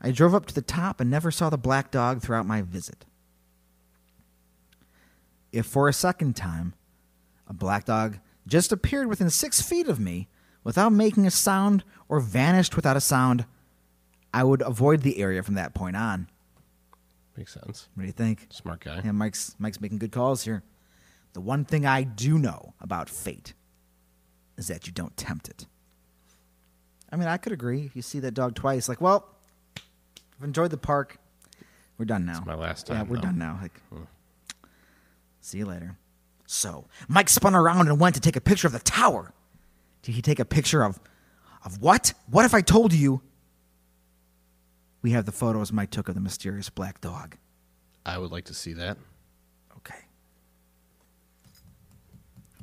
I 0.01 0.09
drove 0.09 0.33
up 0.33 0.47
to 0.47 0.53
the 0.55 0.63
top 0.63 0.99
and 0.99 1.07
never 1.07 1.29
saw 1.29 1.51
the 1.51 1.59
black 1.59 1.91
dog 1.91 2.23
throughout 2.23 2.47
my 2.47 2.63
visit. 2.63 3.05
If 5.51 5.67
for 5.67 5.87
a 5.87 5.93
second 5.93 6.35
time 6.35 6.73
a 7.47 7.53
black 7.53 7.85
dog 7.85 8.17
just 8.47 8.71
appeared 8.71 9.09
within 9.09 9.29
six 9.29 9.61
feet 9.61 9.87
of 9.87 9.99
me 9.99 10.27
without 10.63 10.91
making 10.91 11.27
a 11.27 11.31
sound 11.31 11.83
or 12.09 12.19
vanished 12.19 12.75
without 12.75 12.97
a 12.97 13.01
sound, 13.01 13.45
I 14.33 14.43
would 14.43 14.63
avoid 14.63 15.01
the 15.01 15.19
area 15.19 15.43
from 15.43 15.53
that 15.53 15.75
point 15.75 15.97
on. 15.97 16.29
Makes 17.37 17.53
sense. 17.53 17.89
What 17.93 18.01
do 18.01 18.07
you 18.07 18.11
think? 18.11 18.47
Smart 18.49 18.83
guy. 18.83 19.01
Yeah, 19.05 19.11
Mike's 19.11 19.55
Mike's 19.59 19.79
making 19.79 19.99
good 19.99 20.11
calls 20.11 20.43
here. 20.43 20.63
The 21.35 21.41
one 21.41 21.65
thing 21.65 21.85
I 21.85 22.03
do 22.03 22.39
know 22.39 22.75
about 22.79 23.09
fate 23.09 23.55
is 24.57 24.69
that 24.69 24.87
you 24.87 24.93
don't 24.93 25.17
tempt 25.17 25.49
it. 25.49 25.65
I 27.11 27.17
mean, 27.17 27.27
I 27.27 27.35
could 27.35 27.51
agree. 27.51 27.81
If 27.81 27.93
you 27.93 28.01
see 28.01 28.21
that 28.21 28.33
dog 28.33 28.55
twice, 28.55 28.87
like, 28.87 29.01
well, 29.01 29.27
I've 29.75 30.45
enjoyed 30.45 30.71
the 30.71 30.77
park. 30.77 31.17
We're 31.97 32.05
done 32.05 32.25
now. 32.25 32.37
It's 32.37 32.45
my 32.45 32.55
last 32.55 32.87
time. 32.87 32.95
Yeah, 32.95 33.03
we're 33.03 33.17
though. 33.17 33.23
done 33.23 33.37
now. 33.37 33.59
Like, 33.61 33.77
hmm. 33.89 34.03
see 35.41 35.57
you 35.57 35.65
later. 35.65 35.97
So 36.45 36.85
Mike 37.09 37.27
spun 37.27 37.53
around 37.53 37.89
and 37.89 37.99
went 37.99 38.15
to 38.15 38.21
take 38.21 38.37
a 38.37 38.41
picture 38.41 38.67
of 38.67 38.73
the 38.73 38.79
tower. 38.79 39.33
Did 40.03 40.15
he 40.15 40.21
take 40.21 40.39
a 40.39 40.45
picture 40.45 40.85
of, 40.85 41.01
of 41.65 41.81
what? 41.81 42.13
What 42.29 42.45
if 42.45 42.53
I 42.53 42.61
told 42.61 42.93
you? 42.93 43.21
We 45.01 45.11
have 45.11 45.25
the 45.25 45.33
photos 45.33 45.73
Mike 45.73 45.91
took 45.91 46.07
of 46.07 46.15
the 46.15 46.21
mysterious 46.21 46.69
black 46.69 47.01
dog. 47.01 47.35
I 48.05 48.19
would 48.19 48.31
like 48.31 48.45
to 48.45 48.53
see 48.53 48.71
that. 48.71 48.97
Okay. 49.75 50.05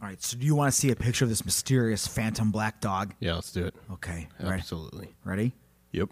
All 0.03 0.09
right. 0.09 0.21
So, 0.23 0.37
do 0.37 0.45
you 0.45 0.55
want 0.57 0.73
to 0.73 0.77
see 0.79 0.91
a 0.91 0.97
picture 0.97 1.25
of 1.25 1.29
this 1.29 1.45
mysterious 1.45 2.07
phantom 2.09 2.51
black 2.51 2.81
dog? 2.81 3.15
Yeah, 3.21 3.35
let's 3.35 3.53
do 3.53 3.65
it. 3.65 3.75
Okay. 3.93 4.27
Ready? 4.41 4.59
Absolutely. 4.59 5.15
Ready? 5.25 5.53
Yep. 5.93 6.09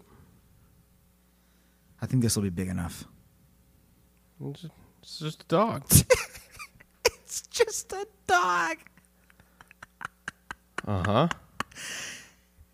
I 2.01 2.05
think 2.05 2.23
this 2.23 2.35
will 2.35 2.43
be 2.43 2.49
big 2.49 2.69
enough. 2.69 3.03
It's 4.43 4.61
just, 4.61 4.73
it's 5.01 5.19
just 5.19 5.41
a 5.43 5.45
dog. 5.47 5.83
It's 7.23 7.47
just 7.47 7.93
a 7.93 8.05
dog. 8.27 8.77
Uh 10.87 11.03
huh. 11.05 11.27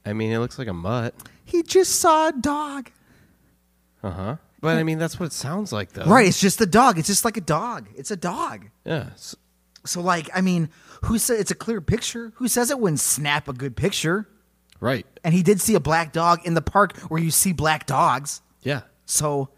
I 0.05 0.13
mean, 0.13 0.31
it 0.31 0.39
looks 0.39 0.57
like 0.57 0.69
a 0.69 0.73
mutt. 0.73 1.13
He 1.43 1.61
just 1.61 1.95
saw 1.99 2.29
a 2.29 2.31
dog. 2.31 2.89
Uh 4.01 4.09
huh. 4.11 4.35
But 4.61 4.77
I 4.77 4.83
mean, 4.83 4.97
that's 4.97 5.19
what 5.19 5.25
it 5.25 5.33
sounds 5.33 5.73
like, 5.73 5.91
though. 5.91 6.05
Right. 6.05 6.25
It's 6.27 6.39
just 6.39 6.61
a 6.61 6.65
dog. 6.65 6.97
It's 6.97 7.09
just 7.09 7.25
like 7.25 7.35
a 7.37 7.41
dog. 7.41 7.87
It's 7.97 8.09
a 8.09 8.15
dog. 8.15 8.67
Yeah. 8.85 9.09
s- 9.13 9.35
So, 9.87 10.01
like, 10.01 10.29
I 10.35 10.41
mean, 10.41 10.69
who 11.05 11.17
said 11.17 11.39
it's 11.39 11.51
a 11.51 11.55
clear 11.55 11.81
picture? 11.81 12.31
Who 12.35 12.47
says 12.47 12.69
it 12.71 12.79
wouldn't 12.79 12.99
snap 12.99 13.47
a 13.47 13.53
good 13.53 13.75
picture? 13.75 14.27
Right. 14.79 15.05
And 15.23 15.33
he 15.33 15.41
did 15.43 15.59
see 15.61 15.75
a 15.75 15.79
black 15.79 16.13
dog 16.13 16.45
in 16.45 16.53
the 16.53 16.61
park 16.61 16.97
where 17.09 17.19
you 17.21 17.31
see 17.31 17.51
black 17.53 17.85
dogs. 17.87 18.41
Yeah. 18.61 18.81
So, 19.05 19.49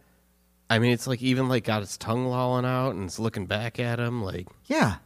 I 0.69 0.79
mean, 0.79 0.91
it's 0.91 1.07
like 1.07 1.21
even 1.21 1.49
like 1.49 1.63
got 1.63 1.81
its 1.81 1.97
tongue 1.97 2.25
lolling 2.27 2.65
out 2.65 2.91
and 2.91 3.03
it's 3.05 3.19
looking 3.19 3.45
back 3.45 3.79
at 3.79 3.99
him. 3.99 4.23
Like, 4.23 4.47
yeah. 4.67 4.97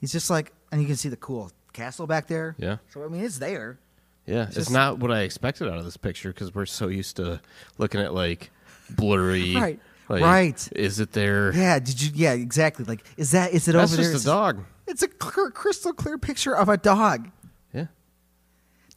He's 0.00 0.12
just 0.12 0.30
like, 0.30 0.52
and 0.70 0.80
you 0.80 0.86
can 0.86 0.96
see 0.96 1.08
the 1.08 1.16
cool 1.16 1.50
castle 1.72 2.06
back 2.06 2.26
there. 2.28 2.54
yeah, 2.58 2.76
So, 2.90 3.04
I 3.04 3.08
mean, 3.08 3.24
it's 3.24 3.38
there. 3.38 3.78
yeah. 4.26 4.44
It's, 4.46 4.54
just- 4.56 4.70
not 4.70 4.98
what 4.98 5.10
I 5.10 5.20
expected 5.22 5.68
out 5.68 5.78
of 5.78 5.84
this 5.84 5.96
picture 5.96 6.28
because 6.28 6.54
we're 6.54 6.66
so 6.66 6.88
used 6.88 7.16
to 7.16 7.40
looking 7.78 8.00
at 8.00 8.14
like 8.14 8.50
blurry. 8.90 9.54
Right. 9.56 9.80
Like, 10.08 10.22
Right. 10.22 10.68
Is 10.76 11.00
it 11.00 11.12
there? 11.12 11.52
Yeah, 11.54 11.78
did 11.78 12.00
you? 12.02 12.10
Yeah, 12.14 12.32
exactly. 12.32 12.84
Like, 12.84 13.04
is 13.16 13.30
that? 13.32 13.52
Is 13.52 13.68
it 13.68 13.72
That's 13.72 13.92
over 13.92 14.02
there? 14.02 14.12
just 14.12 14.24
It's- 14.24 14.34
a 14.34 14.36
dog. 14.38 14.64
It's 14.86 15.02
a 15.02 15.08
clear, 15.08 15.50
crystal 15.50 15.92
clear 15.94 16.18
picture 16.18 16.54
of 16.54 16.68
a 16.68 16.76
dog. 16.76 17.30
Yeah. 17.72 17.86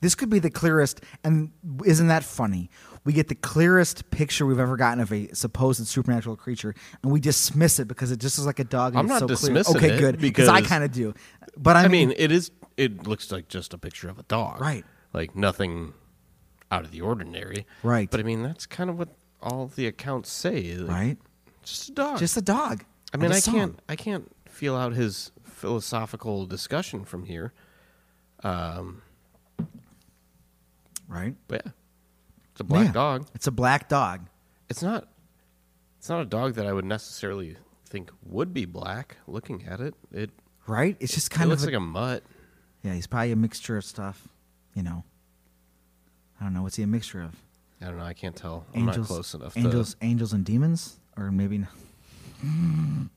This 0.02 0.16
could 0.16 0.30
be 0.30 0.40
the 0.40 0.50
clearest, 0.50 1.02
and 1.24 1.52
isn't 1.86 2.08
that 2.08 2.24
funny? 2.24 2.70
We 3.06 3.14
get 3.14 3.30
the 3.30 3.36
clearest 3.36 4.12
picture 4.12 4.46
we've 4.46 4.60
ever 4.60 4.76
gotten 4.76 5.00
of 5.00 5.14
a 5.14 5.30
supposed 5.34 5.88
supernatural 5.88 6.36
creature, 6.36 6.76
and 7.02 7.12
we 7.12 7.22
dismiss 7.22 7.80
it 7.80 7.88
because 7.88 8.12
it 8.12 8.20
just 8.20 8.38
is 8.38 8.46
like 8.46 8.60
a 8.60 8.66
dog. 8.66 8.94
And 8.94 9.00
I'm 9.00 9.06
it's 9.06 9.12
not 9.12 9.20
so 9.22 9.28
dismissing 9.28 9.76
clear. 9.76 9.92
Okay, 9.94 10.00
good. 10.02 10.20
Because 10.20 10.50
I 10.50 10.62
kind 10.62 10.84
of 10.84 10.92
do, 10.92 11.14
but 11.56 11.78
I, 11.78 11.86
I 11.86 11.88
mean, 11.88 12.10
mean, 12.10 12.18
it 12.20 12.32
is. 12.34 12.52
It 12.76 13.08
looks 13.08 13.32
like 13.32 13.48
just 13.48 13.74
a 13.74 13.78
picture 13.78 14.10
of 14.10 14.20
a 14.20 14.24
dog. 14.24 14.60
Right. 14.62 14.84
Like 15.14 15.36
nothing 15.36 15.94
out 16.70 16.84
of 16.84 16.92
the 16.92 17.00
ordinary. 17.02 17.66
Right. 17.82 18.12
But 18.12 18.20
I 18.20 18.24
mean, 18.24 18.44
that's 18.44 18.66
kind 18.66 18.90
of 18.90 19.00
what 19.00 19.16
all 19.42 19.68
the 19.68 19.88
accounts 19.88 20.32
say. 20.32 20.76
like, 20.76 20.90
right? 20.90 21.18
Just 21.64 21.90
a 21.90 21.92
dog. 21.94 22.20
Just 22.20 22.38
a 22.38 22.42
dog. 22.42 22.84
I 23.14 23.18
mean, 23.18 23.32
I 23.32 23.40
song. 23.40 23.54
can't. 23.54 23.80
I 23.90 23.96
can't 23.96 24.32
feel 24.48 24.76
out 24.76 24.94
his 24.94 25.32
philosophical 25.44 26.46
discussion 26.46 27.04
from 27.06 27.26
here. 27.26 27.54
Um, 28.44 29.02
Right? 31.08 31.36
but 31.48 31.62
yeah, 31.66 31.72
it's 32.52 32.62
a 32.62 32.64
black 32.66 32.88
Yeah. 32.88 32.92
dog. 32.92 33.28
It's 33.34 33.48
a 33.48 33.52
black 33.52 33.88
dog. 33.88 34.28
It's 34.70 34.82
not. 34.82 35.08
It's 36.00 36.10
not 36.10 36.22
a 36.22 36.26
dog 36.26 36.56
that 36.56 36.66
I 36.68 36.74
would 36.74 36.86
necessarily 36.86 37.58
think 37.86 38.12
would 38.26 38.54
be 38.54 38.66
black. 38.66 39.18
Looking 39.28 39.66
at 39.66 39.80
it, 39.80 39.96
it, 40.12 40.32
Right? 40.68 40.98
It's 41.00 41.14
just 41.14 41.28
it 41.28 41.30
kind 41.36 41.46
of 41.46 41.52
looks 41.52 41.64
a- 41.64 41.68
like 41.68 41.76
a 41.76 41.80
mutt. 41.80 42.24
yeah. 42.84 42.94
He's 42.94 43.08
probably 43.08 43.32
a 43.32 43.36
mixture 43.38 43.78
of 43.78 43.86
stuff. 43.86 44.28
You 44.74 44.84
know. 44.84 45.04
I 46.40 46.44
don't 46.44 46.54
know. 46.54 46.62
What's 46.62 46.76
he 46.76 46.84
a 46.84 46.88
mixture 46.88 47.22
of? 47.22 47.36
I 47.82 47.86
don't 47.86 47.98
know. 47.98 48.06
I 48.06 48.14
can't 48.14 48.36
tell. 48.36 48.66
I'm 48.74 48.86
not 48.86 49.00
close 49.04 49.34
enough. 49.34 49.56
Angels, 49.56 49.94
To, 49.96 50.06
angels 50.06 50.34
and 50.34 50.44
demons, 50.44 50.98
or 51.16 51.32
maybe. 51.32 51.64
n- 52.44 53.10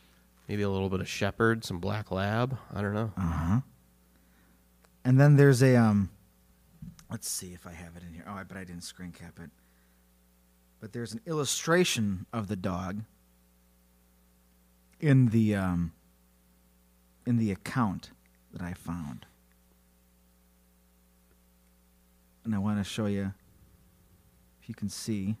maybe 0.48 0.62
a 0.62 0.70
little 0.70 0.88
bit 0.88 1.00
of 1.00 1.08
shepherd, 1.08 1.64
some 1.64 1.78
black 1.80 2.10
lab. 2.12 2.56
I 2.72 2.80
don't 2.80 2.94
know. 2.94 3.12
Uh 3.16 3.20
huh. 3.22 3.60
And 5.04 5.20
then 5.20 5.36
there's 5.36 5.62
a 5.62 5.76
um. 5.76 6.10
Let's 7.10 7.28
see 7.28 7.52
if 7.54 7.66
I 7.66 7.72
have 7.72 7.96
it 7.96 8.02
in 8.06 8.14
here. 8.14 8.24
Oh, 8.26 8.32
I 8.34 8.44
but 8.44 8.56
I 8.56 8.64
didn't 8.64 8.82
screen 8.84 9.12
cap 9.12 9.38
it. 9.42 9.50
But 10.80 10.92
there's 10.92 11.12
an 11.12 11.20
illustration 11.26 12.26
of 12.32 12.46
the 12.48 12.56
dog 12.56 13.02
in 15.00 15.28
the 15.30 15.56
um. 15.56 15.92
In 17.26 17.38
the 17.38 17.50
account 17.50 18.10
that 18.52 18.60
I 18.62 18.74
found, 18.74 19.24
and 22.44 22.54
I 22.54 22.58
want 22.58 22.78
to 22.78 22.84
show 22.84 23.06
you. 23.06 23.32
If 24.64 24.70
you 24.70 24.74
can 24.74 24.88
see, 24.88 25.36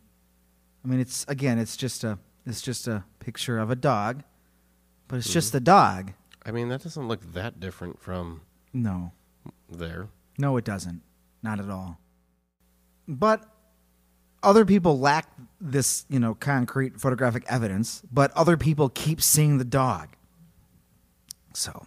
I 0.84 0.88
mean, 0.88 1.00
it's 1.00 1.24
again, 1.28 1.58
it's 1.58 1.78
just 1.78 2.04
a, 2.04 2.18
it's 2.44 2.60
just 2.60 2.86
a 2.86 3.04
picture 3.20 3.58
of 3.58 3.70
a 3.70 3.74
dog, 3.74 4.22
but 5.08 5.16
it's 5.16 5.32
just 5.32 5.48
mm-hmm. 5.48 5.56
the 5.56 5.60
dog. 5.60 6.12
I 6.44 6.50
mean, 6.50 6.68
that 6.68 6.82
doesn't 6.82 7.08
look 7.08 7.32
that 7.32 7.58
different 7.58 7.98
from 7.98 8.42
No, 8.74 9.12
there. 9.66 10.08
No, 10.36 10.58
it 10.58 10.66
doesn't. 10.66 11.00
Not 11.42 11.58
at 11.58 11.70
all. 11.70 11.98
But 13.08 13.46
other 14.42 14.66
people 14.66 14.98
lack 14.98 15.26
this, 15.58 16.04
you 16.10 16.20
know, 16.20 16.34
concrete 16.34 17.00
photographic 17.00 17.44
evidence, 17.48 18.02
but 18.12 18.30
other 18.32 18.58
people 18.58 18.90
keep 18.90 19.22
seeing 19.22 19.56
the 19.56 19.64
dog. 19.64 20.16
So, 21.54 21.86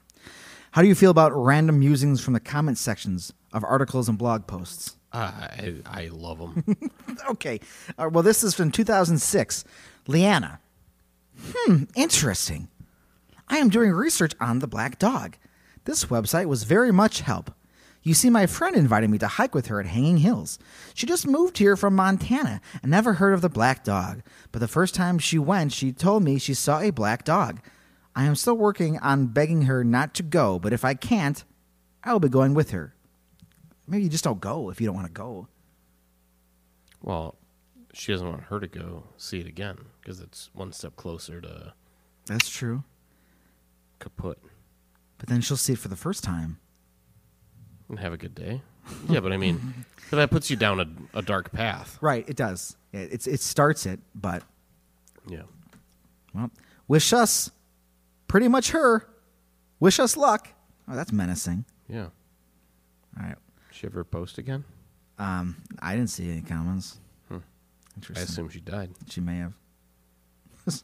how 0.71 0.81
do 0.81 0.87
you 0.87 0.95
feel 0.95 1.11
about 1.11 1.35
random 1.35 1.77
musings 1.77 2.19
from 2.19 2.33
the 2.33 2.39
comment 2.39 2.79
sections 2.79 3.31
of 3.53 3.63
articles 3.63 4.09
and 4.09 4.17
blog 4.17 4.47
posts? 4.47 4.96
I 5.13 5.75
I 5.85 6.09
love 6.11 6.39
them. 6.39 6.63
Okay. 7.29 7.59
Uh, 7.97 8.09
well, 8.11 8.23
this 8.23 8.43
is 8.43 8.53
from 8.53 8.71
2006. 8.71 9.65
Leanna. 10.07 10.59
Hmm, 11.41 11.83
interesting. 11.95 12.69
I 13.49 13.57
am 13.57 13.69
doing 13.69 13.91
research 13.91 14.33
on 14.39 14.59
the 14.59 14.67
black 14.67 14.97
dog. 14.99 15.35
This 15.85 16.05
website 16.05 16.45
was 16.45 16.63
very 16.63 16.91
much 16.91 17.21
help. 17.21 17.51
You 18.03 18.13
see, 18.13 18.29
my 18.29 18.45
friend 18.45 18.75
invited 18.75 19.09
me 19.09 19.17
to 19.17 19.27
hike 19.27 19.53
with 19.53 19.67
her 19.67 19.79
at 19.81 19.87
Hanging 19.87 20.17
Hills. 20.17 20.59
She 20.93 21.05
just 21.05 21.27
moved 21.27 21.57
here 21.57 21.75
from 21.75 21.95
Montana 21.95 22.61
and 22.81 22.89
never 22.91 23.13
heard 23.13 23.33
of 23.33 23.41
the 23.41 23.49
black 23.49 23.83
dog. 23.83 24.21
But 24.51 24.59
the 24.59 24.67
first 24.67 24.95
time 24.95 25.19
she 25.19 25.37
went, 25.39 25.73
she 25.73 25.91
told 25.91 26.23
me 26.23 26.37
she 26.39 26.53
saw 26.53 26.79
a 26.79 26.91
black 26.91 27.25
dog. 27.25 27.59
I 28.15 28.23
am 28.23 28.35
still 28.35 28.57
working 28.57 28.97
on 28.99 29.27
begging 29.27 29.63
her 29.63 29.83
not 29.83 30.13
to 30.15 30.23
go, 30.23 30.59
but 30.59 30.71
if 30.73 30.85
I 30.85 30.93
can't, 30.93 31.43
I 32.03 32.13
will 32.13 32.19
be 32.21 32.29
going 32.29 32.53
with 32.53 32.71
her. 32.71 32.93
Maybe 33.87 34.03
you 34.03 34.09
just 34.09 34.23
don't 34.23 34.41
go 34.41 34.69
if 34.69 34.79
you 34.81 34.87
don't 34.87 34.95
want 34.95 35.07
to 35.07 35.13
go. 35.13 35.47
Well, 37.01 37.35
she 37.93 38.11
doesn't 38.11 38.27
want 38.29 38.43
her 38.43 38.59
to 38.59 38.67
go 38.67 39.03
see 39.17 39.39
it 39.39 39.47
again 39.47 39.77
because 40.01 40.19
it's 40.19 40.49
one 40.53 40.71
step 40.73 40.95
closer 40.95 41.39
to 41.41 41.73
That's 42.25 42.49
true. 42.49 42.83
kaput 43.99 44.37
But 45.17 45.29
then 45.29 45.41
she'll 45.41 45.57
see 45.57 45.73
it 45.73 45.79
for 45.79 45.87
the 45.87 45.95
first 45.95 46.23
time. 46.23 46.59
and 47.89 47.99
have 47.99 48.13
a 48.13 48.17
good 48.17 48.35
day. 48.35 48.61
yeah, 49.09 49.19
but 49.19 49.31
I 49.31 49.37
mean, 49.37 49.85
that 50.11 50.31
puts 50.31 50.49
you 50.49 50.55
down 50.57 50.79
a, 51.13 51.17
a 51.19 51.21
dark 51.21 51.51
path. 51.51 51.97
Right, 52.01 52.27
it 52.27 52.35
does. 52.35 52.75
Yeah, 52.91 53.01
It's 53.01 53.27
it 53.27 53.39
starts 53.41 53.85
it, 53.85 53.99
but 54.15 54.43
Yeah. 55.27 55.43
well, 56.33 56.51
wish 56.87 57.13
us 57.13 57.51
pretty 58.27 58.47
much 58.47 58.71
her. 58.71 59.07
Wish 59.79 59.99
us 59.99 60.17
luck. 60.17 60.49
Oh, 60.89 60.95
that's 60.95 61.11
menacing. 61.11 61.65
Yeah. 61.87 62.07
All 63.17 63.23
right. 63.23 63.35
She 63.77 63.85
ever 63.85 64.03
post 64.03 64.39
again? 64.39 64.63
Um, 65.19 65.57
I 65.79 65.95
didn't 65.95 66.09
see 66.09 66.31
any 66.31 66.41
comments. 66.41 66.99
Hmm. 67.27 67.35
I 67.35 67.39
Interesting. 67.97 68.23
assume 68.23 68.49
she 68.49 68.59
died. 68.59 68.89
She 69.07 69.21
may 69.21 69.37
have. 69.37 69.53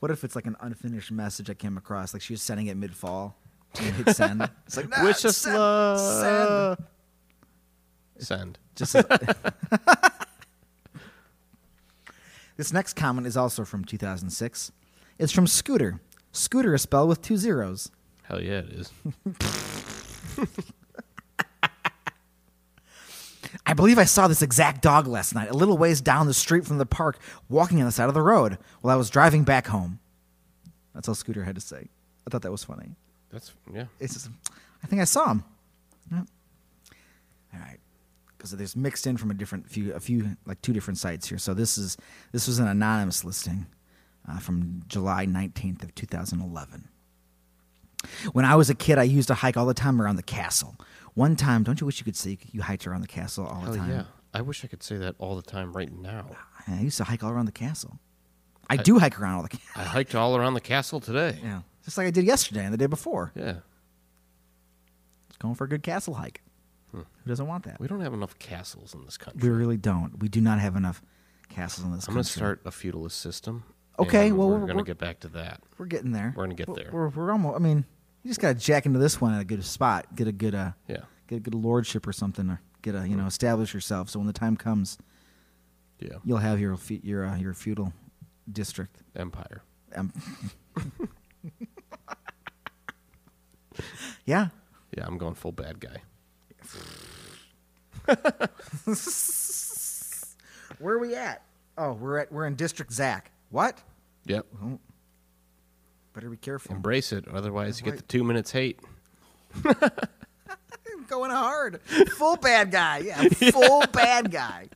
what 0.00 0.10
if 0.10 0.24
it's 0.24 0.34
like 0.34 0.46
an 0.46 0.56
unfinished 0.60 1.12
message 1.12 1.50
I 1.50 1.54
came 1.54 1.76
across? 1.76 2.14
Like 2.14 2.22
she 2.22 2.32
was 2.32 2.40
sending 2.40 2.68
it 2.68 2.76
mid 2.78 2.96
fall. 2.96 3.36
Hit 3.74 4.16
send. 4.16 4.48
It's 4.66 4.78
like, 4.78 4.88
nah, 4.88 5.04
Wish 5.04 5.26
us 5.26 5.36
send, 5.36 5.58
luck. 5.58 6.78
Send. 8.16 8.26
Send. 8.26 8.58
Just 8.76 8.94
as- 8.94 9.04
this 12.56 12.72
next 12.72 12.94
comment 12.94 13.26
is 13.26 13.36
also 13.36 13.66
from 13.66 13.84
2006. 13.84 14.72
It's 15.18 15.32
from 15.32 15.46
Scooter. 15.46 16.00
Scooter 16.32 16.72
is 16.74 16.80
spelled 16.80 17.10
with 17.10 17.20
two 17.20 17.36
zeros. 17.36 17.90
Hell 18.22 18.40
yeah, 18.40 18.60
it 18.60 18.70
is. 18.70 18.90
I 23.66 23.72
believe 23.72 23.98
I 23.98 24.04
saw 24.04 24.28
this 24.28 24.42
exact 24.42 24.82
dog 24.82 25.06
last 25.06 25.34
night, 25.34 25.50
a 25.50 25.54
little 25.54 25.78
ways 25.78 26.00
down 26.00 26.26
the 26.26 26.34
street 26.34 26.66
from 26.66 26.78
the 26.78 26.86
park, 26.86 27.18
walking 27.48 27.80
on 27.80 27.86
the 27.86 27.92
side 27.92 28.08
of 28.08 28.14
the 28.14 28.20
road 28.20 28.58
while 28.82 28.92
I 28.94 28.96
was 28.96 29.08
driving 29.08 29.44
back 29.44 29.68
home. 29.68 30.00
That's 30.94 31.08
all 31.08 31.14
Scooter 31.14 31.44
had 31.44 31.54
to 31.54 31.60
say. 31.60 31.88
I 32.26 32.30
thought 32.30 32.42
that 32.42 32.50
was 32.50 32.64
funny. 32.64 32.94
That's 33.30 33.52
yeah. 33.72 33.86
It's 33.98 34.14
just, 34.14 34.28
I 34.82 34.86
think 34.86 35.00
I 35.00 35.04
saw 35.04 35.30
him. 35.30 35.44
Yeah. 36.10 36.24
All 37.54 37.60
right, 37.60 37.78
because 38.36 38.50
there's 38.52 38.76
mixed 38.76 39.06
in 39.06 39.16
from 39.16 39.30
a 39.30 39.34
different 39.34 39.68
few, 39.68 39.94
a 39.94 40.00
few 40.00 40.36
like 40.46 40.60
two 40.60 40.72
different 40.72 40.98
sites 40.98 41.28
here. 41.28 41.38
So 41.38 41.54
this 41.54 41.78
is 41.78 41.96
this 42.32 42.46
was 42.46 42.58
an 42.58 42.68
anonymous 42.68 43.24
listing 43.24 43.66
uh, 44.28 44.38
from 44.38 44.82
July 44.86 45.26
19th 45.26 45.82
of 45.82 45.94
2011. 45.94 46.88
When 48.32 48.44
I 48.44 48.54
was 48.54 48.70
a 48.70 48.74
kid, 48.74 48.98
I 48.98 49.02
used 49.04 49.28
to 49.28 49.34
hike 49.34 49.56
all 49.56 49.66
the 49.66 49.74
time 49.74 50.00
around 50.00 50.16
the 50.16 50.22
castle. 50.22 50.76
One 51.14 51.36
time, 51.36 51.62
don't 51.62 51.80
you 51.80 51.86
wish 51.86 51.98
you 51.98 52.04
could 52.04 52.16
say 52.16 52.38
you 52.52 52.62
hiked 52.62 52.86
around 52.86 53.02
the 53.02 53.06
castle 53.08 53.46
all 53.46 53.60
Hell 53.60 53.72
the 53.72 53.78
time? 53.78 53.90
yeah. 53.90 54.02
I 54.32 54.40
wish 54.40 54.64
I 54.64 54.68
could 54.68 54.82
say 54.82 54.96
that 54.96 55.14
all 55.18 55.36
the 55.36 55.42
time 55.42 55.72
right 55.72 55.92
now. 55.92 56.26
I 56.66 56.80
used 56.80 56.96
to 56.96 57.04
hike 57.04 57.22
all 57.22 57.30
around 57.30 57.46
the 57.46 57.52
castle. 57.52 57.98
I, 58.68 58.76
do 58.76 58.98
hike 58.98 59.20
around 59.20 59.34
all 59.36 59.42
the 59.42 59.50
castle. 59.50 59.68
I 59.76 59.84
hiked 59.84 60.14
all 60.14 60.36
around 60.36 60.54
the 60.54 60.60
castle 60.60 60.98
today. 60.98 61.38
Yeah, 61.42 61.60
just 61.84 61.96
like 61.98 62.06
I 62.06 62.10
did 62.10 62.24
yesterday 62.24 62.64
and 62.64 62.72
the 62.72 62.78
day 62.78 62.86
before. 62.86 63.30
Yeah. 63.36 63.56
It's 65.28 65.36
going 65.38 65.54
for 65.54 65.64
a 65.64 65.68
good 65.68 65.82
castle 65.82 66.14
hike. 66.14 66.42
Hmm. 66.90 66.98
Who 67.00 67.28
doesn't 67.28 67.46
want 67.46 67.64
that? 67.64 67.78
We 67.80 67.86
don't 67.88 68.00
have 68.00 68.14
enough 68.14 68.38
castles 68.38 68.94
in 68.94 69.04
this 69.04 69.16
country. 69.16 69.48
We 69.48 69.54
really 69.54 69.76
don't. 69.76 70.18
We 70.18 70.28
do 70.28 70.40
not 70.40 70.58
have 70.60 70.76
enough 70.76 71.02
castles 71.48 71.84
in 71.86 71.92
this 71.92 72.06
country. 72.06 72.12
I'm 72.12 72.14
going 72.16 72.24
to 72.24 72.30
country. 72.30 72.38
start 72.38 72.60
a 72.64 72.70
feudalist 72.70 73.20
system. 73.20 73.64
Okay, 73.98 74.28
and 74.28 74.38
well, 74.38 74.48
we're, 74.48 74.54
we're- 74.54 74.66
going 74.66 74.76
we're- 74.76 74.84
to 74.84 74.90
get 74.90 74.98
back 74.98 75.20
to 75.20 75.28
that. 75.28 75.60
We're 75.78 75.86
getting 75.86 76.12
there. 76.12 76.32
We're 76.36 76.44
gonna 76.44 76.54
get 76.54 76.74
there. 76.74 76.90
We're, 76.92 77.08
we're 77.08 77.30
almost. 77.30 77.56
I 77.56 77.58
mean, 77.60 77.84
you 78.24 78.30
just 78.30 78.40
got 78.40 78.48
to 78.48 78.54
jack 78.54 78.86
into 78.86 78.98
this 78.98 79.20
one 79.20 79.32
at 79.34 79.40
a 79.40 79.44
good 79.44 79.62
spot. 79.64 80.06
Get 80.16 80.26
a 80.26 80.32
good 80.32 80.54
uh, 80.56 80.72
Yeah. 80.88 81.04
get 81.28 81.36
a 81.36 81.40
good 81.40 81.54
lordship 81.54 82.06
or 82.06 82.12
something, 82.12 82.50
or 82.50 82.60
get 82.82 82.94
a 82.96 83.06
you 83.08 83.14
know 83.16 83.26
establish 83.26 83.72
yourself. 83.74 84.10
So 84.10 84.18
when 84.18 84.26
the 84.26 84.32
time 84.32 84.56
comes, 84.56 84.98
Yeah. 86.00 86.16
you'll 86.24 86.38
have 86.38 86.58
your 86.58 86.76
fe- 86.76 87.00
your 87.04 87.24
uh, 87.26 87.36
your 87.36 87.54
feudal 87.54 87.92
district. 88.50 89.02
Empire. 89.14 89.62
Um, 89.94 90.12
yeah. 94.24 94.48
Yeah, 94.96 95.06
I'm 95.06 95.18
going 95.18 95.34
full 95.34 95.52
bad 95.52 95.78
guy. 95.80 96.02
Where 100.78 100.94
are 100.94 100.98
we 100.98 101.14
at? 101.14 101.42
Oh, 101.78 101.92
we're 101.92 102.18
at 102.18 102.32
we're 102.32 102.46
in 102.46 102.54
District 102.54 102.92
Zach. 102.92 103.30
What? 103.50 103.82
Yep. 104.26 104.46
Better 106.14 106.30
be 106.30 106.36
careful. 106.36 106.76
Embrace 106.76 107.12
it, 107.12 107.26
otherwise 107.28 107.80
you 107.80 107.84
get 107.84 107.96
the 107.96 108.02
two 108.02 108.22
minutes 108.22 108.52
hate. 108.52 108.78
Going 111.08 111.30
hard. 111.32 111.82
Full 112.16 112.36
bad 112.36 112.70
guy. 112.70 112.98
Yeah, 112.98 113.28
full 113.50 113.82
bad 113.92 114.30
guy. 114.30 114.68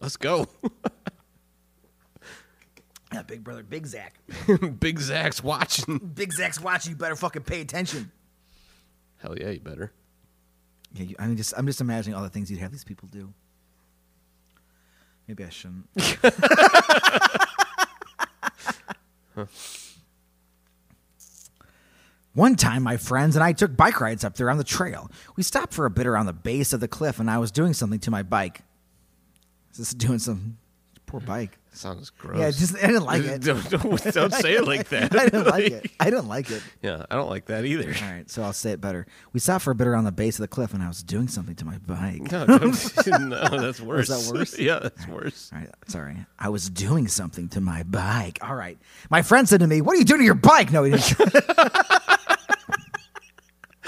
Let's 0.00 0.16
go. 0.16 0.46
Yeah, 3.12 3.20
big 3.20 3.44
brother, 3.44 3.62
big 3.62 3.86
Zach. 3.86 4.14
Big 4.80 4.98
Zach's 4.98 5.44
watching. 5.44 5.98
Big 5.98 6.32
Zach's 6.32 6.58
watching. 6.58 6.92
You 6.92 6.96
better 6.96 7.14
fucking 7.14 7.42
pay 7.42 7.60
attention. 7.60 8.10
Hell 9.18 9.36
yeah, 9.38 9.50
you 9.50 9.60
better. 9.60 9.92
Yeah, 10.94 11.02
you, 11.04 11.16
I'm 11.18 11.36
just 11.36 11.52
I'm 11.54 11.66
just 11.66 11.82
imagining 11.82 12.16
all 12.16 12.22
the 12.22 12.30
things 12.30 12.50
you'd 12.50 12.60
have 12.60 12.72
these 12.72 12.84
people 12.84 13.08
do. 13.12 13.34
Maybe 15.28 15.44
I 15.44 15.50
shouldn't. 15.50 15.88
One 22.34 22.56
time, 22.56 22.82
my 22.82 22.96
friends 22.96 23.36
and 23.36 23.44
I 23.44 23.52
took 23.52 23.76
bike 23.76 24.00
rides 24.00 24.24
up 24.24 24.36
there 24.36 24.50
on 24.50 24.56
the 24.56 24.64
trail. 24.64 25.10
We 25.36 25.42
stopped 25.42 25.74
for 25.74 25.84
a 25.84 25.90
bit 25.90 26.06
around 26.06 26.26
the 26.26 26.32
base 26.32 26.72
of 26.72 26.80
the 26.80 26.88
cliff, 26.88 27.18
and 27.20 27.30
I 27.30 27.38
was 27.38 27.50
doing 27.50 27.74
something 27.74 28.00
to 28.00 28.10
my 28.10 28.22
bike. 28.22 28.62
Just 29.74 29.98
doing 29.98 30.18
some 30.18 30.56
poor 31.06 31.20
bike. 31.20 31.58
Sounds 31.74 32.10
gross. 32.10 32.38
Yeah, 32.38 32.50
just 32.50 32.76
I 32.76 32.86
didn't 32.86 33.04
like 33.04 33.22
it. 33.22 33.40
don't, 33.42 33.70
don't, 33.70 34.12
don't 34.12 34.34
say 34.44 34.54
it 34.54 34.66
like 34.66 34.88
that. 34.90 35.14
I 35.14 35.24
didn't 35.24 35.46
like 35.46 35.64
it. 35.64 35.90
I 36.00 36.04
didn't 36.10 36.28
like 36.28 36.50
it. 36.50 36.62
Yeah, 36.82 37.06
I 37.10 37.16
don't 37.16 37.30
like 37.30 37.46
that 37.46 37.64
either. 37.64 37.94
All 38.02 38.12
right, 38.12 38.30
so 38.30 38.42
I'll 38.42 38.52
say 38.52 38.72
it 38.72 38.80
better. 38.80 39.06
We 39.32 39.40
stopped 39.40 39.64
for 39.64 39.70
a 39.70 39.74
bit 39.74 39.86
around 39.86 40.04
the 40.04 40.12
base 40.12 40.38
of 40.38 40.42
the 40.42 40.48
cliff, 40.48 40.74
and 40.74 40.82
I 40.82 40.88
was 40.88 41.02
doing 41.02 41.28
something 41.28 41.54
to 41.56 41.64
my 41.64 41.78
bike. 41.78 42.30
No, 42.30 42.46
don't, 42.46 43.30
no, 43.30 43.62
that's 43.62 43.80
worse. 43.80 44.08
that 44.08 44.32
worse? 44.34 44.58
Yeah, 44.58 44.80
that's 44.80 45.06
worse. 45.08 45.50
All 45.52 45.60
right, 45.60 45.70
sorry. 45.86 46.16
I 46.38 46.50
was 46.50 46.68
doing 46.68 47.08
something 47.08 47.48
to 47.50 47.60
my 47.60 47.82
bike. 47.84 48.38
All 48.42 48.54
right. 48.54 48.78
My 49.10 49.22
friend 49.22 49.48
said 49.48 49.60
to 49.60 49.66
me, 49.66 49.80
"What 49.80 49.96
are 49.96 49.98
you 49.98 50.04
doing 50.04 50.20
to 50.20 50.24
your 50.26 50.34
bike?" 50.34 50.72
No, 50.72 50.84
he 50.84 50.92
didn't. 50.92 52.01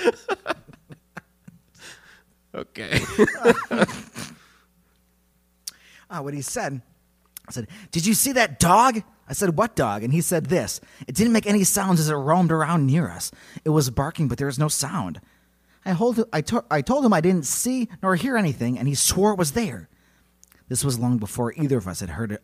Okay. 2.54 3.00
Ah, 6.10 6.20
what 6.20 6.34
he 6.34 6.42
said. 6.42 6.80
I 7.48 7.50
said, 7.50 7.66
"Did 7.90 8.06
you 8.06 8.14
see 8.14 8.32
that 8.32 8.60
dog?" 8.60 9.02
I 9.26 9.32
said, 9.32 9.56
"What 9.56 9.74
dog?" 9.74 10.04
And 10.04 10.12
he 10.12 10.20
said 10.20 10.46
this. 10.46 10.80
It 11.08 11.16
didn't 11.16 11.32
make 11.32 11.46
any 11.46 11.64
sounds 11.64 11.98
as 11.98 12.08
it 12.08 12.14
roamed 12.14 12.52
around 12.52 12.86
near 12.86 13.08
us. 13.08 13.32
It 13.64 13.70
was 13.70 13.90
barking, 13.90 14.28
but 14.28 14.38
there 14.38 14.46
was 14.46 14.58
no 14.58 14.68
sound. 14.68 15.20
I, 15.84 15.90
hold, 15.90 16.22
I, 16.32 16.40
to, 16.42 16.64
I 16.70 16.82
told 16.82 17.04
him 17.04 17.12
I 17.12 17.20
didn't 17.20 17.46
see 17.46 17.88
nor 18.02 18.14
hear 18.14 18.36
anything, 18.36 18.78
and 18.78 18.86
he 18.86 18.94
swore 18.94 19.32
it 19.32 19.38
was 19.38 19.52
there. 19.52 19.88
This 20.68 20.84
was 20.84 20.98
long 20.98 21.18
before 21.18 21.52
either 21.54 21.78
of 21.78 21.88
us 21.88 22.00
had 22.00 22.10
heard 22.10 22.30
it, 22.30 22.42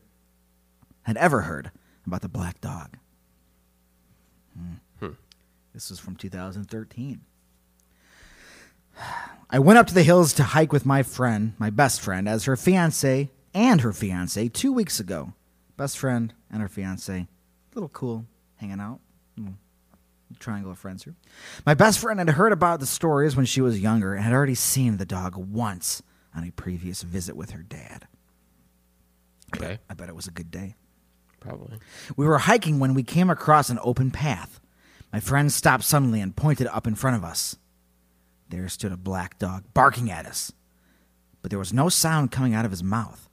had 1.02 1.18
ever 1.18 1.42
heard 1.42 1.70
about 2.06 2.22
the 2.22 2.28
black 2.28 2.60
dog. 2.60 2.96
Hmm. 4.98 5.08
This 5.72 5.90
was 5.90 6.00
from 6.00 6.16
2013. 6.16 7.20
I 9.50 9.58
went 9.58 9.78
up 9.78 9.86
to 9.88 9.94
the 9.94 10.02
hills 10.02 10.32
to 10.34 10.44
hike 10.44 10.72
with 10.72 10.86
my 10.86 11.02
friend, 11.02 11.54
my 11.58 11.70
best 11.70 12.00
friend, 12.00 12.28
as 12.28 12.44
her 12.44 12.56
fiance 12.56 13.30
and 13.52 13.80
her 13.80 13.92
fiance 13.92 14.48
two 14.48 14.72
weeks 14.72 15.00
ago. 15.00 15.32
Best 15.76 15.98
friend 15.98 16.32
and 16.50 16.62
her 16.62 16.68
fiance. 16.68 17.26
Little 17.74 17.88
cool, 17.88 18.26
hanging 18.56 18.80
out. 18.80 19.00
Little 19.36 19.54
triangle 20.38 20.70
of 20.70 20.78
friends 20.78 21.04
here. 21.04 21.14
My 21.66 21.74
best 21.74 21.98
friend 21.98 22.18
had 22.20 22.30
heard 22.30 22.52
about 22.52 22.80
the 22.80 22.86
stories 22.86 23.36
when 23.36 23.46
she 23.46 23.60
was 23.60 23.80
younger 23.80 24.14
and 24.14 24.22
had 24.22 24.32
already 24.32 24.54
seen 24.54 24.96
the 24.96 25.06
dog 25.06 25.36
once 25.36 26.02
on 26.34 26.44
a 26.44 26.52
previous 26.52 27.02
visit 27.02 27.36
with 27.36 27.50
her 27.50 27.62
dad. 27.62 28.06
Okay. 29.56 29.78
I 29.88 29.94
bet 29.94 30.08
it 30.08 30.14
was 30.14 30.28
a 30.28 30.32
good 30.32 30.50
day. 30.50 30.76
Probably. 31.40 31.78
We 32.16 32.26
were 32.26 32.38
hiking 32.38 32.78
when 32.78 32.94
we 32.94 33.02
came 33.02 33.30
across 33.30 33.70
an 33.70 33.80
open 33.82 34.10
path. 34.10 34.60
My 35.12 35.18
friend 35.18 35.52
stopped 35.52 35.84
suddenly 35.84 36.20
and 36.20 36.36
pointed 36.36 36.68
up 36.68 36.86
in 36.86 36.94
front 36.94 37.16
of 37.16 37.24
us. 37.24 37.56
There 38.50 38.68
stood 38.68 38.92
a 38.92 38.96
black 38.96 39.38
dog 39.38 39.64
barking 39.74 40.10
at 40.10 40.26
us, 40.26 40.52
but 41.42 41.50
there 41.50 41.58
was 41.58 41.72
no 41.72 41.88
sound 41.88 42.30
coming 42.30 42.52
out 42.54 42.64
of 42.64 42.70
his 42.70 42.82
mouth. 42.82 43.28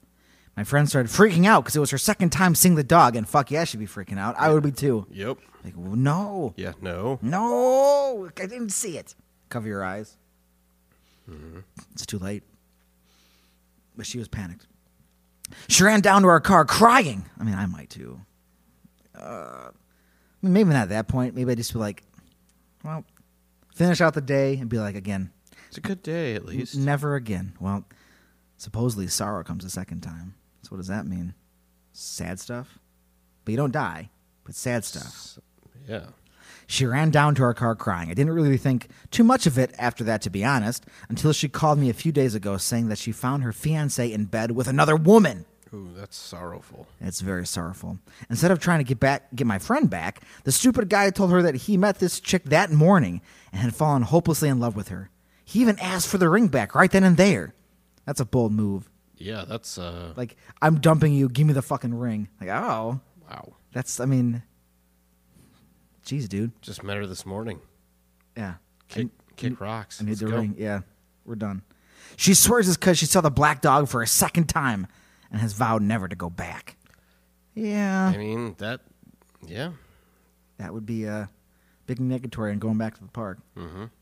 My 0.56 0.64
friend 0.64 0.88
started 0.88 1.10
freaking 1.10 1.46
out 1.46 1.62
because 1.64 1.76
it 1.76 1.80
was 1.80 1.90
her 1.90 1.98
second 1.98 2.30
time 2.30 2.54
seeing 2.54 2.74
the 2.74 2.82
dog, 2.84 3.14
and 3.16 3.28
fuck 3.28 3.50
yeah, 3.50 3.64
she'd 3.64 3.78
be 3.78 3.86
freaking 3.86 4.18
out. 4.18 4.34
I 4.38 4.52
would 4.52 4.62
be 4.62 4.72
too. 4.72 5.06
Yep. 5.10 5.38
Like, 5.64 5.76
no, 5.76 6.54
Yeah. 6.56 6.72
No. 6.80 7.18
no, 7.22 8.28
I 8.36 8.46
didn't 8.46 8.70
see 8.70 8.96
it. 8.96 9.14
Cover 9.48 9.66
your 9.68 9.84
eyes. 9.84 10.16
It's 11.92 12.06
too 12.06 12.18
late. 12.18 12.42
But 13.96 14.06
she 14.06 14.18
was 14.18 14.28
panicked. 14.28 14.66
She 15.68 15.82
ran 15.84 16.00
down 16.00 16.22
to 16.22 16.28
our 16.28 16.40
car 16.40 16.64
crying. 16.64 17.24
I 17.38 17.44
mean, 17.44 17.54
I 17.54 17.66
might 17.66 17.90
too. 17.90 18.20
uh, 19.14 19.70
maybe 20.42 20.70
not 20.70 20.82
at 20.82 20.88
that 20.90 21.08
point. 21.08 21.34
Maybe 21.34 21.50
I'd 21.52 21.58
just 21.58 21.72
be 21.72 21.78
like, 21.80 22.02
well, 22.84 23.04
finish 23.78 24.00
out 24.00 24.14
the 24.14 24.20
day 24.20 24.56
and 24.58 24.68
be 24.68 24.78
like, 24.78 24.94
again, 24.96 25.30
It's 25.68 25.78
a 25.78 25.80
good 25.80 26.02
day 26.02 26.34
at 26.34 26.44
least. 26.44 26.76
never 26.76 27.14
again. 27.14 27.52
Well, 27.60 27.84
supposedly 28.56 29.06
sorrow 29.06 29.44
comes 29.44 29.64
a 29.64 29.70
second 29.70 30.00
time. 30.02 30.34
So 30.62 30.70
what 30.70 30.78
does 30.78 30.88
that 30.88 31.06
mean? 31.06 31.34
Sad 31.92 32.40
stuff? 32.40 32.78
But 33.44 33.52
you 33.52 33.56
don't 33.56 33.72
die, 33.72 34.10
but 34.44 34.54
sad 34.54 34.84
stuff. 34.84 35.38
Yeah. 35.88 36.06
She 36.66 36.84
ran 36.84 37.10
down 37.10 37.34
to 37.36 37.42
our 37.44 37.54
car 37.54 37.74
crying. 37.74 38.10
I 38.10 38.14
didn't 38.14 38.32
really 38.34 38.58
think 38.58 38.88
too 39.10 39.24
much 39.24 39.46
of 39.46 39.56
it 39.58 39.74
after 39.78 40.04
that, 40.04 40.20
to 40.22 40.30
be 40.30 40.44
honest, 40.44 40.84
until 41.08 41.32
she 41.32 41.48
called 41.48 41.78
me 41.78 41.88
a 41.88 41.94
few 41.94 42.12
days 42.12 42.34
ago 42.34 42.58
saying 42.58 42.88
that 42.88 42.98
she 42.98 43.10
found 43.12 43.42
her 43.42 43.52
fiance 43.52 44.12
in 44.12 44.26
bed 44.26 44.50
with 44.50 44.68
another 44.68 44.94
woman. 44.96 45.46
Ooh, 45.74 45.90
that's 45.94 46.16
sorrowful. 46.16 46.86
It's 47.00 47.20
very 47.20 47.46
sorrowful. 47.46 47.98
Instead 48.30 48.50
of 48.50 48.58
trying 48.58 48.78
to 48.78 48.84
get 48.84 48.98
back, 48.98 49.34
get 49.34 49.46
my 49.46 49.58
friend 49.58 49.90
back, 49.90 50.22
the 50.44 50.52
stupid 50.52 50.88
guy 50.88 51.10
told 51.10 51.30
her 51.30 51.42
that 51.42 51.54
he 51.54 51.76
met 51.76 51.98
this 51.98 52.20
chick 52.20 52.44
that 52.44 52.70
morning 52.70 53.20
and 53.52 53.60
had 53.60 53.74
fallen 53.74 54.02
hopelessly 54.02 54.48
in 54.48 54.60
love 54.60 54.76
with 54.76 54.88
her. 54.88 55.10
He 55.44 55.60
even 55.60 55.78
asked 55.78 56.08
for 56.08 56.18
the 56.18 56.28
ring 56.28 56.48
back 56.48 56.74
right 56.74 56.90
then 56.90 57.04
and 57.04 57.16
there. 57.16 57.54
That's 58.06 58.20
a 58.20 58.24
bold 58.24 58.52
move. 58.52 58.88
Yeah, 59.16 59.44
that's 59.46 59.78
uh 59.78 60.14
Like, 60.16 60.36
I'm 60.62 60.80
dumping 60.80 61.12
you. 61.12 61.28
Give 61.28 61.46
me 61.46 61.52
the 61.52 61.62
fucking 61.62 61.94
ring. 61.94 62.28
Like, 62.40 62.50
oh, 62.50 63.00
wow. 63.28 63.52
that's. 63.72 64.00
I 64.00 64.04
mean, 64.06 64.42
jeez, 66.06 66.28
dude. 66.28 66.52
Just 66.62 66.82
met 66.82 66.96
her 66.96 67.06
this 67.06 67.26
morning. 67.26 67.60
Yeah. 68.36 68.54
Kick 68.88 69.08
kick 69.36 69.60
rocks. 69.60 70.00
I 70.00 70.04
need 70.04 70.10
Let's 70.12 70.20
the 70.20 70.26
go. 70.26 70.36
ring. 70.36 70.54
Yeah, 70.56 70.80
we're 71.24 71.34
done. 71.34 71.62
She 72.16 72.32
swears 72.34 72.68
it's 72.68 72.76
because 72.76 72.98
she 72.98 73.06
saw 73.06 73.20
the 73.20 73.30
black 73.30 73.60
dog 73.60 73.88
for 73.88 74.02
a 74.02 74.06
second 74.06 74.48
time 74.48 74.86
and 75.30 75.40
has 75.40 75.52
vowed 75.52 75.82
never 75.82 76.08
to 76.08 76.16
go 76.16 76.30
back. 76.30 76.76
Yeah, 77.54 78.12
I 78.14 78.16
mean 78.16 78.54
that 78.58 78.80
yeah. 79.46 79.72
that 80.58 80.72
would 80.72 80.86
be 80.86 81.04
a 81.04 81.28
big 81.86 81.98
negatory 81.98 82.52
and 82.52 82.60
going 82.60 82.78
back 82.78 82.94
to 82.98 83.00
the 83.02 83.10
park. 83.10 83.38
Mm-hmm. 83.56 83.84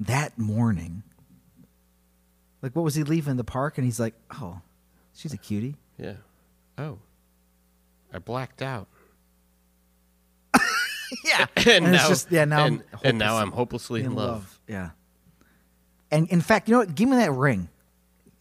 That 0.00 0.38
morning, 0.38 1.02
like, 2.62 2.76
what 2.76 2.82
was 2.84 2.94
he 2.94 3.02
leaving 3.02 3.36
the 3.36 3.42
park? 3.42 3.78
And 3.78 3.84
he's 3.84 3.98
like, 3.98 4.14
"Oh, 4.30 4.60
she's 5.12 5.32
a 5.32 5.36
cutie." 5.36 5.74
Yeah. 5.98 6.14
Oh. 6.76 6.98
I 8.12 8.18
blacked 8.20 8.62
out. 8.62 8.86
yeah, 11.24 11.46
and, 11.56 11.66
And 11.66 11.86
it's 11.86 12.02
now, 12.04 12.08
just- 12.08 12.30
yeah, 12.30 12.44
now 12.44 12.64
and, 12.66 12.82
I'm 12.92 12.98
and 13.04 13.18
now 13.18 13.38
I'm 13.38 13.50
hopelessly 13.50 14.02
in, 14.02 14.14
love. 14.14 14.60
Yeah. 14.68 14.90
And 16.10 16.28
in 16.30 16.40
fact, 16.40 16.68
you 16.68 16.72
know 16.72 16.78
what? 16.78 16.94
Give 16.94 17.08
me 17.08 17.16
that 17.16 17.32
ring. 17.32 17.68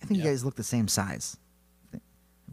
I 0.02 0.06
think 0.06 0.20
you 0.20 0.24
guys 0.24 0.45
look 0.45 0.56
the 0.56 0.64
same 0.64 0.88
size. 0.88 1.38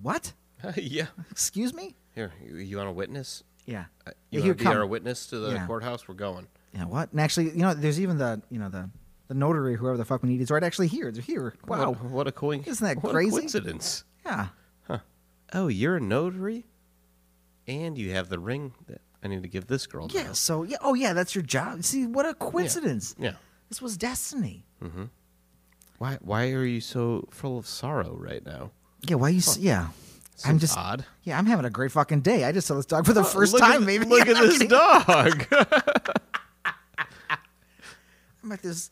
What? 0.02 0.32
yeah. 0.76 1.06
Excuse 1.30 1.72
me? 1.74 1.94
Here, 2.14 2.32
you, 2.44 2.56
you 2.56 2.76
want 2.76 2.88
a 2.88 2.92
witness? 2.92 3.42
Yeah. 3.66 3.84
Uh, 4.06 4.12
You 4.30 4.40
here, 4.40 4.50
want 4.50 4.58
to 4.58 4.64
be 4.64 4.68
come. 4.68 4.76
our 4.76 4.86
witness 4.86 5.26
to 5.28 5.38
the 5.38 5.52
Yeah. 5.52 5.66
courthouse? 5.66 6.06
We're 6.08 6.14
going. 6.14 6.46
Yeah, 6.74 6.84
what? 6.84 7.10
And 7.12 7.20
actually, 7.20 7.46
you 7.50 7.58
know, 7.62 7.74
there's 7.74 8.00
even 8.00 8.18
the, 8.18 8.42
you 8.50 8.58
know, 8.58 8.68
the 8.68 8.90
the 9.28 9.34
notary, 9.34 9.74
whoever 9.76 9.96
the 9.96 10.04
fuck 10.04 10.22
we 10.22 10.28
need, 10.28 10.42
is 10.42 10.50
right 10.50 10.62
actually 10.62 10.88
here. 10.88 11.10
They're 11.10 11.22
here. 11.22 11.54
Wow. 11.66 11.92
What, 11.92 12.02
what 12.10 12.26
a 12.26 12.32
coincidence! 12.32 12.76
Isn't 12.76 12.86
that 12.96 13.02
what 13.02 13.12
crazy? 13.14 13.28
A 13.36 13.38
coincidence. 13.38 14.04
Yeah. 14.26 14.48
Oh, 15.52 15.68
you're 15.68 15.96
a 15.96 16.00
notary, 16.00 16.66
and 17.68 17.96
you 17.96 18.10
have 18.12 18.28
the 18.28 18.38
ring 18.40 18.74
that 18.88 19.00
I 19.22 19.28
need 19.28 19.42
to 19.44 19.48
give 19.48 19.66
this 19.68 19.86
girl. 19.86 20.08
Yeah. 20.10 20.24
now. 20.24 20.32
So 20.32 20.62
yeah. 20.64 20.76
Oh 20.82 20.94
yeah, 20.94 21.12
that's 21.12 21.34
your 21.34 21.42
job. 21.42 21.84
See, 21.84 22.06
what 22.06 22.26
a 22.26 22.34
coincidence. 22.34 23.14
Yeah. 23.18 23.34
This 23.68 23.80
was 23.80 23.96
destiny. 23.96 24.66
Why? 25.98 26.18
Why 26.20 26.50
are 26.52 26.64
you 26.64 26.80
so 26.80 27.26
full 27.30 27.58
of 27.58 27.66
sorrow 27.66 28.14
right 28.16 28.44
now? 28.44 28.70
Yeah. 29.06 29.16
Why 29.16 29.30
you? 29.30 29.38
s 29.38 29.56
Yeah. 29.58 29.88
I'm 30.44 30.58
just. 30.58 30.76
odd. 30.76 31.04
Yeah, 31.22 31.38
I'm 31.38 31.46
having 31.46 31.64
a 31.64 31.70
great 31.70 31.92
fucking 31.92 32.22
day. 32.22 32.44
I 32.44 32.52
just 32.52 32.66
saw 32.66 32.74
this 32.74 32.86
dog 32.86 33.06
for 33.06 33.12
the 33.12 33.20
uh, 33.20 33.24
first 33.24 33.52
Look 33.52 33.62
time. 33.62 33.82
At, 33.82 33.86
maybe. 33.86 34.04
Look 34.06 34.26
at 34.26 34.36
this 34.40 34.58
dog. 34.66 35.46
I'm 38.42 38.50
like 38.50 38.60
this, 38.60 38.90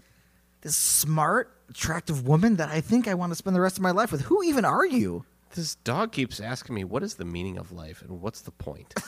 this 0.62 0.76
smart, 0.76 1.52
attractive 1.68 2.26
woman 2.26 2.56
that 2.56 2.70
I 2.70 2.80
think 2.80 3.06
I 3.06 3.14
want 3.14 3.32
to 3.32 3.36
spend 3.36 3.54
the 3.54 3.60
rest 3.60 3.76
of 3.76 3.82
my 3.82 3.90
life 3.90 4.10
with. 4.12 4.22
Who 4.22 4.42
even 4.42 4.64
are 4.64 4.86
you? 4.86 5.24
this 5.54 5.74
dog 5.74 6.12
keeps 6.12 6.40
asking 6.40 6.74
me, 6.74 6.84
"What 6.84 7.02
is 7.02 7.14
the 7.16 7.26
meaning 7.26 7.58
of 7.58 7.72
life, 7.72 8.00
and 8.00 8.22
what's 8.22 8.40
the 8.40 8.52
point?" 8.52 8.94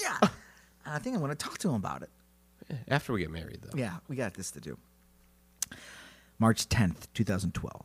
Yeah. 0.00 0.16
and 0.22 0.30
I 0.94 0.98
think 0.98 1.14
I 1.16 1.18
want 1.18 1.38
to 1.38 1.44
talk 1.44 1.58
to 1.58 1.68
him 1.68 1.74
about 1.74 2.02
it. 2.02 2.08
After 2.88 3.12
we 3.12 3.20
get 3.20 3.30
married, 3.30 3.58
though. 3.62 3.76
Yeah, 3.78 3.96
we 4.08 4.16
got 4.16 4.32
this 4.32 4.50
to 4.52 4.60
do. 4.60 4.78
March 6.38 6.68
10th, 6.68 7.06
2012. 7.14 7.84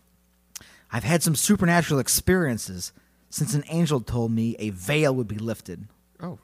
I've 0.92 1.04
had 1.04 1.24
some 1.24 1.36
supernatural 1.36 2.00
experiences 2.00 2.94
since 3.30 3.54
an 3.56 3.64
angel 3.68 4.00
told 4.02 4.32
me 4.32 4.56
a 4.60 4.70
veil 4.70 5.14
would 5.16 5.28
be 5.28 5.38
lifted. 5.38 5.88
Oh, 6.22 6.38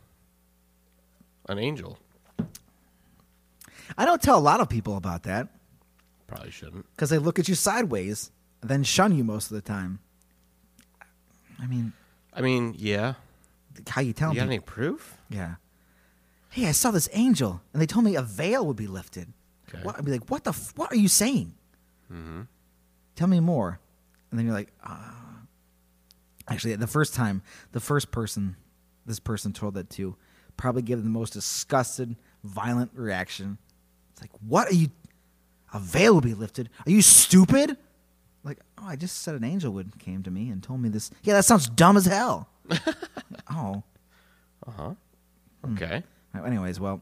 an 1.48 1.60
angel. 1.60 2.00
I 3.98 4.06
don't 4.06 4.22
tell 4.22 4.38
a 4.38 4.42
lot 4.42 4.60
of 4.60 4.70
people 4.70 4.98
about 4.98 5.24
that 5.24 5.48
Probably 6.28 6.52
shouldn't. 6.52 6.86
because 6.96 7.10
they 7.10 7.18
look 7.18 7.40
at 7.40 7.48
you 7.48 7.56
sideways, 7.56 8.32
then 8.62 8.84
shun 8.84 9.16
you 9.16 9.24
most 9.24 9.52
of 9.52 9.56
the 9.56 9.62
time. 9.62 10.00
I 11.62 11.68
mean, 11.68 11.94
I 12.34 12.42
mean, 12.42 12.76
yeah. 12.78 13.16
how 13.88 14.02
you 14.02 14.14
tell 14.14 14.30
You 14.30 14.36
got 14.36 14.44
people? 14.44 14.54
any 14.54 14.60
proof? 14.60 15.18
Yeah. 15.30 15.56
Hey, 16.50 16.68
I 16.68 16.72
saw 16.72 16.90
this 16.92 17.10
angel, 17.14 17.62
and 17.74 17.82
they 17.82 17.86
told 17.86 18.06
me 18.06 18.16
a 18.16 18.22
veil 18.22 18.66
would 18.66 18.78
be 18.78 18.88
lifted. 18.88 19.32
Okay. 19.68 19.84
What? 19.84 19.98
I'd 19.98 20.06
be 20.06 20.12
like, 20.12 20.30
what 20.30 20.44
the? 20.44 20.50
F- 20.52 20.74
what 20.76 20.92
are 20.92 20.96
you 20.98 21.08
saying? 21.08 21.54
Mm-hmm. 22.12 22.42
Tell 23.16 23.28
me 23.28 23.40
more. 23.40 23.80
And 24.30 24.40
then 24.40 24.46
you're 24.46 24.56
like, 24.56 24.72
ah. 24.84 25.16
Actually, 26.48 26.76
the 26.76 26.88
first 26.88 27.14
time, 27.14 27.42
the 27.74 27.80
first 27.80 28.12
person, 28.12 28.56
this 29.06 29.20
person 29.20 29.54
told 29.54 29.76
that 29.76 29.90
to, 29.92 30.16
probably 30.58 30.82
gave 30.82 31.04
the 31.04 31.10
most 31.10 31.34
disgusted, 31.34 32.16
violent 32.44 32.92
reaction. 32.96 33.58
It's 34.12 34.22
like, 34.22 34.32
what 34.46 34.68
are 34.70 34.74
you? 34.74 34.88
A 35.74 35.80
veil 35.80 36.16
will 36.16 36.22
be 36.22 36.34
lifted. 36.34 36.70
Are 36.88 36.90
you 36.92 37.04
stupid? 37.04 37.78
Like, 38.44 38.60
oh, 38.78 38.86
I 38.88 38.96
just 38.96 39.22
said 39.22 39.36
an 39.36 39.44
angel 39.44 39.72
would 39.74 40.00
came 40.00 40.24
to 40.24 40.32
me 40.32 40.50
and 40.50 40.64
told 40.64 40.82
me 40.82 40.90
this. 40.90 41.12
Yeah, 41.24 41.36
that 41.36 41.46
sounds 41.46 41.70
dumb 41.70 41.98
as 41.98 42.06
hell. 42.06 42.50
oh. 43.52 43.84
Uh 44.66 44.72
huh. 44.72 44.94
Hmm. 45.64 45.74
Okay. 45.74 46.04
Anyways, 46.34 46.80
well, 46.80 47.02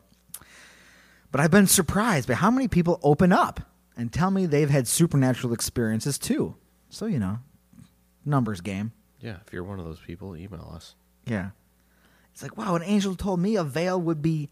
but 1.32 1.42
I've 1.42 1.52
been 1.52 1.68
surprised 1.68 2.28
by 2.28 2.34
how 2.34 2.50
many 2.50 2.68
people 2.68 3.00
open 3.04 3.32
up 3.32 3.62
and 3.98 4.14
tell 4.14 4.32
me 4.32 4.46
they've 4.46 4.70
had 4.70 4.88
supernatural 4.88 5.52
experiences 5.52 6.18
too. 6.18 6.56
So, 6.90 7.08
you 7.08 7.20
know, 7.20 7.40
numbers 8.24 8.62
game. 8.62 8.94
Yeah. 9.20 9.38
If 9.46 9.52
you're 9.52 9.64
one 9.64 9.80
of 9.80 9.86
those 9.86 10.00
people, 10.00 10.38
email 10.38 10.72
us. 10.74 10.96
Yeah. 11.26 11.50
It's 12.32 12.44
like, 12.44 12.56
wow, 12.56 12.76
an 12.76 12.84
angel 12.84 13.16
told 13.16 13.40
me 13.40 13.56
a 13.56 13.64
veil 13.64 14.00
would 14.00 14.22
be 14.22 14.50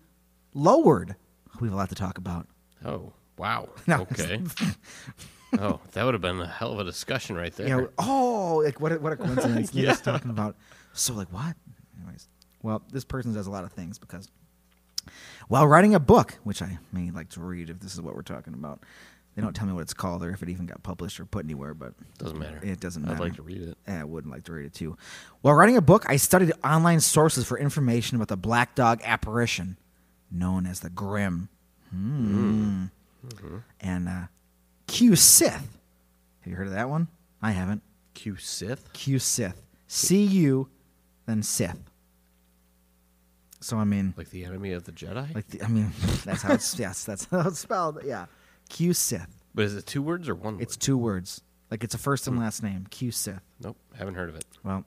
lowered. 0.54 1.16
We 1.62 1.68
have 1.68 1.74
a 1.74 1.78
lot 1.78 1.90
to 1.90 1.96
talk 1.96 2.18
about. 2.18 2.48
Oh, 2.84 3.14
wow. 3.38 3.70
No. 3.88 4.02
Okay. 4.12 4.42
oh, 5.60 5.80
that 5.94 6.04
would 6.04 6.16
have 6.16 6.22
been 6.22 6.42
a 6.42 6.48
hell 6.48 6.74
of 6.74 6.80
a 6.80 6.84
discussion 6.84 7.36
right 7.36 7.56
there. 7.56 7.68
Know, 7.68 7.90
oh, 8.00 8.62
like 8.66 8.82
what 8.82 8.92
a, 8.92 9.00
what 9.00 9.14
a 9.14 9.16
coincidence. 9.16 9.70
yeah. 9.74 9.84
Yeah. 9.84 9.90
Just 9.92 10.04
talking 10.04 10.32
about. 10.32 10.56
So, 10.94 11.14
like, 11.14 11.32
what? 11.32 11.56
Anyways, 12.02 12.28
well, 12.64 12.82
this 12.92 13.06
person 13.06 13.34
does 13.34 13.48
a 13.48 13.52
lot 13.52 13.64
of 13.64 13.72
things 13.72 14.00
because 14.00 14.28
while 15.48 15.68
writing 15.68 15.94
a 15.94 16.00
book, 16.00 16.40
which 16.44 16.62
I 16.62 16.80
may 16.92 17.12
like 17.12 17.30
to 17.30 17.42
read 17.42 17.70
if 17.70 17.80
this 17.80 17.94
is 17.94 18.02
what 18.02 18.16
we're 18.16 18.24
talking 18.24 18.54
about, 18.54 18.82
they 19.36 19.42
don't 19.42 19.54
tell 19.54 19.68
me 19.68 19.74
what 19.74 19.82
it's 19.82 19.94
called 19.94 20.24
or 20.24 20.30
if 20.32 20.42
it 20.42 20.50
even 20.50 20.66
got 20.66 20.82
published 20.82 21.20
or 21.20 21.26
put 21.26 21.46
anywhere, 21.46 21.74
but 21.74 21.94
Doesn't 22.18 22.40
matter. 22.40 22.60
It 22.64 22.80
doesn't 22.80 23.02
matter. 23.04 23.16
I'd 23.16 23.20
like 23.20 23.36
to 23.36 23.42
read 23.42 23.62
it. 23.62 23.78
Eh, 23.86 24.00
I 24.00 24.04
wouldn't 24.04 24.34
like 24.34 24.46
to 24.46 24.54
read 24.54 24.66
it 24.66 24.74
too. 24.74 24.96
While 25.42 25.56
writing 25.56 25.76
a 25.78 25.82
book, 25.82 26.06
I 26.08 26.16
studied 26.16 26.54
online 26.64 27.02
sources 27.02 27.46
for 27.46 27.60
information 27.60 28.16
about 28.16 28.30
the 28.30 28.38
black 28.38 28.76
dog 28.76 29.02
apparition, 29.04 29.78
known 30.32 30.66
as 30.66 30.80
the 30.80 30.90
Grim. 30.90 31.50
Hmm. 31.92 32.86
And 33.82 34.08
uh, 34.08 34.22
Q 34.88 35.16
Sith. 35.16 35.78
Have 36.42 36.52
you 36.52 36.56
heard 36.56 36.68
of 36.68 36.74
that 36.74 36.90
one? 36.90 37.08
I 37.42 37.52
haven't. 37.52 37.82
Q 38.14 38.38
Sith. 38.38 38.92
Q 38.94 39.20
Sith. 39.20 39.62
C 39.88 40.24
U, 40.24 40.70
then 41.26 41.44
Sith. 41.44 41.80
So 43.62 43.78
I 43.78 43.84
mean, 43.84 44.14
Like 44.16 44.30
the 44.30 44.46
enemy 44.46 44.74
of 44.74 44.84
the 44.84 44.92
Jedi? 44.92 45.34
like 45.34 45.48
the, 45.48 45.64
I 45.64 45.68
mean, 45.68 45.92
that's 46.26 46.44
how 46.44 46.54
it's 46.54 46.78
yes, 46.78 47.04
that's 47.04 47.26
how 47.26 47.48
it's 47.48 47.60
spelled. 47.60 48.00
Yeah, 48.06 48.26
Q 48.70 48.94
Sith. 48.94 49.44
but 49.54 49.66
is 49.66 49.76
it 49.76 49.86
two 49.86 50.02
words 50.02 50.28
or 50.30 50.36
one 50.36 50.60
It's 50.60 50.76
word? 50.76 50.82
two 50.82 50.98
words. 50.98 51.42
Like 51.72 51.84
it's 51.84 51.96
a 51.96 51.98
first 51.98 52.28
and 52.28 52.36
hmm. 52.36 52.44
last 52.44 52.64
name. 52.64 52.86
Q 52.90 53.12
Sith. 53.12 53.42
Nope. 53.62 53.78
Haven't 53.98 54.16
heard 54.16 54.30
of 54.30 54.36
it. 54.36 54.46
Well, 54.64 54.86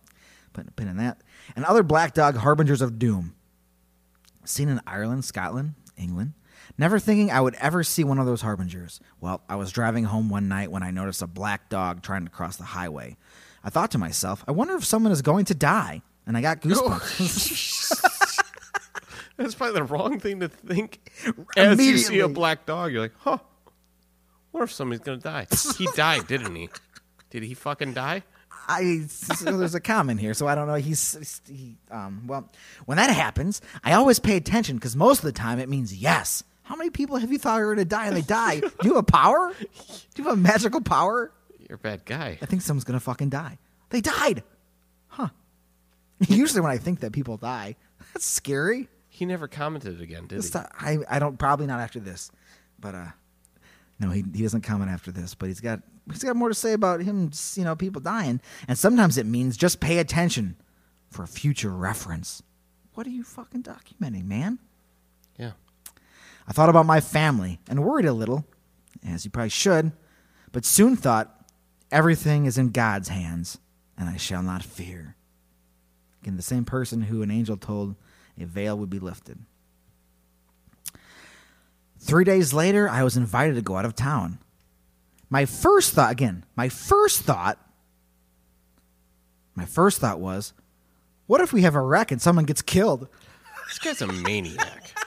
putting 0.52 0.68
a 0.68 0.72
pin 0.72 0.88
in 0.88 0.96
that. 0.98 1.20
And 1.56 1.64
other 1.64 1.82
black 1.82 2.14
dog 2.14 2.36
harbingers 2.36 2.80
of 2.80 2.98
doom. 2.98 3.34
Seen 4.44 4.68
in 4.68 4.80
Ireland, 4.86 5.24
Scotland, 5.24 5.74
England. 5.96 6.32
Never 6.76 6.98
thinking 6.98 7.30
I 7.30 7.40
would 7.40 7.54
ever 7.56 7.82
see 7.82 8.04
one 8.04 8.18
of 8.18 8.26
those 8.26 8.42
harbingers. 8.42 9.00
Well, 9.20 9.42
I 9.48 9.56
was 9.56 9.72
driving 9.72 10.04
home 10.04 10.28
one 10.28 10.48
night 10.48 10.70
when 10.70 10.82
I 10.82 10.90
noticed 10.90 11.22
a 11.22 11.26
black 11.26 11.68
dog 11.68 12.02
trying 12.02 12.24
to 12.24 12.30
cross 12.30 12.56
the 12.56 12.64
highway. 12.64 13.16
I 13.64 13.70
thought 13.70 13.90
to 13.92 13.98
myself, 13.98 14.44
I 14.46 14.52
wonder 14.52 14.74
if 14.74 14.84
someone 14.84 15.12
is 15.12 15.22
going 15.22 15.46
to 15.46 15.54
die. 15.54 16.02
And 16.26 16.36
I 16.36 16.40
got 16.40 16.58
oh, 16.64 16.68
goosebumps. 16.68 18.44
That's 19.36 19.54
probably 19.54 19.74
the 19.74 19.84
wrong 19.84 20.20
thing 20.20 20.40
to 20.40 20.48
think. 20.48 21.10
As 21.56 21.78
you 21.84 21.96
see 21.98 22.20
a 22.20 22.28
black 22.28 22.66
dog, 22.66 22.92
you're 22.92 23.02
like, 23.02 23.14
huh. 23.18 23.38
If 24.64 24.72
somebody's 24.72 25.00
gonna 25.00 25.18
die? 25.18 25.46
he 25.76 25.88
died, 25.94 26.26
didn't 26.26 26.54
he? 26.54 26.68
Did 27.30 27.42
he 27.42 27.54
fucking 27.54 27.94
die? 27.94 28.22
I 28.68 29.06
so 29.08 29.56
there's 29.56 29.74
a 29.74 29.80
comment 29.80 30.20
here, 30.20 30.34
so 30.34 30.46
I 30.46 30.54
don't 30.54 30.66
know. 30.66 30.74
He's 30.74 31.40
he, 31.48 31.76
um 31.90 32.26
well, 32.26 32.50
when 32.84 32.96
that 32.96 33.10
happens, 33.10 33.60
I 33.82 33.94
always 33.94 34.18
pay 34.18 34.36
attention 34.36 34.76
because 34.76 34.94
most 34.94 35.18
of 35.18 35.24
the 35.24 35.32
time 35.32 35.58
it 35.58 35.68
means 35.68 35.94
yes. 35.94 36.44
How 36.68 36.76
many 36.76 36.90
people 36.90 37.16
have 37.16 37.32
you 37.32 37.38
thought 37.38 37.58
were 37.60 37.74
going 37.74 37.78
to 37.78 37.86
die 37.86 38.08
and 38.08 38.14
they 38.14 38.20
die? 38.20 38.60
Do 38.60 38.68
you 38.82 38.90
have 38.90 38.98
a 38.98 39.02
power? 39.02 39.54
Do 39.58 40.22
you 40.22 40.24
have 40.24 40.34
a 40.34 40.36
magical 40.36 40.82
power? 40.82 41.32
You're 41.66 41.76
a 41.76 41.78
bad 41.78 42.04
guy. 42.04 42.38
I 42.42 42.44
think 42.44 42.60
someone's 42.60 42.84
to 42.84 43.00
fucking 43.00 43.30
die. 43.30 43.56
They 43.88 44.02
died. 44.02 44.42
Huh. 45.06 45.28
Usually 46.28 46.60
when 46.60 46.70
I 46.70 46.76
think 46.76 47.00
that 47.00 47.12
people 47.12 47.38
die, 47.38 47.76
that's 48.12 48.26
scary. 48.26 48.88
He 49.08 49.24
never 49.24 49.48
commented 49.48 50.02
again, 50.02 50.26
did 50.26 50.44
he? 50.44 50.50
I 50.54 50.98
I 51.08 51.18
don't 51.18 51.38
probably 51.38 51.66
not 51.66 51.80
after 51.80 52.00
this, 52.00 52.30
but 52.78 52.94
uh, 52.94 53.06
no, 53.98 54.10
he 54.10 54.24
he 54.34 54.42
doesn't 54.42 54.62
comment 54.62 54.90
after 54.90 55.10
this. 55.10 55.34
But 55.34 55.48
he's 55.48 55.60
got 55.60 55.80
he's 56.10 56.22
got 56.22 56.36
more 56.36 56.48
to 56.48 56.54
say 56.54 56.72
about 56.72 57.02
him. 57.02 57.30
You 57.54 57.64
know, 57.64 57.76
people 57.76 58.00
dying, 58.00 58.40
and 58.66 58.78
sometimes 58.78 59.18
it 59.18 59.26
means 59.26 59.56
just 59.56 59.80
pay 59.80 59.98
attention 59.98 60.56
for 61.10 61.26
future 61.26 61.70
reference. 61.70 62.42
What 62.94 63.06
are 63.06 63.10
you 63.10 63.24
fucking 63.24 63.62
documenting, 63.62 64.24
man? 64.24 64.58
Yeah. 65.36 65.52
I 66.46 66.52
thought 66.52 66.68
about 66.68 66.86
my 66.86 67.00
family 67.00 67.60
and 67.68 67.84
worried 67.84 68.06
a 68.06 68.12
little, 68.12 68.44
as 69.06 69.24
you 69.24 69.30
probably 69.30 69.50
should, 69.50 69.92
but 70.50 70.64
soon 70.64 70.96
thought 70.96 71.50
everything 71.90 72.46
is 72.46 72.58
in 72.58 72.70
God's 72.70 73.08
hands, 73.08 73.58
and 73.96 74.08
I 74.08 74.16
shall 74.16 74.42
not 74.42 74.62
fear. 74.62 75.14
Again, 76.22 76.36
the 76.36 76.42
same 76.42 76.64
person 76.64 77.02
who 77.02 77.22
an 77.22 77.30
angel 77.30 77.56
told 77.56 77.96
a 78.40 78.44
veil 78.44 78.76
would 78.78 78.90
be 78.90 78.98
lifted. 78.98 79.38
Three 81.98 82.24
days 82.24 82.52
later, 82.54 82.88
I 82.88 83.02
was 83.02 83.16
invited 83.16 83.54
to 83.56 83.62
go 83.62 83.76
out 83.76 83.84
of 83.84 83.94
town. 83.94 84.38
My 85.30 85.44
first 85.44 85.92
thought, 85.92 86.10
again, 86.10 86.44
my 86.56 86.68
first 86.68 87.20
thought, 87.22 87.58
my 89.54 89.66
first 89.66 89.98
thought 89.98 90.20
was, 90.20 90.52
what 91.26 91.40
if 91.40 91.52
we 91.52 91.62
have 91.62 91.74
a 91.74 91.80
wreck 91.82 92.10
and 92.10 92.22
someone 92.22 92.46
gets 92.46 92.62
killed? 92.62 93.08
This 93.68 93.78
guy's 93.78 94.02
a 94.02 94.06
maniac. 94.06 94.84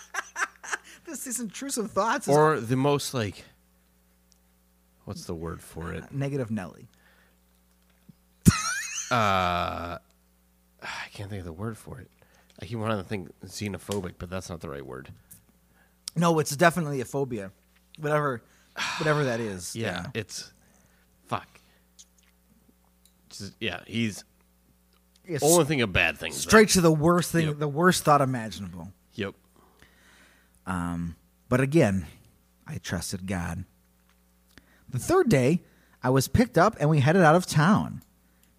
This 1.03 1.25
these 1.25 1.39
intrusive 1.41 1.91
thoughts 1.91 2.25
or 2.29 2.61
the 2.61 2.77
most 2.77 3.13
like 3.13 3.43
what's 5.03 5.25
the 5.25 5.35
word 5.35 5.61
for 5.61 5.91
it? 5.91 6.09
negative 6.13 6.49
Nelly. 6.51 6.87
uh, 9.11 9.97
I 9.99 9.99
can't 11.11 11.29
think 11.29 11.39
of 11.41 11.45
the 11.45 11.51
word 11.51 11.77
for 11.77 11.99
it. 11.99 12.09
I 12.61 12.65
keep 12.65 12.77
wanting 12.77 12.97
to 12.97 13.03
think 13.03 13.29
xenophobic, 13.45 14.13
but 14.19 14.29
that's 14.29 14.49
not 14.49 14.61
the 14.61 14.69
right 14.69 14.85
word. 14.85 15.09
No, 16.15 16.39
it's 16.39 16.55
definitely 16.55 17.01
a 17.01 17.05
phobia. 17.05 17.51
Whatever 17.99 18.41
whatever 18.97 19.23
that 19.25 19.39
is. 19.39 19.75
Yeah, 19.75 20.07
it's 20.13 20.51
fuck. 21.27 21.47
Just- 23.29 23.53
yeah, 23.59 23.81
he's 23.87 24.23
It's 25.25 25.43
only 25.43 25.65
thing 25.65 25.81
of 25.81 25.93
bad 25.93 26.17
things. 26.17 26.35
straight 26.37 26.69
to 26.69 26.81
the 26.81 26.91
worst 26.91 27.31
thing, 27.31 27.47
Yep. 27.47 27.59
the 27.59 27.67
worst 27.67 28.03
thought 28.03 28.21
imaginable. 28.21 28.91
Yep. 29.13 29.35
Um, 30.65 31.15
but 31.49 31.59
again, 31.61 32.07
I 32.67 32.77
trusted 32.77 33.27
God. 33.27 33.65
The 34.89 34.99
third 34.99 35.29
day, 35.29 35.63
I 36.03 36.09
was 36.09 36.27
picked 36.27 36.57
up 36.57 36.75
and 36.79 36.89
we 36.89 36.99
headed 36.99 37.21
out 37.23 37.35
of 37.35 37.45
town. 37.45 38.01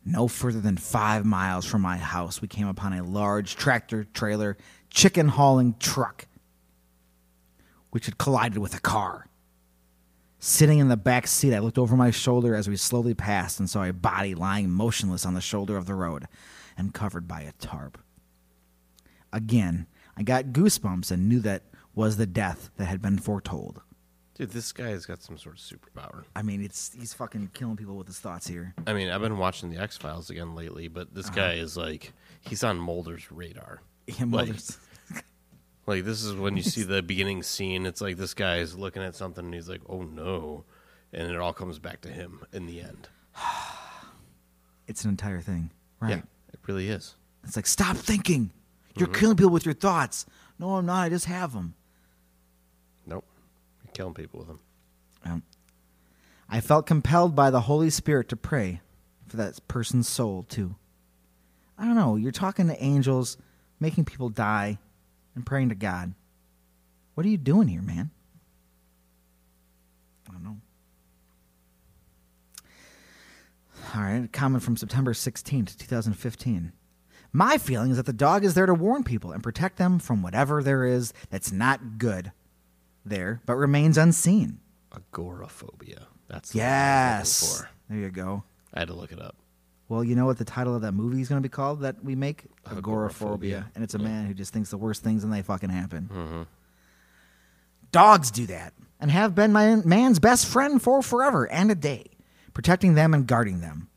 No 0.05 0.27
further 0.29 0.61
than 0.61 0.77
five 0.77 1.25
miles 1.25 1.65
from 1.65 1.83
my 1.83 1.97
house, 1.97 2.41
we 2.43 2.49
came 2.49 2.67
upon 2.67 2.93
a 2.93 3.05
large 3.05 3.55
tractor 3.57 4.05
trailer 4.05 4.57
chicken 4.91 5.29
hauling 5.29 5.75
truck, 5.79 6.27
which 7.93 8.07
had 8.07 8.19
collided 8.19 8.59
with 8.59 8.75
a 8.75 8.81
car. 8.81 9.29
Sitting 10.39 10.81
in 10.81 10.89
the 10.89 10.97
back 10.97 11.29
seat, 11.29 11.55
I 11.55 11.61
looked 11.61 11.79
over 11.79 11.95
my 11.95 12.11
shoulder 12.11 12.57
as 12.57 12.69
we 12.69 12.77
slowly 12.77 13.15
passed 13.15 13.61
and 13.61 13.71
saw 13.71 13.85
a 13.85 13.93
body 13.93 14.35
lying 14.35 14.71
motionless 14.71 15.25
on 15.25 15.35
the 15.35 15.41
shoulder 15.41 15.77
of 15.77 15.87
the 15.87 15.95
road 15.95 16.27
and 16.77 16.93
covered 16.93 17.29
by 17.29 17.43
a 17.43 17.53
tarp. 17.53 17.99
Again, 19.33 19.87
I 20.17 20.23
got 20.23 20.47
goosebumps 20.47 21.11
and 21.11 21.29
knew 21.29 21.39
that 21.41 21.65
was 21.95 22.17
the 22.17 22.27
death 22.27 22.71
that 22.77 22.87
had 22.87 23.01
been 23.01 23.19
foretold. 23.19 23.83
Dude, 24.35 24.51
this 24.51 24.73
guy 24.73 24.89
has 24.89 25.05
got 25.05 25.23
some 25.23 25.37
sort 25.37 25.57
of 25.57 25.61
superpower. 25.61 26.25
I 26.35 26.43
mean, 26.43 26.65
it's 26.65 26.93
he's 26.99 27.13
fucking 27.13 27.51
killing 27.53 27.77
people 27.77 27.97
with 27.97 28.07
his 28.07 28.19
thoughts 28.19 28.49
here. 28.49 28.75
I 28.87 28.95
mean, 28.95 29.11
I've 29.11 29.21
been 29.21 29.37
watching 29.37 29.71
the 29.71 29.77
X 29.77 29.99
Files 29.99 30.31
again 30.31 30.55
lately, 30.55 30.89
but 30.89 31.15
this 31.15 31.27
uh-huh. 31.27 31.37
guy 31.37 31.53
is 31.55 31.77
like 31.77 32.13
he's 32.41 32.65
on 32.65 32.79
Mulder's 32.79 33.31
radar. 33.31 33.83
Him 34.07 34.31
Like- 34.33 34.49
others- 34.49 34.79
Like 35.87 36.05
this 36.05 36.23
is 36.23 36.35
when 36.35 36.57
you 36.57 36.63
see 36.63 36.83
the 36.83 37.03
beginning 37.03 37.43
scene. 37.43 37.87
It's 37.87 38.01
like 38.01 38.17
this 38.17 38.35
guy 38.35 38.59
is 38.59 38.77
looking 38.79 39.03
at 39.03 39.15
something 39.17 39.45
and 39.45 39.53
he's 39.55 39.69
like, 39.69 39.81
"Oh 39.89 40.03
no," 40.03 40.65
and 41.13 41.31
it 41.31 41.37
all 41.39 41.53
comes 41.53 41.79
back 41.79 42.01
to 42.03 42.09
him 42.09 42.41
in 42.53 42.67
the 42.67 42.81
end. 42.81 43.09
it's 44.87 45.05
an 45.05 45.11
entire 45.11 45.41
thing, 45.41 45.71
right? 46.01 46.11
Yeah, 46.11 46.23
it 46.53 46.61
really 46.67 46.89
is. 46.89 47.15
It's 47.45 47.57
like 47.57 47.67
stop 47.67 47.97
thinking. 47.97 48.51
You're 48.97 49.09
Mm-hmm. 49.09 49.19
killing 49.21 49.37
people 49.37 49.51
with 49.53 49.65
your 49.65 49.75
thoughts. 49.75 50.27
No, 50.59 50.77
I'm 50.77 50.87
not. 50.87 51.03
I 51.05 51.09
just 51.09 51.25
have 51.25 51.53
them. 51.55 51.75
Nope, 53.07 53.25
you're 53.85 53.93
killing 53.93 54.15
people 54.15 54.41
with 54.41 54.49
them. 54.49 54.61
Um, 55.25 55.43
I 56.49 56.61
felt 56.61 56.87
compelled 56.87 57.35
by 57.35 57.51
the 57.51 57.63
Holy 57.63 57.91
Spirit 57.91 58.29
to 58.29 58.37
pray 58.37 58.81
for 59.27 59.37
that 59.39 59.67
person's 59.67 60.09
soul 60.09 60.45
too. 60.49 60.77
I 61.79 61.87
don't 61.87 61.97
know. 61.97 62.17
You're 62.17 62.33
talking 62.33 62.69
to 62.69 62.81
angels, 62.83 63.39
making 63.81 64.05
people 64.05 64.29
die, 64.29 64.79
and 65.35 65.47
praying 65.47 65.69
to 65.71 65.75
God. 65.75 66.15
What 67.15 67.27
are 67.27 67.29
you 67.29 67.37
doing 67.39 67.69
here, 67.69 67.83
man? 67.83 68.11
I 70.29 70.33
don't 70.33 70.45
know. 70.45 70.57
All 73.95 74.03
right, 74.03 74.25
a 74.25 74.29
comment 74.29 74.63
from 74.63 74.77
September 74.77 75.13
16th, 75.13 75.77
2015. 75.77 76.73
My 77.33 77.59
feeling 77.59 77.91
is 77.91 77.97
that 77.97 78.07
the 78.07 78.13
dog 78.13 78.45
is 78.45 78.55
there 78.55 78.67
to 78.67 78.75
warn 78.75 79.05
people 79.05 79.33
and 79.33 79.43
protect 79.43 79.79
them 79.79 79.99
from 79.99 80.23
whatever 80.23 80.63
there 80.63 80.85
is 80.85 81.13
that's 81.31 81.51
not 81.51 81.99
good 81.99 82.33
there, 83.05 83.41
but 83.47 83.57
remains 83.57 83.97
unseen. 83.99 84.61
Agoraphobia. 84.95 86.09
That's 86.29 86.53
the 86.53 86.59
word 86.59 86.65
I 86.65 87.21
was 87.21 87.43
Yes. 87.43 87.65
There 87.89 87.99
you 87.99 88.11
go. 88.11 88.45
I 88.73 88.81
had 88.81 88.89
to 88.89 88.95
look 88.95 89.13
it 89.13 89.21
up. 89.21 89.37
Well, 89.93 90.03
you 90.03 90.15
know 90.17 90.25
what 90.25 90.39
the 90.39 90.45
title 90.47 90.75
of 90.75 90.81
that 90.81 90.93
movie 90.93 91.21
is 91.21 91.29
going 91.29 91.43
to 91.43 91.47
be 91.47 91.53
called 91.53 91.83
that 91.83 92.03
we 92.03 92.15
make? 92.15 92.45
Agoraphobia. 92.65 92.79
Agoraphobia. 92.79 93.71
And 93.75 93.85
it's 93.85 93.93
a 93.93 93.99
man 93.99 94.25
who 94.25 94.33
just 94.33 94.51
thinks 94.51 94.71
the 94.71 94.79
worst 94.79 95.03
things 95.05 95.23
and 95.23 95.31
they 95.31 95.43
fucking 95.43 95.69
happen. 95.69 96.47
Dogs 97.91 98.31
do 98.31 98.47
that 98.47 98.73
and 99.01 99.11
have 99.11 99.35
been 99.35 99.53
my 99.53 99.77
man's 99.85 100.19
best 100.19 100.47
friend 100.47 100.81
for 100.81 101.03
forever 101.03 101.47
and 101.47 101.71
a 101.71 101.75
day, 101.75 102.07
protecting 102.55 102.95
them 102.95 103.13
and 103.13 103.27
guarding 103.27 103.61
them. 103.61 103.91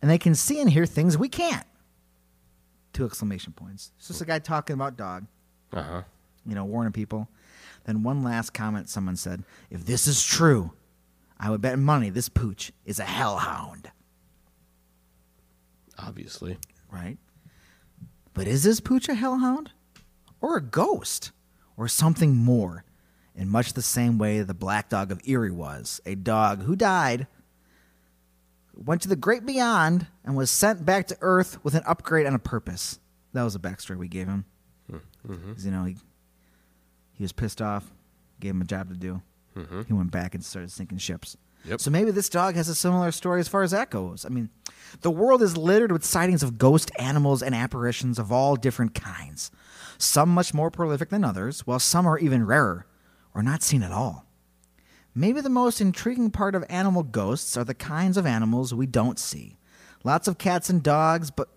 And 0.00 0.10
they 0.10 0.16
can 0.16 0.34
see 0.34 0.62
and 0.62 0.70
hear 0.70 0.86
things 0.86 1.18
we 1.18 1.28
can't. 1.28 1.66
Two 2.94 3.04
exclamation 3.04 3.52
points. 3.52 3.92
It's 3.98 4.08
just 4.08 4.22
a 4.22 4.24
guy 4.24 4.38
talking 4.38 4.72
about 4.72 4.96
dog, 4.96 5.26
Uh 5.74 5.82
huh. 5.82 6.02
you 6.46 6.54
know, 6.54 6.64
warning 6.64 6.92
people. 6.94 7.28
Then 7.84 8.02
one 8.02 8.22
last 8.22 8.54
comment 8.54 8.88
someone 8.88 9.16
said, 9.16 9.44
If 9.68 9.84
this 9.84 10.06
is 10.06 10.24
true, 10.24 10.72
I 11.38 11.50
would 11.50 11.60
bet 11.60 11.78
money 11.78 12.08
this 12.08 12.30
pooch 12.30 12.72
is 12.86 12.98
a 12.98 13.04
hellhound. 13.04 13.90
Obviously. 15.98 16.58
Right? 16.90 17.18
But 18.34 18.46
is 18.46 18.62
this 18.64 18.80
pooch 18.80 19.08
a 19.08 19.14
hellhound? 19.14 19.70
Or 20.40 20.56
a 20.56 20.62
ghost? 20.62 21.32
Or 21.76 21.88
something 21.88 22.34
more? 22.36 22.84
In 23.34 23.48
much 23.48 23.72
the 23.72 23.82
same 23.82 24.18
way 24.18 24.40
the 24.42 24.52
black 24.54 24.88
dog 24.90 25.10
of 25.10 25.20
Erie 25.24 25.50
was, 25.50 26.00
a 26.04 26.14
dog 26.14 26.62
who 26.64 26.76
died, 26.76 27.26
went 28.74 29.00
to 29.02 29.08
the 29.08 29.16
great 29.16 29.46
beyond, 29.46 30.06
and 30.24 30.36
was 30.36 30.50
sent 30.50 30.84
back 30.84 31.06
to 31.08 31.16
Earth 31.22 31.62
with 31.64 31.74
an 31.74 31.82
upgrade 31.86 32.26
and 32.26 32.36
a 32.36 32.38
purpose. 32.38 32.98
That 33.32 33.42
was 33.42 33.54
the 33.54 33.58
backstory 33.60 33.96
we 33.96 34.08
gave 34.08 34.26
him. 34.28 34.44
Hmm. 34.90 34.96
Mm-hmm. 35.26 35.52
'Cause, 35.54 35.64
You 35.64 35.70
know, 35.70 35.84
he, 35.84 35.96
he 37.14 37.24
was 37.24 37.32
pissed 37.32 37.62
off, 37.62 37.90
gave 38.38 38.50
him 38.50 38.60
a 38.60 38.66
job 38.66 38.90
to 38.90 38.96
do. 38.96 39.22
Mm-hmm. 39.56 39.82
He 39.86 39.92
went 39.94 40.10
back 40.10 40.34
and 40.34 40.44
started 40.44 40.70
sinking 40.70 40.98
ships. 40.98 41.36
Yep. 41.64 41.80
So 41.80 41.90
maybe 41.90 42.10
this 42.10 42.28
dog 42.28 42.56
has 42.56 42.68
a 42.68 42.74
similar 42.74 43.12
story 43.12 43.40
as 43.40 43.48
far 43.48 43.62
as 43.62 43.70
that 43.70 43.90
goes. 43.90 44.24
I 44.24 44.28
mean, 44.28 44.50
the 45.00 45.10
world 45.10 45.42
is 45.42 45.56
littered 45.56 45.92
with 45.92 46.04
sightings 46.04 46.42
of 46.42 46.58
ghost 46.58 46.90
animals 46.98 47.42
and 47.42 47.54
apparitions 47.54 48.18
of 48.18 48.32
all 48.32 48.56
different 48.56 48.94
kinds. 48.94 49.50
Some 49.98 50.30
much 50.30 50.52
more 50.52 50.70
prolific 50.70 51.10
than 51.10 51.24
others, 51.24 51.66
while 51.66 51.78
some 51.78 52.06
are 52.06 52.18
even 52.18 52.46
rarer 52.46 52.86
or 53.34 53.42
not 53.42 53.62
seen 53.62 53.82
at 53.82 53.92
all. 53.92 54.26
Maybe 55.14 55.40
the 55.40 55.50
most 55.50 55.80
intriguing 55.80 56.30
part 56.30 56.54
of 56.54 56.64
animal 56.68 57.02
ghosts 57.02 57.56
are 57.56 57.64
the 57.64 57.74
kinds 57.74 58.16
of 58.16 58.26
animals 58.26 58.74
we 58.74 58.86
don't 58.86 59.18
see. 59.18 59.58
Lots 60.04 60.26
of 60.26 60.38
cats 60.38 60.68
and 60.70 60.82
dogs, 60.82 61.30
but 61.30 61.48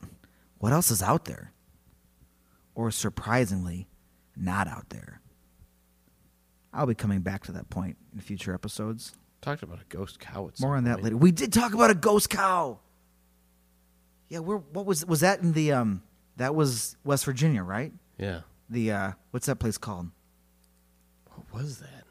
what 0.60 0.74
else 0.74 0.92
is 0.92 1.02
out 1.02 1.26
there? 1.26 1.54
Or 2.76 2.92
surprisingly, 2.92 3.88
not 4.36 4.68
out 4.68 4.90
there. 4.90 5.22
I'll 6.74 6.86
be 6.86 6.96
coming 6.96 7.22
back 7.22 7.44
to 7.46 7.54
that 7.54 7.70
point 7.70 7.98
in 8.14 8.20
future 8.20 8.54
episodes. 8.54 9.16
Talked 9.46 9.62
about 9.62 9.80
a 9.80 9.86
ghost 9.90 10.20
cow. 10.20 10.48
At 10.48 10.60
More 10.60 10.76
on 10.76 10.86
that 10.86 10.94
point. 10.96 11.04
later. 11.04 11.18
We 11.18 11.32
did 11.32 11.54
talk 11.54 11.74
about 11.76 11.92
a 11.92 11.96
ghost 11.96 12.32
cow. 12.32 12.80
Yeah, 14.28 14.40
where 14.40 14.58
what 14.58 14.88
was 14.88 15.06
was 15.06 15.20
that 15.20 15.40
in 15.42 15.54
the 15.54 15.72
um 15.72 16.02
that 16.38 16.56
was 16.56 16.98
West 17.04 17.26
Virginia, 17.26 17.62
right? 17.64 17.94
Yeah. 18.18 18.42
The 18.72 18.92
uh 18.92 19.12
what's 19.30 19.46
that 19.46 19.58
place 19.58 19.78
called? 19.78 20.10
What 21.52 21.62
was 21.62 21.78
that? 21.78 22.06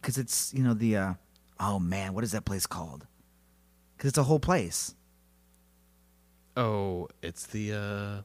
Cuz 0.00 0.18
it's, 0.18 0.54
you 0.54 0.62
know, 0.62 0.72
the 0.72 0.96
uh 0.96 1.14
oh 1.58 1.80
man, 1.80 2.14
what 2.14 2.22
is 2.22 2.30
that 2.30 2.44
place 2.44 2.64
called? 2.66 3.08
Cuz 3.98 4.10
it's 4.10 4.18
a 4.18 4.22
whole 4.22 4.38
place. 4.38 4.94
Oh, 6.56 7.08
it's 7.22 7.44
the. 7.46 7.72
uh 7.72 8.22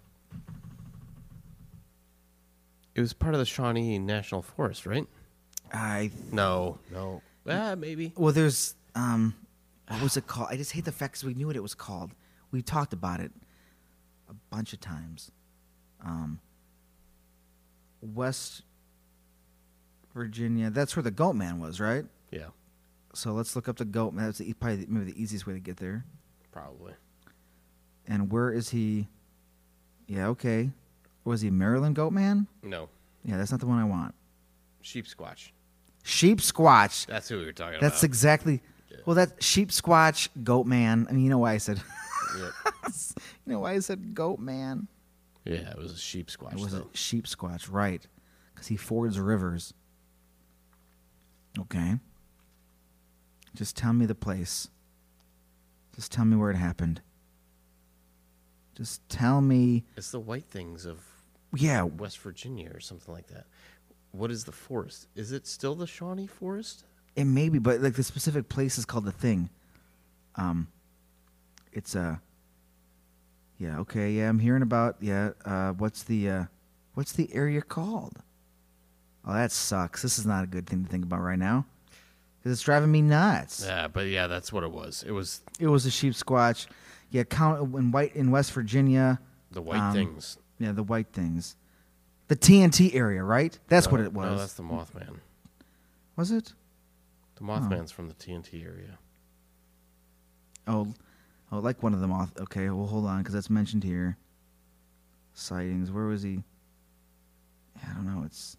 It 2.93 3.01
was 3.01 3.13
part 3.13 3.33
of 3.33 3.39
the 3.39 3.45
Shawnee 3.45 3.97
National 3.97 4.43
Forest, 4.43 4.85
right? 4.85 5.07
I 5.73 6.11
No, 6.31 6.77
no. 6.91 7.23
Ah, 7.47 7.75
maybe. 7.75 8.13
well, 8.15 8.31
there's 8.33 8.75
um, 8.95 9.33
what 9.87 10.01
was 10.01 10.17
it 10.17 10.27
called? 10.27 10.47
I 10.51 10.57
just 10.57 10.71
hate 10.73 10.85
the 10.85 10.91
fact 10.91 11.15
'cause 11.15 11.23
we 11.23 11.33
knew 11.33 11.47
what 11.47 11.55
it 11.55 11.63
was 11.63 11.73
called. 11.75 12.11
We 12.51 12.61
talked 12.61 12.93
about 12.93 13.19
it 13.19 13.31
a 14.29 14.33
bunch 14.49 14.73
of 14.73 14.79
times. 14.79 15.31
Um, 16.03 16.39
West 18.01 18.63
Virginia. 20.13 20.69
That's 20.69 20.95
where 20.95 21.03
the 21.03 21.11
Goat 21.11 21.33
Man 21.33 21.59
was, 21.59 21.79
right? 21.79 22.05
Yeah, 22.31 22.47
So 23.13 23.33
let's 23.33 23.55
look 23.55 23.67
up 23.67 23.77
the 23.77 23.85
Goat 23.85 24.13
Man. 24.13 24.25
That's 24.25 24.37
the, 24.39 24.53
probably 24.53 24.85
maybe 24.87 25.11
the 25.11 25.21
easiest 25.21 25.45
way 25.45 25.53
to 25.53 25.59
get 25.59 25.77
there. 25.77 26.05
probably. 26.51 26.93
And 28.07 28.31
where 28.31 28.51
is 28.51 28.69
he? 28.69 29.07
Yeah, 30.07 30.27
okay. 30.27 30.71
Was 31.23 31.41
he 31.41 31.49
Maryland 31.49 31.95
Goat 31.95 32.11
Man? 32.13 32.47
No, 32.63 32.89
Yeah, 33.23 33.37
that's 33.37 33.51
not 33.51 33.59
the 33.59 33.67
one 33.67 33.79
I 33.79 33.83
want. 33.85 34.15
sheep 34.81 35.05
squatch. 35.05 35.51
Sheep 36.03 36.39
Squatch. 36.39 37.05
That's 37.05 37.29
who 37.29 37.37
we 37.39 37.45
were 37.45 37.51
talking 37.53 37.75
about. 37.75 37.81
That's 37.81 38.03
exactly. 38.03 38.61
Well, 39.05 39.15
that 39.15 39.41
Sheep 39.43 39.69
Squatch 39.69 40.29
Goat 40.43 40.65
Man. 40.67 41.07
I 41.09 41.13
mean, 41.13 41.23
you 41.23 41.29
know 41.29 41.39
why 41.39 41.53
I 41.53 41.57
said. 41.57 41.81
Yep. 42.39 42.53
you 43.45 43.51
know 43.53 43.59
why 43.59 43.73
I 43.73 43.79
said 43.79 44.13
Goat 44.13 44.39
Man? 44.39 44.87
Yeah, 45.43 45.69
it 45.71 45.77
was 45.77 45.91
a 45.91 45.97
sheep 45.97 46.27
squatch. 46.27 46.53
It 46.53 46.59
was 46.59 46.73
a 46.73 46.77
though. 46.77 46.89
sheep 46.93 47.25
squatch, 47.25 47.67
right? 47.69 48.07
Because 48.53 48.67
he 48.67 48.77
fords 48.77 49.19
rivers. 49.19 49.73
Okay. 51.59 51.95
Just 53.53 53.75
tell 53.75 53.91
me 53.91 54.05
the 54.05 54.15
place. 54.15 54.69
Just 55.93 56.13
tell 56.13 56.23
me 56.23 56.37
where 56.37 56.51
it 56.51 56.55
happened. 56.55 57.01
Just 58.75 59.07
tell 59.09 59.41
me. 59.41 59.83
It's 59.97 60.11
the 60.11 60.19
white 60.21 60.45
things 60.45 60.85
of 60.85 61.03
Yeah, 61.53 61.83
West 61.83 62.19
Virginia 62.19 62.71
or 62.73 62.79
something 62.79 63.13
like 63.13 63.27
that. 63.27 63.45
What 64.11 64.31
is 64.31 64.43
the 64.43 64.51
forest? 64.51 65.07
Is 65.15 65.31
it 65.31 65.47
still 65.47 65.75
the 65.75 65.87
Shawnee 65.87 66.27
Forest? 66.27 66.83
it 67.15 67.25
may 67.25 67.49
be, 67.49 67.59
but 67.59 67.81
like 67.81 67.95
the 67.95 68.03
specific 68.03 68.47
place 68.47 68.77
is 68.77 68.85
called 68.85 69.03
the 69.05 69.11
thing. 69.11 69.49
Um, 70.35 70.67
it's 71.73 71.93
a. 71.95 72.21
yeah. 73.57 73.79
Okay. 73.79 74.11
Yeah, 74.11 74.29
I'm 74.29 74.39
hearing 74.39 74.61
about. 74.61 74.95
Yeah. 75.01 75.31
Uh, 75.45 75.71
what's 75.73 76.03
the 76.03 76.29
uh, 76.29 76.43
what's 76.93 77.11
the 77.13 77.33
area 77.33 77.61
called? 77.61 78.17
Oh, 79.25 79.33
that 79.33 79.51
sucks. 79.51 80.01
This 80.01 80.17
is 80.17 80.25
not 80.25 80.43
a 80.43 80.47
good 80.47 80.67
thing 80.67 80.83
to 80.85 80.89
think 80.89 81.03
about 81.03 81.21
right 81.21 81.37
now. 81.39 81.65
Cause 82.43 82.53
it's 82.53 82.61
driving 82.63 82.91
me 82.91 83.01
nuts. 83.03 83.63
Yeah, 83.65 83.87
but 83.87 84.07
yeah, 84.07 84.25
that's 84.27 84.51
what 84.51 84.63
it 84.63 84.71
was. 84.71 85.03
It 85.05 85.11
was 85.11 85.41
It 85.59 85.67
was 85.67 85.85
a 85.85 85.91
sheep 85.91 86.13
squatch. 86.13 86.65
Yeah, 87.11 87.23
count 87.23 87.75
in 87.75 87.91
white 87.91 88.15
in 88.15 88.31
West 88.31 88.51
Virginia. 88.53 89.19
the 89.51 89.61
white 89.61 89.79
Um, 89.79 89.93
things. 89.93 90.37
Yeah, 90.59 90.71
the 90.71 90.81
white 90.83 91.11
things. 91.13 91.55
The 92.31 92.37
TNT 92.37 92.95
area, 92.95 93.21
right? 93.25 93.59
That's 93.67 93.91
what 93.91 93.99
it 93.99 94.13
was. 94.13 94.25
No, 94.31 94.37
that's 94.37 94.53
the 94.53 94.63
Mothman. 94.63 95.17
was 96.15 96.31
it? 96.31 96.53
The 97.35 97.41
Mothman's 97.41 97.91
from 97.91 98.07
the 98.07 98.13
TNT 98.13 98.63
area. 98.65 98.97
Oh, 100.65 100.87
oh, 101.51 101.59
like 101.59 101.83
one 101.83 101.93
of 101.93 101.99
them 101.99 102.13
off. 102.13 102.31
Okay, 102.39 102.69
well, 102.69 102.85
hold 102.87 103.05
on, 103.05 103.17
because 103.17 103.33
that's 103.33 103.49
mentioned 103.49 103.83
here. 103.83 104.15
Sightings. 105.33 105.91
Where 105.91 106.05
was 106.05 106.23
he? 106.23 106.41
I 107.85 107.93
don't 107.95 108.05
know. 108.05 108.23
It's 108.25 108.55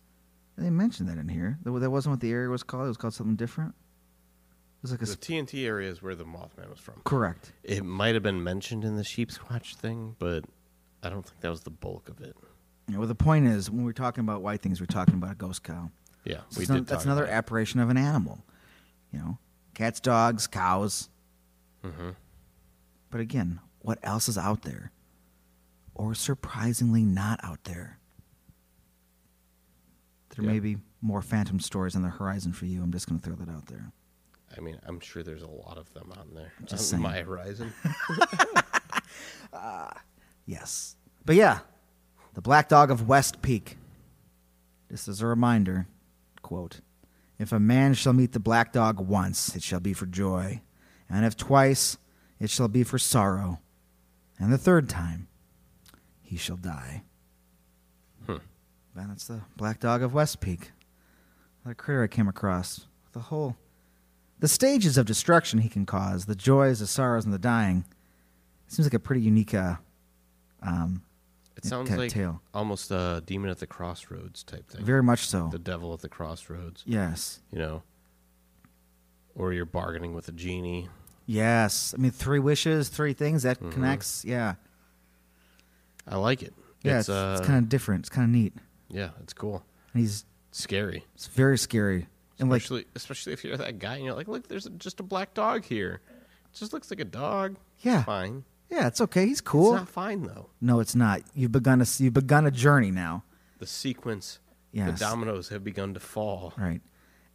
they 0.59 0.68
mentioned 0.68 1.09
that 1.09 1.16
in 1.16 1.31
here. 1.31 1.59
That 1.64 1.73
wasn't 1.91 2.12
what 2.12 2.20
the 2.20 2.31
area 2.31 2.51
was 2.51 2.62
called. 2.62 2.85
It 2.85 2.89
was 2.89 2.99
called 2.99 3.14
something 3.14 3.37
different. 3.37 3.70
It 3.70 4.83
was 4.83 4.91
like 4.91 5.01
a 5.01 5.07
The 5.07 5.12
sp- 5.16 5.49
TNT 5.49 5.64
area 5.64 5.89
is 5.91 6.03
where 6.03 6.14
the 6.14 6.27
Mothman 6.27 6.68
was 6.68 6.79
from. 6.79 7.01
correct. 7.05 7.53
It 7.62 7.87
might 7.87 8.12
have 8.12 8.23
been 8.23 8.45
mentioned 8.45 8.85
in 8.85 8.97
the 8.97 9.05
sheep 9.05 9.31
squatch 9.31 9.77
thing, 9.77 10.14
but 10.18 10.45
I 11.03 11.09
don't 11.09 11.25
think 11.25 11.41
that 11.41 11.49
was 11.49 11.62
the 11.62 11.70
bulk 11.70 12.11
of 12.11 12.20
it. 12.20 12.37
Yeah, 12.93 12.99
well, 12.99 13.09
the 13.09 13.14
point 13.14 13.47
is, 13.47 13.70
when 13.70 13.84
we're 13.84 13.93
talking 13.93 14.22
about 14.22 14.43
white 14.43 14.61
things, 14.61 14.80
we're 14.80 14.86
talking 14.86 15.14
about 15.14 15.32
a 15.32 15.34
ghost 15.34 15.62
cow. 15.64 15.90
Yeah, 16.24 16.40
So 16.51 16.61
we 16.61 16.66
did. 16.66 16.86
that's 16.86 17.05
another 17.05 17.26
apparition 17.26 17.80
of 17.80 17.88
an 17.90 17.97
animal. 17.97 18.45
You 19.12 19.18
know, 19.18 19.38
cats, 19.74 19.99
dogs, 19.99 20.47
cows. 20.47 21.09
hmm 21.82 22.11
But 23.11 23.20
again, 23.20 23.61
what 23.80 23.99
else 24.03 24.28
is 24.28 24.36
out 24.38 24.62
there? 24.62 24.93
Or 25.95 26.14
surprisingly 26.14 27.03
not 27.05 27.40
out 27.43 27.64
there? 27.64 27.99
There 30.36 30.45
Yeah. 30.45 30.53
may 30.53 30.61
be 30.61 30.76
more 31.01 31.22
phantom 31.22 31.61
stories 31.61 31.97
on 31.97 32.03
the 32.03 32.09
horizon 32.11 32.53
for 32.53 32.66
you. 32.66 32.82
I'm 32.82 32.93
just 32.93 33.09
going 33.09 33.18
to 33.20 33.24
throw 33.24 33.34
that 33.36 33.49
out 33.51 33.66
there. 33.66 33.90
I 34.57 34.61
mean, 34.61 34.78
I'm 34.86 35.01
sure 35.01 35.22
there's 35.22 35.43
a 35.43 35.49
lot 35.49 35.78
of 35.78 35.93
them 35.95 36.12
on 36.16 36.34
there. 36.34 36.53
Just 36.66 36.93
on 36.95 37.01
saying. 37.01 37.03
my 37.03 37.22
horizon. 37.22 37.72
Yes. 40.45 40.97
But 41.24 41.36
yeah, 41.36 41.61
the 42.35 42.41
Black 42.41 42.68
Dog 42.68 42.91
of 42.91 43.09
West 43.09 43.43
Peak. 43.43 43.76
Just 44.91 45.09
as 45.09 45.22
a 45.22 45.26
reminder, 45.26 45.87
quote, 46.43 46.80
If 47.39 47.53
a 47.53 47.59
man 47.61 47.95
shall 47.95 48.12
meet 48.12 48.33
the 48.33 48.41
black 48.41 48.72
dog 48.72 49.01
once, 49.01 49.57
it 49.57 49.62
shall 49.62 49.80
be 49.80 49.95
for 49.95 50.07
joy, 50.07 50.61
and 51.09 51.24
if 51.24 51.37
twice, 51.37 51.97
it 52.39 52.51
shall 52.51 52.68
be 52.68 52.85
for 52.85 52.99
sorrow, 52.99 53.61
and 54.39 54.53
the 54.53 54.59
third 54.59 54.89
time, 54.89 55.28
he 56.20 56.37
shall 56.37 56.57
die. 56.57 57.05
Hmm. 58.26 58.37
And 58.97 59.11
that's 59.11 59.26
the 59.26 59.41
Black 59.57 59.80
Dog 59.80 60.03
of 60.03 60.12
West 60.12 60.41
Peak. 60.41 60.72
That 61.64 61.76
critter 61.76 62.03
I 62.03 62.09
came 62.09 62.28
across. 62.28 62.87
The 63.12 63.20
whole. 63.20 63.57
The 64.41 64.49
stages 64.49 64.99
of 64.99 65.07
destruction 65.07 65.61
he 65.61 65.68
can 65.68 65.87
cause, 65.87 66.24
the 66.24 66.35
joys, 66.35 66.80
the 66.80 66.87
sorrows, 66.87 67.24
and 67.24 67.33
the 67.33 67.39
dying. 67.39 67.85
It 68.66 68.72
Seems 68.72 68.87
like 68.87 68.95
a 68.95 68.99
pretty 68.99 69.20
unique 69.22 69.55
uh, 69.55 69.76
um, 70.62 71.03
It 71.57 71.65
sounds 71.65 71.89
kinda 71.89 72.03
like 72.05 72.11
tail. 72.13 72.41
almost 72.55 72.91
a 72.91 73.23
demon 73.27 73.51
at 73.51 73.59
the 73.59 73.67
crossroads 73.67 74.43
type 74.43 74.69
thing. 74.71 74.85
very 74.85 75.03
much 75.03 75.27
so. 75.29 75.49
the 75.53 75.59
devil 75.59 75.93
at 75.95 76.01
the 76.01 76.09
crossroads, 76.09 76.83
yes. 76.87 77.41
you 77.53 77.59
know. 77.59 77.83
Or 79.35 79.53
you're 79.53 79.65
bargaining 79.67 80.15
with 80.15 80.29
a 80.29 80.33
genie. 80.33 80.89
Yes. 81.27 81.95
I 81.97 82.01
mean, 82.01 82.11
three 82.11 82.39
wishes, 82.39 82.89
three 82.89 83.13
things 83.15 83.43
that 83.45 83.61
Mhm. 83.61 83.73
connects. 83.73 84.25
Yeah. 84.25 84.55
I 86.07 86.17
like 86.17 86.43
it. 86.43 86.53
Yeah. 86.83 86.99
it's, 86.99 87.09
It's, 87.09 87.17
uh, 87.17 87.37
it's 87.39 87.47
kind 87.47 87.63
of 87.63 87.69
different. 87.69 88.01
It's 88.03 88.09
kind 88.09 88.25
of 88.25 88.31
neat. 88.31 88.55
yeah, 88.89 89.11
it's 89.23 89.33
cool. 89.33 89.65
And 89.95 90.01
he's 90.01 90.25
Scary. 90.51 91.07
it's 91.15 91.29
very 91.29 91.57
scary. 91.57 92.09
And 92.39 92.51
like, 92.51 92.63
especially, 92.63 92.87
especially 92.95 93.33
if 93.35 93.45
you're 93.45 93.57
that 93.57 93.79
guy 93.79 93.97
and 93.97 94.05
you're 94.05 94.15
like, 94.15 94.27
look, 94.29 94.49
there's 94.49 94.65
just 94.79 95.01
a 95.01 95.03
black 95.03 95.33
dog 95.33 95.65
here. 95.65 96.01
It 96.53 96.57
just 96.59 96.73
looks 96.73 96.91
like 96.91 97.01
a 97.01 97.05
dog. 97.05 97.57
yeah, 97.81 98.03
Fine. 98.03 98.45
Yeah, 98.73 98.87
it's 98.89 99.01
okay. 99.03 99.27
He's 99.27 99.41
cool. 99.41 99.75
It's 99.75 99.81
not 99.83 99.89
fine 99.89 100.23
though. 100.23 100.49
no, 100.61 100.81
it's 100.81 100.95
not. 100.95 101.20
You've 101.35 101.53
begun 101.53 101.81
a 101.81 101.87
you've 101.99 102.14
begun 102.14 102.47
a 102.47 102.51
journey 102.51 102.91
now. 102.91 103.23
The 103.59 103.66
sequence, 103.66 104.41
Yes. 104.73 104.99
the 104.99 105.05
dominoes 105.05 105.51
have 105.51 105.62
begun 105.62 105.95
to 105.95 106.01
fall. 106.01 106.53
Right. 106.59 106.81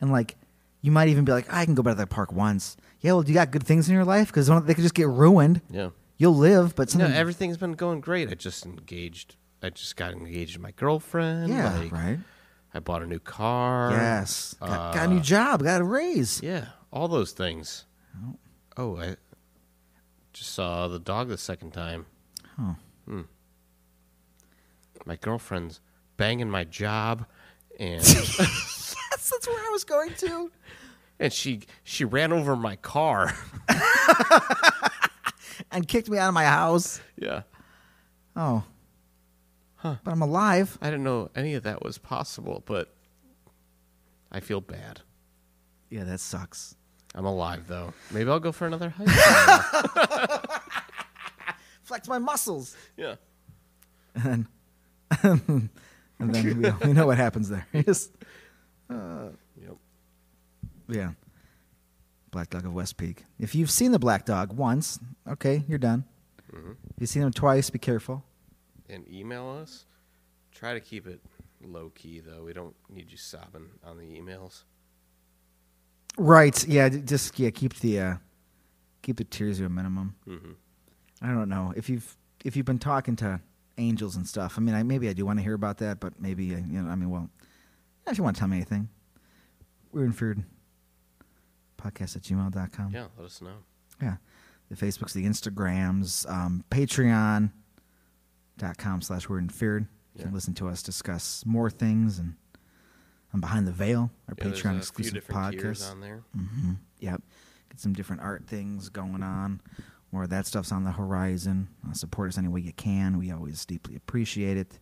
And 0.02 0.12
like, 0.12 0.36
you 0.82 0.92
might 0.92 1.08
even 1.10 1.24
be 1.24 1.32
like, 1.32 1.52
I 1.54 1.64
can 1.66 1.74
go 1.76 1.84
back 1.84 1.94
to 1.94 1.98
that 2.00 2.10
park 2.10 2.32
once. 2.34 2.76
Yeah. 3.02 3.14
Well, 3.14 3.22
do 3.22 3.30
you 3.32 3.34
got 3.36 3.52
good 3.52 3.64
things 3.64 3.88
in 3.88 3.96
your 3.96 4.04
life? 4.06 4.28
Because 4.28 4.48
they 4.48 4.74
could 4.74 4.82
just 4.84 4.94
get 4.96 5.08
ruined. 5.08 5.62
Yeah. 5.70 5.90
You'll 6.18 6.36
live, 6.36 6.76
but 6.76 6.94
No, 6.96 7.04
something. 7.04 7.16
everything's 7.18 7.58
been 7.58 7.74
going 7.74 8.02
great. 8.02 8.30
I 8.30 8.34
just 8.34 8.66
engaged. 8.66 9.36
I 9.62 9.70
just 9.70 9.96
got 9.96 10.14
engaged 10.14 10.56
to 10.56 10.60
my 10.62 10.72
girlfriend. 10.72 11.50
yeah. 11.50 11.78
like, 11.78 11.92
right. 11.92 12.20
I 12.74 12.80
bought 12.80 13.02
a 13.04 13.08
new 13.08 13.20
car. 13.20 13.92
yes. 13.92 14.56
Got, 14.60 14.94
got 14.96 14.98
a 14.98 15.10
uh, 15.10 15.14
new 15.14 15.20
job. 15.22 15.64
Got 15.64 15.82
a 15.82 15.84
raise. 15.84 16.42
Yeah, 16.44 16.66
all 16.92 17.08
those 17.08 17.32
things. 17.32 17.86
Oh, 18.76 18.98
I 18.98 19.16
just 20.38 20.54
saw 20.54 20.88
the 20.88 21.00
dog 21.00 21.30
the 21.30 21.38
second 21.38 21.72
time. 21.72 22.06
Oh. 22.60 22.76
Hmm. 23.08 23.22
My 25.06 25.16
girlfriend's 25.16 25.80
banging 26.18 26.50
my 26.50 26.64
job, 26.64 27.26
and 27.80 28.02
yes, 28.04 28.96
that's 29.12 29.48
where 29.48 29.58
I 29.58 29.70
was 29.72 29.84
going 29.84 30.14
to. 30.16 30.52
and 31.20 31.32
she 31.32 31.62
she 31.84 32.04
ran 32.06 32.34
over 32.34 32.56
my 32.56 32.76
car. 32.76 33.34
and 35.72 35.88
kicked 35.88 36.10
me 36.10 36.18
out 36.18 36.30
of 36.30 36.34
my 36.34 36.46
house. 36.46 37.02
yeah, 37.18 37.44
Oh. 38.36 38.64
Huh. 39.76 39.96
But 40.04 40.12
I'm 40.12 40.24
alive. 40.24 40.78
I 40.82 40.88
didn't 40.90 41.04
know 41.04 41.30
any 41.36 41.54
of 41.54 41.62
that 41.64 41.84
was 41.84 42.00
possible, 42.00 42.64
but 42.66 42.96
I 44.32 44.40
feel 44.40 44.60
bad. 44.60 45.02
Yeah, 45.90 46.04
that 46.06 46.20
sucks. 46.20 46.76
I'm 47.16 47.26
alive 47.26 47.68
though. 47.68 47.94
Maybe 48.12 48.30
I'll 48.30 48.40
go 48.40 48.52
for 48.52 48.68
another 48.68 48.90
hike. 48.90 49.08
Flex 51.84 52.08
my 52.08 52.20
muscles. 52.20 52.76
yeah. 52.98 53.16
And 54.16 54.46
then, 55.24 55.70
and 56.20 56.34
then 56.36 56.62
we, 56.62 56.88
we 56.88 56.94
know 56.94 57.06
what 57.08 57.18
happens 57.18 57.50
there. 57.50 57.66
Just, 57.86 58.12
Yep. 58.90 59.76
yeah. 60.90 61.12
Black 62.32 62.50
Dog 62.50 62.66
of 62.66 62.74
West 62.74 62.98
Peak. 62.98 63.24
If 63.40 63.56
you've 63.56 63.72
seen 63.72 63.92
the 63.94 64.00
Black 64.00 64.26
Dog 64.26 64.54
once, 64.54 65.00
okay, 65.30 65.64
you're 65.68 65.78
done. 65.78 66.04
Mhm. 66.54 66.72
If 66.96 67.02
you've 67.02 67.10
seen 67.10 67.24
him 67.24 67.32
twice, 67.32 67.70
be 67.70 67.80
careful. 67.80 68.24
And 68.90 69.08
email 69.10 69.50
us. 69.62 69.86
Try 70.52 70.74
to 70.74 70.80
keep 70.82 71.08
it 71.08 71.22
low 71.64 71.90
key 71.96 72.20
though. 72.20 72.44
We 72.44 72.54
don't 72.54 72.76
need 72.90 73.12
you 73.12 73.18
sobbing 73.18 73.70
on 73.84 73.98
the 73.98 74.04
emails. 74.06 74.64
Right. 76.18 76.68
Yeah. 76.68 76.90
Just 76.90 77.40
yeah. 77.40 77.52
Keep 77.52 77.76
the 77.76 78.00
uh, 78.00 78.16
keep 79.02 79.18
the 79.18 79.24
tears 79.24 79.60
to 79.60 79.66
a 79.66 79.70
minimum. 79.70 80.16
Mm-hmm. 80.28 80.52
I 81.22 81.28
don't 81.28 81.50
know 81.50 81.74
if 81.76 81.90
you've 81.90 82.18
if 82.44 82.56
you've 82.56 82.66
been 82.66 82.80
talking 82.80 83.16
to 83.18 83.42
angels 83.78 84.16
and 84.16 84.28
stuff, 84.28 84.56
I 84.58 84.62
mean, 84.62 84.76
I, 84.76 84.84
maybe 84.84 85.08
I 85.10 85.14
do 85.14 85.26
want 85.26 85.40
to 85.40 85.44
hear 85.44 85.54
about 85.54 85.78
that, 85.80 86.00
but 86.00 86.20
maybe 86.20 86.54
uh, 86.54 86.58
you 86.58 86.82
know, 86.82 86.90
I 86.90 86.96
mean, 86.96 87.10
well, 87.10 87.30
if 88.08 88.18
you 88.18 88.24
want 88.24 88.36
to 88.36 88.40
tell 88.40 88.48
me 88.48 88.58
anything, 88.58 88.90
weird 89.92 90.08
and 90.08 90.18
feared 90.18 90.44
podcast 91.78 92.16
at 92.16 92.24
gmail.com. 92.24 92.92
Yeah, 92.94 93.08
let 93.18 93.26
us 93.26 93.42
know. 93.42 93.58
Yeah. 94.02 94.16
The 94.70 94.76
Facebooks, 94.76 95.14
the 95.14 95.26
Instagrams, 95.26 96.30
um, 96.30 96.66
Patreon.com 96.70 97.52
slash 99.02 99.30
Weird 99.30 99.44
and 99.44 99.54
Feared. 99.54 99.88
You 100.16 100.24
can 100.24 100.34
listen 100.34 100.56
to 100.56 100.68
us 100.68 100.82
discuss 100.82 101.46
more 101.46 101.70
things 101.70 102.18
and 102.18 102.34
on 103.34 103.40
Behind 103.42 103.68
the 103.68 103.72
Veil, 103.72 104.10
our 104.28 104.36
Yeah, 104.38 104.46
Patreon 104.46 104.78
exclusive 104.78 105.28
podcast. 105.28 105.90
on 105.92 106.02
there. 106.02 106.24
hmm 106.36 106.74
Yep. 107.00 107.22
Get 107.70 107.80
some 107.80 107.94
different 107.94 108.22
art 108.22 108.48
things 108.48 108.90
going 108.90 109.22
on. 109.24 109.62
More 110.12 110.24
of 110.24 110.30
that 110.30 110.46
stuff's 110.46 110.72
on 110.72 110.84
the 110.86 110.92
horizon. 110.94 111.68
Uh, 111.88 111.94
support 111.94 112.30
us 112.30 112.38
any 112.38 112.48
way 112.48 112.62
you 112.62 112.72
can. 112.74 113.18
We 113.18 113.30
always 113.32 113.66
deeply 113.66 113.96
appreciate 113.96 114.58
it. 114.58 114.80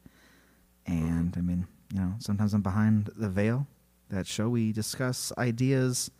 And 0.85 1.33
I 1.35 1.41
mean, 1.41 1.67
you 1.91 1.99
know, 1.99 2.13
sometimes 2.19 2.53
I'm 2.53 2.61
behind 2.61 3.09
the 3.15 3.29
veil. 3.29 3.65
That 4.09 4.27
show 4.27 4.49
we 4.49 4.71
discuss 4.71 5.33
ideas. 5.37 6.11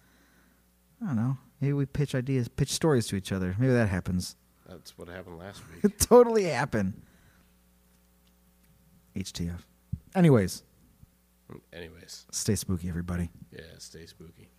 I 1.02 1.06
don't 1.08 1.16
know. 1.18 1.38
Maybe 1.62 1.74
we 1.74 1.86
pitch 1.86 2.16
ideas, 2.16 2.48
pitch 2.48 2.72
stories 2.74 3.06
to 3.08 3.16
each 3.16 3.32
other. 3.32 3.56
Maybe 3.60 3.72
that 3.74 3.90
happens. 3.90 4.36
That's 4.68 4.98
what 4.98 5.08
happened 5.08 5.38
last 5.38 5.62
week. 5.74 5.84
It 5.86 6.00
totally 6.00 6.46
happened. 6.46 7.00
HTF. 9.16 9.60
Anyways, 10.16 10.64
Anyways, 11.74 12.26
stay 12.32 12.56
spooky, 12.56 12.90
everybody. 12.90 13.30
Yeah, 13.52 13.62
stay 13.78 14.06
spooky. 14.06 14.50